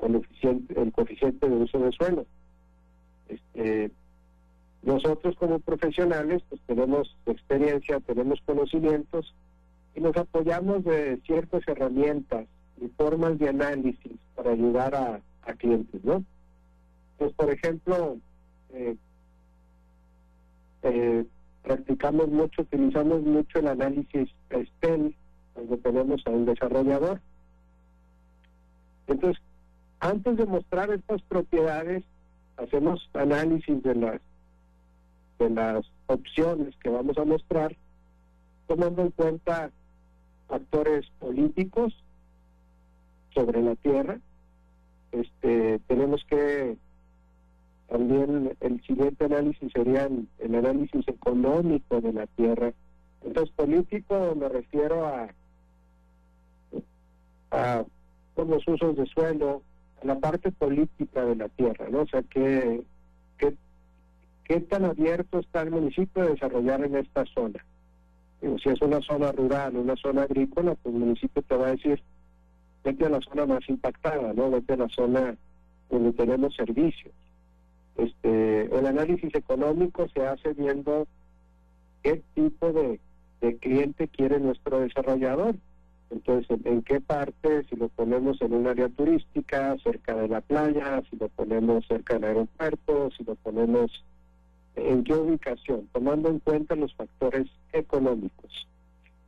el, 0.00 0.12
coeficiente, 0.12 0.80
el 0.80 0.92
coeficiente 0.92 1.48
de 1.48 1.56
uso 1.56 1.78
de 1.78 1.92
suelo. 1.92 2.26
Este, 3.28 3.90
nosotros 4.82 5.36
como 5.36 5.60
profesionales 5.60 6.42
pues 6.48 6.60
tenemos 6.66 7.16
experiencia, 7.26 8.00
tenemos 8.00 8.40
conocimientos 8.44 9.32
y 9.94 10.00
nos 10.00 10.16
apoyamos 10.16 10.84
de 10.84 11.20
ciertas 11.24 11.62
herramientas 11.68 12.46
y 12.80 12.88
formas 12.88 13.38
de 13.38 13.48
análisis 13.48 14.12
para 14.34 14.52
ayudar 14.52 14.94
a, 14.94 15.20
clientes, 15.54 16.02
¿no? 16.04 16.24
Pues, 17.18 17.32
por 17.32 17.50
ejemplo, 17.50 18.18
eh, 18.72 18.96
eh, 20.82 21.24
practicamos 21.62 22.28
mucho, 22.28 22.62
utilizamos 22.62 23.22
mucho 23.22 23.58
el 23.58 23.68
análisis 23.68 24.30
STEM 24.50 25.12
cuando 25.54 25.76
tenemos 25.78 26.26
a 26.26 26.30
un 26.30 26.46
desarrollador. 26.46 27.20
Entonces, 29.06 29.42
antes 30.00 30.36
de 30.36 30.46
mostrar 30.46 30.90
estas 30.90 31.20
propiedades, 31.22 32.04
hacemos 32.56 33.08
análisis 33.14 33.82
de 33.82 33.94
las 33.94 34.20
de 35.38 35.50
las 35.50 35.86
opciones 36.06 36.74
que 36.82 36.88
vamos 36.88 37.16
a 37.16 37.24
mostrar, 37.24 37.76
tomando 38.66 39.02
en 39.02 39.10
cuenta 39.12 39.70
factores 40.48 41.06
políticos 41.20 41.94
sobre 43.34 43.62
la 43.62 43.76
tierra. 43.76 44.18
Este, 45.12 45.78
tenemos 45.86 46.24
que 46.28 46.76
también 47.88 48.54
el 48.60 48.82
siguiente 48.82 49.24
análisis 49.24 49.72
sería 49.72 50.08
el, 50.38 50.54
análisis 50.54 51.08
económico 51.08 52.00
de 52.00 52.12
la 52.12 52.26
tierra. 52.26 52.72
Entonces, 53.24 53.54
político 53.56 54.34
me 54.36 54.48
refiero 54.48 55.06
a, 55.06 55.28
a 57.50 57.84
los 58.36 58.68
usos 58.68 58.96
de 58.96 59.06
suelo, 59.06 59.62
a 60.02 60.06
la 60.06 60.18
parte 60.18 60.52
política 60.52 61.24
de 61.24 61.36
la 61.36 61.48
tierra, 61.48 61.88
¿no? 61.90 62.02
O 62.02 62.06
sea, 62.06 62.22
que, 62.22 62.82
que, 63.38 63.54
qué 64.44 64.60
tan 64.60 64.84
abierto 64.84 65.38
está 65.38 65.62
el 65.62 65.70
municipio 65.70 66.22
de 66.22 66.30
desarrollar 66.30 66.84
en 66.84 66.96
esta 66.96 67.24
zona. 67.26 67.64
si 68.40 68.68
es 68.68 68.80
una 68.82 69.00
zona 69.00 69.32
rural, 69.32 69.76
una 69.76 69.96
zona 69.96 70.22
agrícola, 70.22 70.74
pues 70.74 70.94
el 70.94 71.00
municipio 71.00 71.42
te 71.42 71.56
va 71.56 71.68
a 71.68 71.72
decir, 71.72 72.02
vete 72.84 73.06
a 73.06 73.10
la 73.10 73.20
zona 73.20 73.46
más 73.46 73.68
impactada, 73.68 74.32
¿no? 74.32 74.50
Vete 74.50 74.74
a 74.74 74.76
la 74.76 74.88
zona 74.88 75.36
donde 75.90 76.12
tenemos 76.12 76.54
servicios. 76.54 77.14
Este, 77.96 78.62
el 78.76 78.86
análisis 78.86 79.34
económico 79.34 80.06
se 80.14 80.24
hace 80.26 80.52
viendo 80.54 81.06
qué 82.02 82.22
tipo 82.34 82.72
de, 82.72 83.00
cliente 83.60 84.08
quiere 84.08 84.38
nuestro 84.40 84.80
desarrollador. 84.80 85.56
Entonces, 86.10 86.58
¿en, 86.64 86.82
qué 86.82 87.00
parte? 87.00 87.64
Si 87.68 87.76
lo 87.76 87.88
ponemos 87.88 88.40
en 88.40 88.54
un 88.54 88.66
área 88.66 88.88
turística, 88.88 89.76
cerca 89.82 90.14
de 90.14 90.28
la 90.28 90.40
playa, 90.40 91.02
si 91.10 91.16
lo 91.16 91.28
ponemos 91.28 91.86
cerca 91.86 92.14
del 92.14 92.24
aeropuerto, 92.24 93.10
si 93.16 93.24
lo 93.24 93.34
ponemos 93.34 93.90
en 94.76 95.04
qué 95.04 95.14
ubicación, 95.14 95.88
tomando 95.92 96.30
en 96.30 96.38
cuenta 96.38 96.76
los 96.76 96.94
factores 96.94 97.46
económicos. 97.72 98.66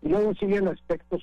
Y 0.02 0.08
luego 0.08 0.34
sigue 0.34 0.56
el 0.56 0.68
aspecto 0.68 1.18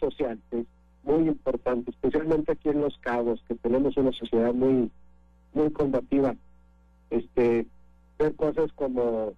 muy 1.07 1.27
importante, 1.29 1.91
especialmente 1.91 2.51
aquí 2.51 2.69
en 2.69 2.81
Los 2.81 2.97
Cabos, 2.99 3.41
que 3.47 3.55
tenemos 3.55 3.95
una 3.97 4.11
sociedad 4.11 4.53
muy, 4.53 4.91
muy 5.53 5.71
combativa 5.71 6.35
este 7.09 7.65
ver 8.19 8.35
cosas 8.35 8.71
como 8.73 9.33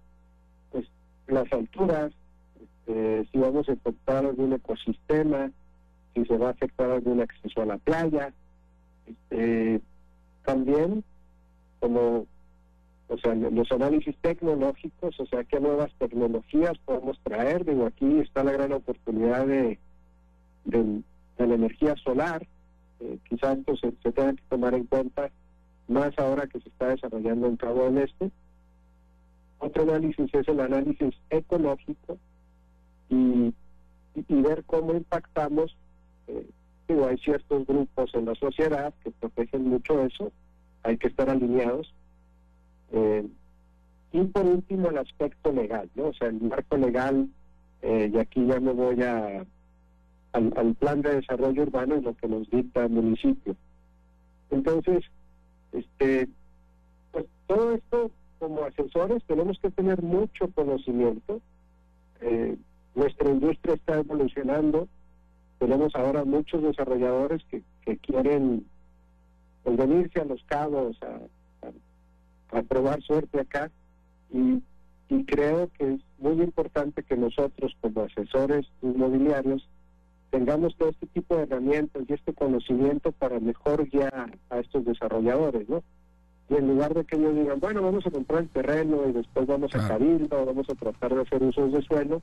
pues, 0.72 0.86
las 1.28 1.50
alturas, 1.52 2.12
este, 2.60 3.26
si 3.30 3.38
vamos 3.38 3.68
a 3.68 3.72
afectar 3.72 4.24
algún 4.24 4.52
ecosistema, 4.52 5.50
si 6.14 6.24
se 6.24 6.36
va 6.36 6.48
a 6.48 6.52
afectar 6.52 6.90
algún 6.90 7.20
acceso 7.20 7.62
a 7.62 7.66
la 7.66 7.78
playa, 7.78 8.32
este, 9.06 9.80
también 10.44 11.04
como 11.78 12.26
o 13.08 13.18
sea, 13.18 13.34
los 13.34 13.70
análisis 13.72 14.16
tecnológicos, 14.20 15.18
o 15.18 15.26
sea, 15.26 15.42
qué 15.42 15.58
nuevas 15.58 15.92
tecnologías 15.98 16.78
podemos 16.84 17.18
traer. 17.24 17.64
Digo, 17.64 17.86
aquí 17.86 18.20
está 18.20 18.44
la 18.44 18.52
gran 18.52 18.72
oportunidad 18.72 19.46
de, 19.46 19.80
de, 20.64 21.00
la 21.46 21.54
energía 21.54 21.94
solar. 21.96 22.46
Eh, 23.00 23.18
quizás 23.28 23.58
esto 23.58 23.76
se, 23.76 23.92
se, 24.02 24.12
tenga 24.12 24.34
que 24.34 24.42
tomar 24.48 24.74
en 24.74 24.84
cuenta 24.84 25.30
más 25.88 26.16
ahora 26.18 26.46
que 26.46 26.60
se 26.60 26.68
está 26.68 26.88
desarrollando 26.88 27.46
en 27.46 27.56
Cabo 27.56 27.84
del 27.84 27.98
Este. 27.98 28.30
Otro 29.58 29.82
análisis 29.82 30.32
es 30.32 30.48
el 30.48 30.60
análisis 30.60 31.14
ecológico 31.28 32.18
y, 33.10 33.52
ver 34.28 34.64
cómo 34.64 34.94
impactamos. 34.94 35.76
Eh, 36.28 36.46
hay 36.88 37.18
ciertos 37.18 37.66
grupos 37.66 38.12
en 38.14 38.24
la 38.24 38.34
sociedad 38.34 38.92
que 39.04 39.12
protegen 39.12 39.68
mucho 39.68 40.04
eso, 40.04 40.32
hay 40.82 40.96
que 40.96 41.06
estar 41.06 41.30
alineados. 41.30 41.94
Eh, 42.92 43.28
y 44.12 44.24
por 44.24 44.44
último, 44.44 44.88
el 44.88 44.98
aspecto 44.98 45.52
legal, 45.52 45.88
¿no? 45.94 46.06
O 46.06 46.14
sea, 46.14 46.28
el 46.28 46.40
marco 46.40 46.76
legal, 46.76 47.28
eh, 47.82 48.10
y 48.12 48.18
aquí 48.18 48.44
ya 48.44 48.58
me 48.58 48.72
voy 48.72 49.00
a, 49.02 49.44
al, 50.32 50.52
al 50.56 50.74
plan 50.74 51.02
de 51.02 51.16
desarrollo 51.16 51.62
urbano 51.62 51.96
y 51.96 52.02
lo 52.02 52.14
que 52.16 52.28
nos 52.28 52.48
dicta 52.50 52.84
el 52.84 52.90
municipio. 52.90 53.56
Entonces, 54.50 55.04
este, 55.72 56.28
pues 57.12 57.26
todo 57.46 57.72
esto 57.72 58.10
como 58.38 58.64
asesores 58.64 59.22
tenemos 59.24 59.58
que 59.60 59.70
tener 59.70 60.02
mucho 60.02 60.50
conocimiento. 60.52 61.40
Eh, 62.20 62.56
nuestra 62.94 63.30
industria 63.30 63.74
está 63.74 63.98
evolucionando. 63.98 64.88
Tenemos 65.58 65.94
ahora 65.94 66.24
muchos 66.24 66.62
desarrolladores 66.62 67.44
que, 67.50 67.62
que 67.84 67.98
quieren 67.98 68.66
pues, 69.62 69.76
venirse 69.76 70.20
a 70.20 70.24
los 70.24 70.42
cabos 70.44 70.98
a, 71.02 72.56
a, 72.56 72.62
probar 72.62 73.02
suerte 73.02 73.40
acá 73.40 73.70
y, 74.32 74.62
y 75.08 75.24
creo 75.24 75.70
que 75.78 75.94
es 75.94 76.00
muy 76.18 76.42
importante 76.42 77.02
que 77.02 77.16
nosotros 77.16 77.76
como 77.80 78.02
asesores 78.02 78.66
inmobiliarios 78.82 79.68
tengamos 80.30 80.76
todo 80.76 80.90
este 80.90 81.06
tipo 81.06 81.36
de 81.36 81.42
herramientas 81.42 82.04
y 82.08 82.12
este 82.12 82.32
conocimiento 82.32 83.12
para 83.12 83.40
mejor 83.40 83.88
guiar 83.88 84.38
a 84.48 84.58
estos 84.58 84.84
desarrolladores, 84.84 85.68
¿no? 85.68 85.82
Y 86.48 86.54
en 86.54 86.68
lugar 86.68 86.94
de 86.94 87.04
que 87.04 87.16
ellos 87.16 87.34
digan, 87.34 87.60
bueno, 87.60 87.82
vamos 87.82 88.06
a 88.06 88.10
comprar 88.10 88.42
el 88.42 88.48
terreno 88.48 89.08
y 89.08 89.12
después 89.12 89.46
vamos 89.46 89.74
a 89.74 89.86
cabildo, 89.86 90.44
vamos 90.44 90.68
a 90.68 90.74
tratar 90.74 91.14
de 91.14 91.22
hacer 91.22 91.42
usos 91.42 91.72
de 91.72 91.82
suelo, 91.82 92.22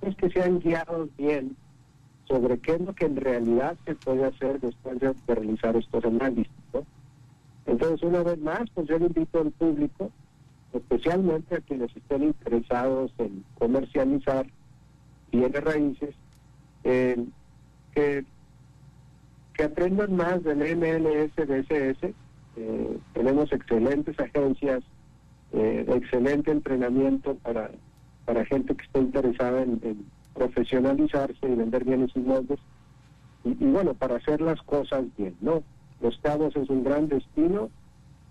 pues 0.00 0.14
que 0.16 0.28
sean 0.30 0.58
guiados 0.58 1.08
bien 1.16 1.56
sobre 2.26 2.58
qué 2.58 2.72
es 2.72 2.80
lo 2.80 2.94
que 2.94 3.06
en 3.06 3.16
realidad 3.16 3.76
se 3.86 3.94
puede 3.94 4.24
hacer 4.24 4.60
después 4.60 4.98
de, 5.00 5.14
realizar 5.26 5.76
estos 5.76 6.04
análisis, 6.04 6.52
¿no? 6.74 6.84
Entonces, 7.66 8.02
una 8.02 8.22
vez 8.22 8.38
más, 8.38 8.68
pues 8.74 8.86
yo 8.88 8.98
le 8.98 9.06
invito 9.06 9.40
al 9.40 9.50
público, 9.52 10.10
especialmente 10.72 11.56
a 11.56 11.60
quienes 11.60 11.94
estén 11.96 12.24
interesados 12.24 13.12
en 13.18 13.44
comercializar 13.58 14.46
bienes 15.32 15.64
raíces, 15.64 16.14
que, 17.94 18.24
que 19.54 19.64
aprendan 19.64 20.14
más 20.16 20.42
del 20.44 20.58
MLS, 20.76 21.34
DSS. 21.34 22.14
Eh, 22.58 22.98
tenemos 23.12 23.52
excelentes 23.52 24.18
agencias, 24.20 24.82
eh, 25.52 25.84
excelente 25.88 26.50
entrenamiento 26.50 27.34
para, 27.36 27.70
para 28.24 28.44
gente 28.46 28.74
que 28.74 28.84
esté 28.84 29.00
interesada 29.00 29.62
en, 29.62 30.06
profesionalizarse 30.34 31.38
y 31.42 31.54
vender 31.54 31.84
bienes 31.84 32.14
inmuebles. 32.14 32.60
Y, 33.44 33.50
y 33.64 33.66
bueno, 33.70 33.94
para 33.94 34.16
hacer 34.16 34.40
las 34.40 34.60
cosas 34.62 35.04
bien, 35.16 35.34
¿no? 35.40 35.62
Los 36.00 36.18
Cabos 36.18 36.54
es 36.56 36.68
un 36.68 36.84
gran 36.84 37.08
destino 37.08 37.70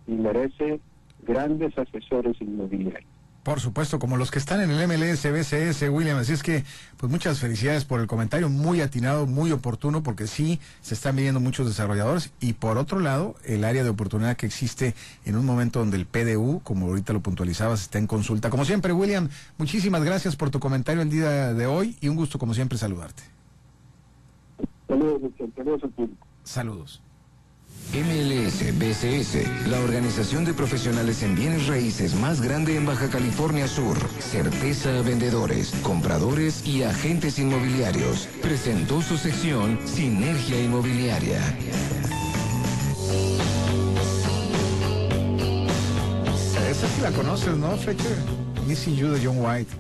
y 0.06 0.12
merece 0.12 0.80
grandes 1.26 1.76
asesores 1.78 2.40
inmobiliarios. 2.40 3.15
Por 3.46 3.60
supuesto, 3.60 4.00
como 4.00 4.18
los 4.18 4.32
que 4.32 4.40
están 4.40 4.60
en 4.60 4.72
el 4.72 4.88
MLS, 4.88 5.22
BCS, 5.22 5.84
William. 5.92 6.18
Así 6.18 6.34
es 6.34 6.42
que, 6.42 6.64
pues 6.98 7.12
muchas 7.12 7.40
felicidades 7.40 7.86
por 7.86 8.02
el 8.02 8.08
comentario, 8.08 8.50
muy 8.50 8.82
atinado, 8.82 9.28
muy 9.28 9.52
oportuno, 9.52 10.02
porque 10.02 10.26
sí 10.26 10.60
se 10.82 10.96
están 10.96 11.16
viendo 11.16 11.40
muchos 11.40 11.68
desarrolladores. 11.68 12.32
Y 12.40 12.54
por 12.54 12.80
otro 12.80 13.00
lado, 13.00 13.36
el 13.44 13.64
área 13.64 13.84
de 13.84 13.90
oportunidad 13.92 14.36
que 14.36 14.48
existe 14.48 14.96
en 15.26 15.38
un 15.38 15.46
momento 15.46 15.78
donde 15.78 15.96
el 15.96 16.08
PDU, 16.08 16.62
como 16.64 16.88
ahorita 16.88 17.14
lo 17.14 17.20
puntualizabas, 17.20 17.82
está 17.82 18.00
en 18.00 18.08
consulta. 18.08 18.50
Como 18.50 18.66
siempre, 18.66 18.94
William, 18.94 19.30
muchísimas 19.60 20.04
gracias 20.04 20.36
por 20.36 20.50
tu 20.50 20.60
comentario 20.60 21.04
el 21.04 21.12
día 21.12 21.54
de 21.54 21.68
hoy 21.68 21.96
y 22.02 22.08
un 22.08 22.16
gusto, 22.16 22.40
como 22.40 22.56
siempre, 22.56 22.80
saludarte. 22.80 23.22
Saludos, 24.88 25.22
saludos 25.56 25.82
Saludos. 26.44 27.05
MLS 27.94 28.78
BCS, 28.78 29.68
la 29.68 29.80
organización 29.80 30.44
de 30.44 30.54
profesionales 30.54 31.24
en 31.24 31.36
bienes 31.36 31.68
raíces 31.68 32.14
más 32.16 32.42
grande 32.42 32.76
en 32.76 32.86
Baja 32.86 33.10
California 33.10 33.68
Sur. 33.68 33.98
Certeza 34.20 34.98
a 34.98 35.02
vendedores, 35.02 35.72
compradores 35.82 36.66
y 36.66 36.84
agentes 36.84 37.40
inmobiliarios. 37.40 38.28
Presentó 38.42 39.02
su 39.02 39.18
sección 39.18 39.80
Sinergia 39.86 40.62
Inmobiliaria. 40.62 41.40
Esa 46.70 46.88
sí 46.88 47.02
la 47.02 47.12
conoces, 47.12 47.56
¿no, 47.56 47.78
Fletcher? 47.78 48.18
Missing 48.68 48.96
You 48.96 49.10
de 49.12 49.26
John 49.26 49.38
White. 49.40 49.72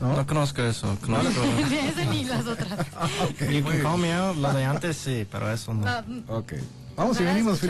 No, 0.00 0.26
conozco 0.26 0.62
eso, 0.62 0.96
conozco. 1.04 1.42
Ni 2.10 2.24
las 2.24 2.46
otras. 2.46 2.86
okay, 3.30 3.58
you 3.58 3.64
can 3.64 3.82
call 3.82 3.98
me 3.98 4.12
out, 4.12 4.36
lo 4.36 4.52
de 4.54 4.64
antes 4.64 4.96
sí, 4.96 5.26
pero 5.30 5.52
eso 5.52 5.74
no. 5.74 5.84
Ok. 6.28 6.54
Vamos 6.96 7.20
y 7.20 7.24
venimos, 7.24 7.60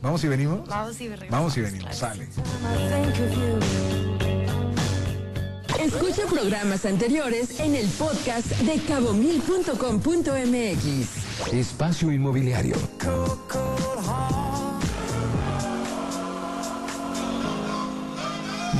Vamos 0.00 0.22
y 0.22 0.28
venimos. 0.28 0.68
Vamos 0.68 1.00
y 1.00 1.08
venimos. 1.08 1.30
Vamos 1.30 1.56
y 1.56 1.60
venimos, 1.60 1.96
sale. 1.96 2.28
Escucha 5.80 6.22
programas 6.30 6.86
anteriores 6.86 7.58
en 7.58 7.74
el 7.74 7.88
podcast 7.88 8.46
de 8.46 8.80
cabomil.com.mx. 8.82 11.52
Espacio 11.52 12.12
Inmobiliario. 12.12 12.76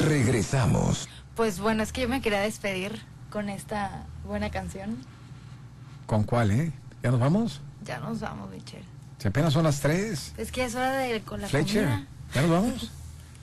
Regresamos. 0.07 1.09
Pues 1.35 1.59
bueno, 1.59 1.83
es 1.83 1.93
que 1.93 2.03
yo 2.03 2.09
me 2.09 2.21
quería 2.21 2.41
despedir 2.41 3.03
con 3.31 3.49
esta 3.49 4.07
buena 4.25 4.51
canción. 4.51 4.99
¿Con 6.07 6.23
cuál, 6.23 6.53
eh? 6.53 6.73
¿Ya 7.03 7.11
nos 7.11 7.19
vamos? 7.19 7.61
Ya 7.85 7.99
nos 7.99 8.21
vamos, 8.21 8.49
Michelle. 8.51 8.92
Si 9.23 9.29
apenas 9.29 9.53
son 9.53 9.63
las 9.63 9.79
tres. 9.81 10.33
Es 10.37 10.51
que 10.51 10.65
es 10.65 10.75
hora 10.75 10.97
de 10.99 11.21
con 11.23 11.41
la 11.41 11.47
Fletcher, 11.47 11.85
comida. 11.85 12.07
¿ya 12.35 12.43
nos 12.43 12.51
vamos? 12.51 12.91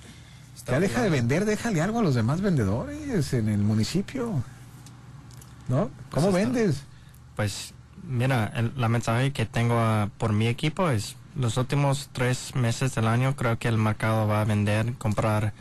ya 0.67 0.77
deja 0.81 1.01
de 1.01 1.09
vender, 1.09 1.45
déjale 1.45 1.79
algo 1.81 1.99
a 1.99 2.03
los 2.03 2.15
demás 2.15 2.41
vendedores 2.41 3.31
en 3.33 3.47
el 3.47 3.59
municipio. 3.59 4.43
¿No? 5.69 5.89
¿Cómo 6.11 6.31
Pues 6.31 6.35
está- 6.35 6.37
vendes? 6.37 6.81
Pues 7.37 7.73
mira, 8.03 8.51
el- 8.55 8.73
la 8.75 8.89
mensaje 8.89 9.31
que 9.31 9.45
tengo 9.45 9.75
ah, 9.79 10.09
por 10.17 10.33
mi 10.33 10.47
equipo 10.47 10.89
es 10.89 11.15
los 11.35 11.55
últimos 11.55 12.09
tres 12.11 12.55
meses 12.55 12.93
del 12.95 13.07
año 13.07 13.37
creo 13.37 13.57
que 13.57 13.69
el 13.69 13.77
mercado 13.77 14.27
va 14.27 14.41
a 14.41 14.45
vender, 14.45 14.95
comprar 14.95 15.53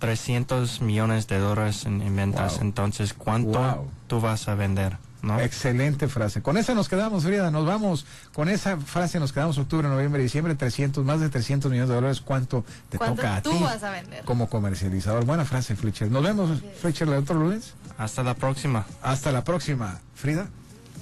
300 0.00 0.80
millones 0.80 1.28
de 1.28 1.38
dólares 1.38 1.84
en, 1.84 2.02
en 2.02 2.16
ventas. 2.16 2.54
Wow. 2.54 2.62
Entonces, 2.62 3.14
¿cuánto 3.14 3.60
Wow. 3.60 3.90
tú 4.08 4.20
vas 4.20 4.48
a 4.48 4.56
vender? 4.56 4.96
¿No? 5.22 5.38
Excelente 5.40 6.08
frase. 6.08 6.42
Con 6.42 6.56
esa 6.56 6.74
nos 6.74 6.88
quedamos, 6.88 7.24
Frida. 7.24 7.50
Nos 7.50 7.66
vamos. 7.66 8.06
Con 8.32 8.48
esa 8.48 8.76
frase 8.78 9.20
nos 9.20 9.32
quedamos 9.32 9.58
octubre, 9.58 9.88
noviembre, 9.88 10.22
diciembre. 10.22 10.54
300, 10.54 11.04
más 11.04 11.20
de 11.20 11.28
300 11.28 11.70
millones 11.70 11.88
de 11.88 11.94
dólares. 11.94 12.20
¿Cuánto 12.20 12.64
te 12.88 12.98
¿Cuánto 12.98 13.16
toca 13.16 13.36
a 13.36 13.42
tú 13.42 13.50
ti 13.50 13.62
vas 13.62 13.82
a 13.82 13.90
vender? 13.90 14.24
como 14.24 14.48
comercializador? 14.48 15.24
Buena 15.24 15.44
frase, 15.44 15.76
Fletcher. 15.76 16.10
Nos 16.10 16.22
vemos, 16.22 16.60
Fletcher, 16.80 17.08
el 17.08 17.14
otro 17.14 17.36
lunes. 17.36 17.74
Hasta 17.98 18.22
la 18.22 18.34
próxima. 18.34 18.86
Hasta 19.02 19.32
la 19.32 19.44
próxima. 19.44 20.00
Frida. 20.14 20.48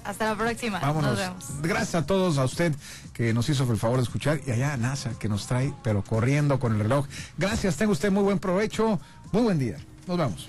Hasta 0.05 0.25
la 0.27 0.37
próxima. 0.37 0.79
Vámonos. 0.81 1.11
Nos 1.11 1.19
vemos. 1.19 1.45
Gracias 1.63 1.95
a 1.97 2.07
todos, 2.07 2.39
a 2.39 2.45
usted 2.45 2.75
que 3.13 3.35
nos 3.35 3.49
hizo 3.49 3.71
el 3.71 3.79
favor 3.79 3.99
de 3.99 4.05
escuchar 4.05 4.41
y 4.47 4.53
allá 4.53 4.73
a 4.73 4.77
NASA 4.77 5.11
que 5.19 5.29
nos 5.29 5.47
trae, 5.47 5.75
pero 5.83 6.03
corriendo 6.03 6.59
con 6.59 6.75
el 6.75 6.79
reloj. 6.81 7.07
Gracias, 7.37 7.77
tenga 7.77 7.93
usted 7.93 8.11
muy 8.11 8.23
buen 8.23 8.39
provecho, 8.39 9.01
muy 9.33 9.43
buen 9.43 9.59
día. 9.59 9.77
Nos 10.07 10.17
vamos. 10.17 10.49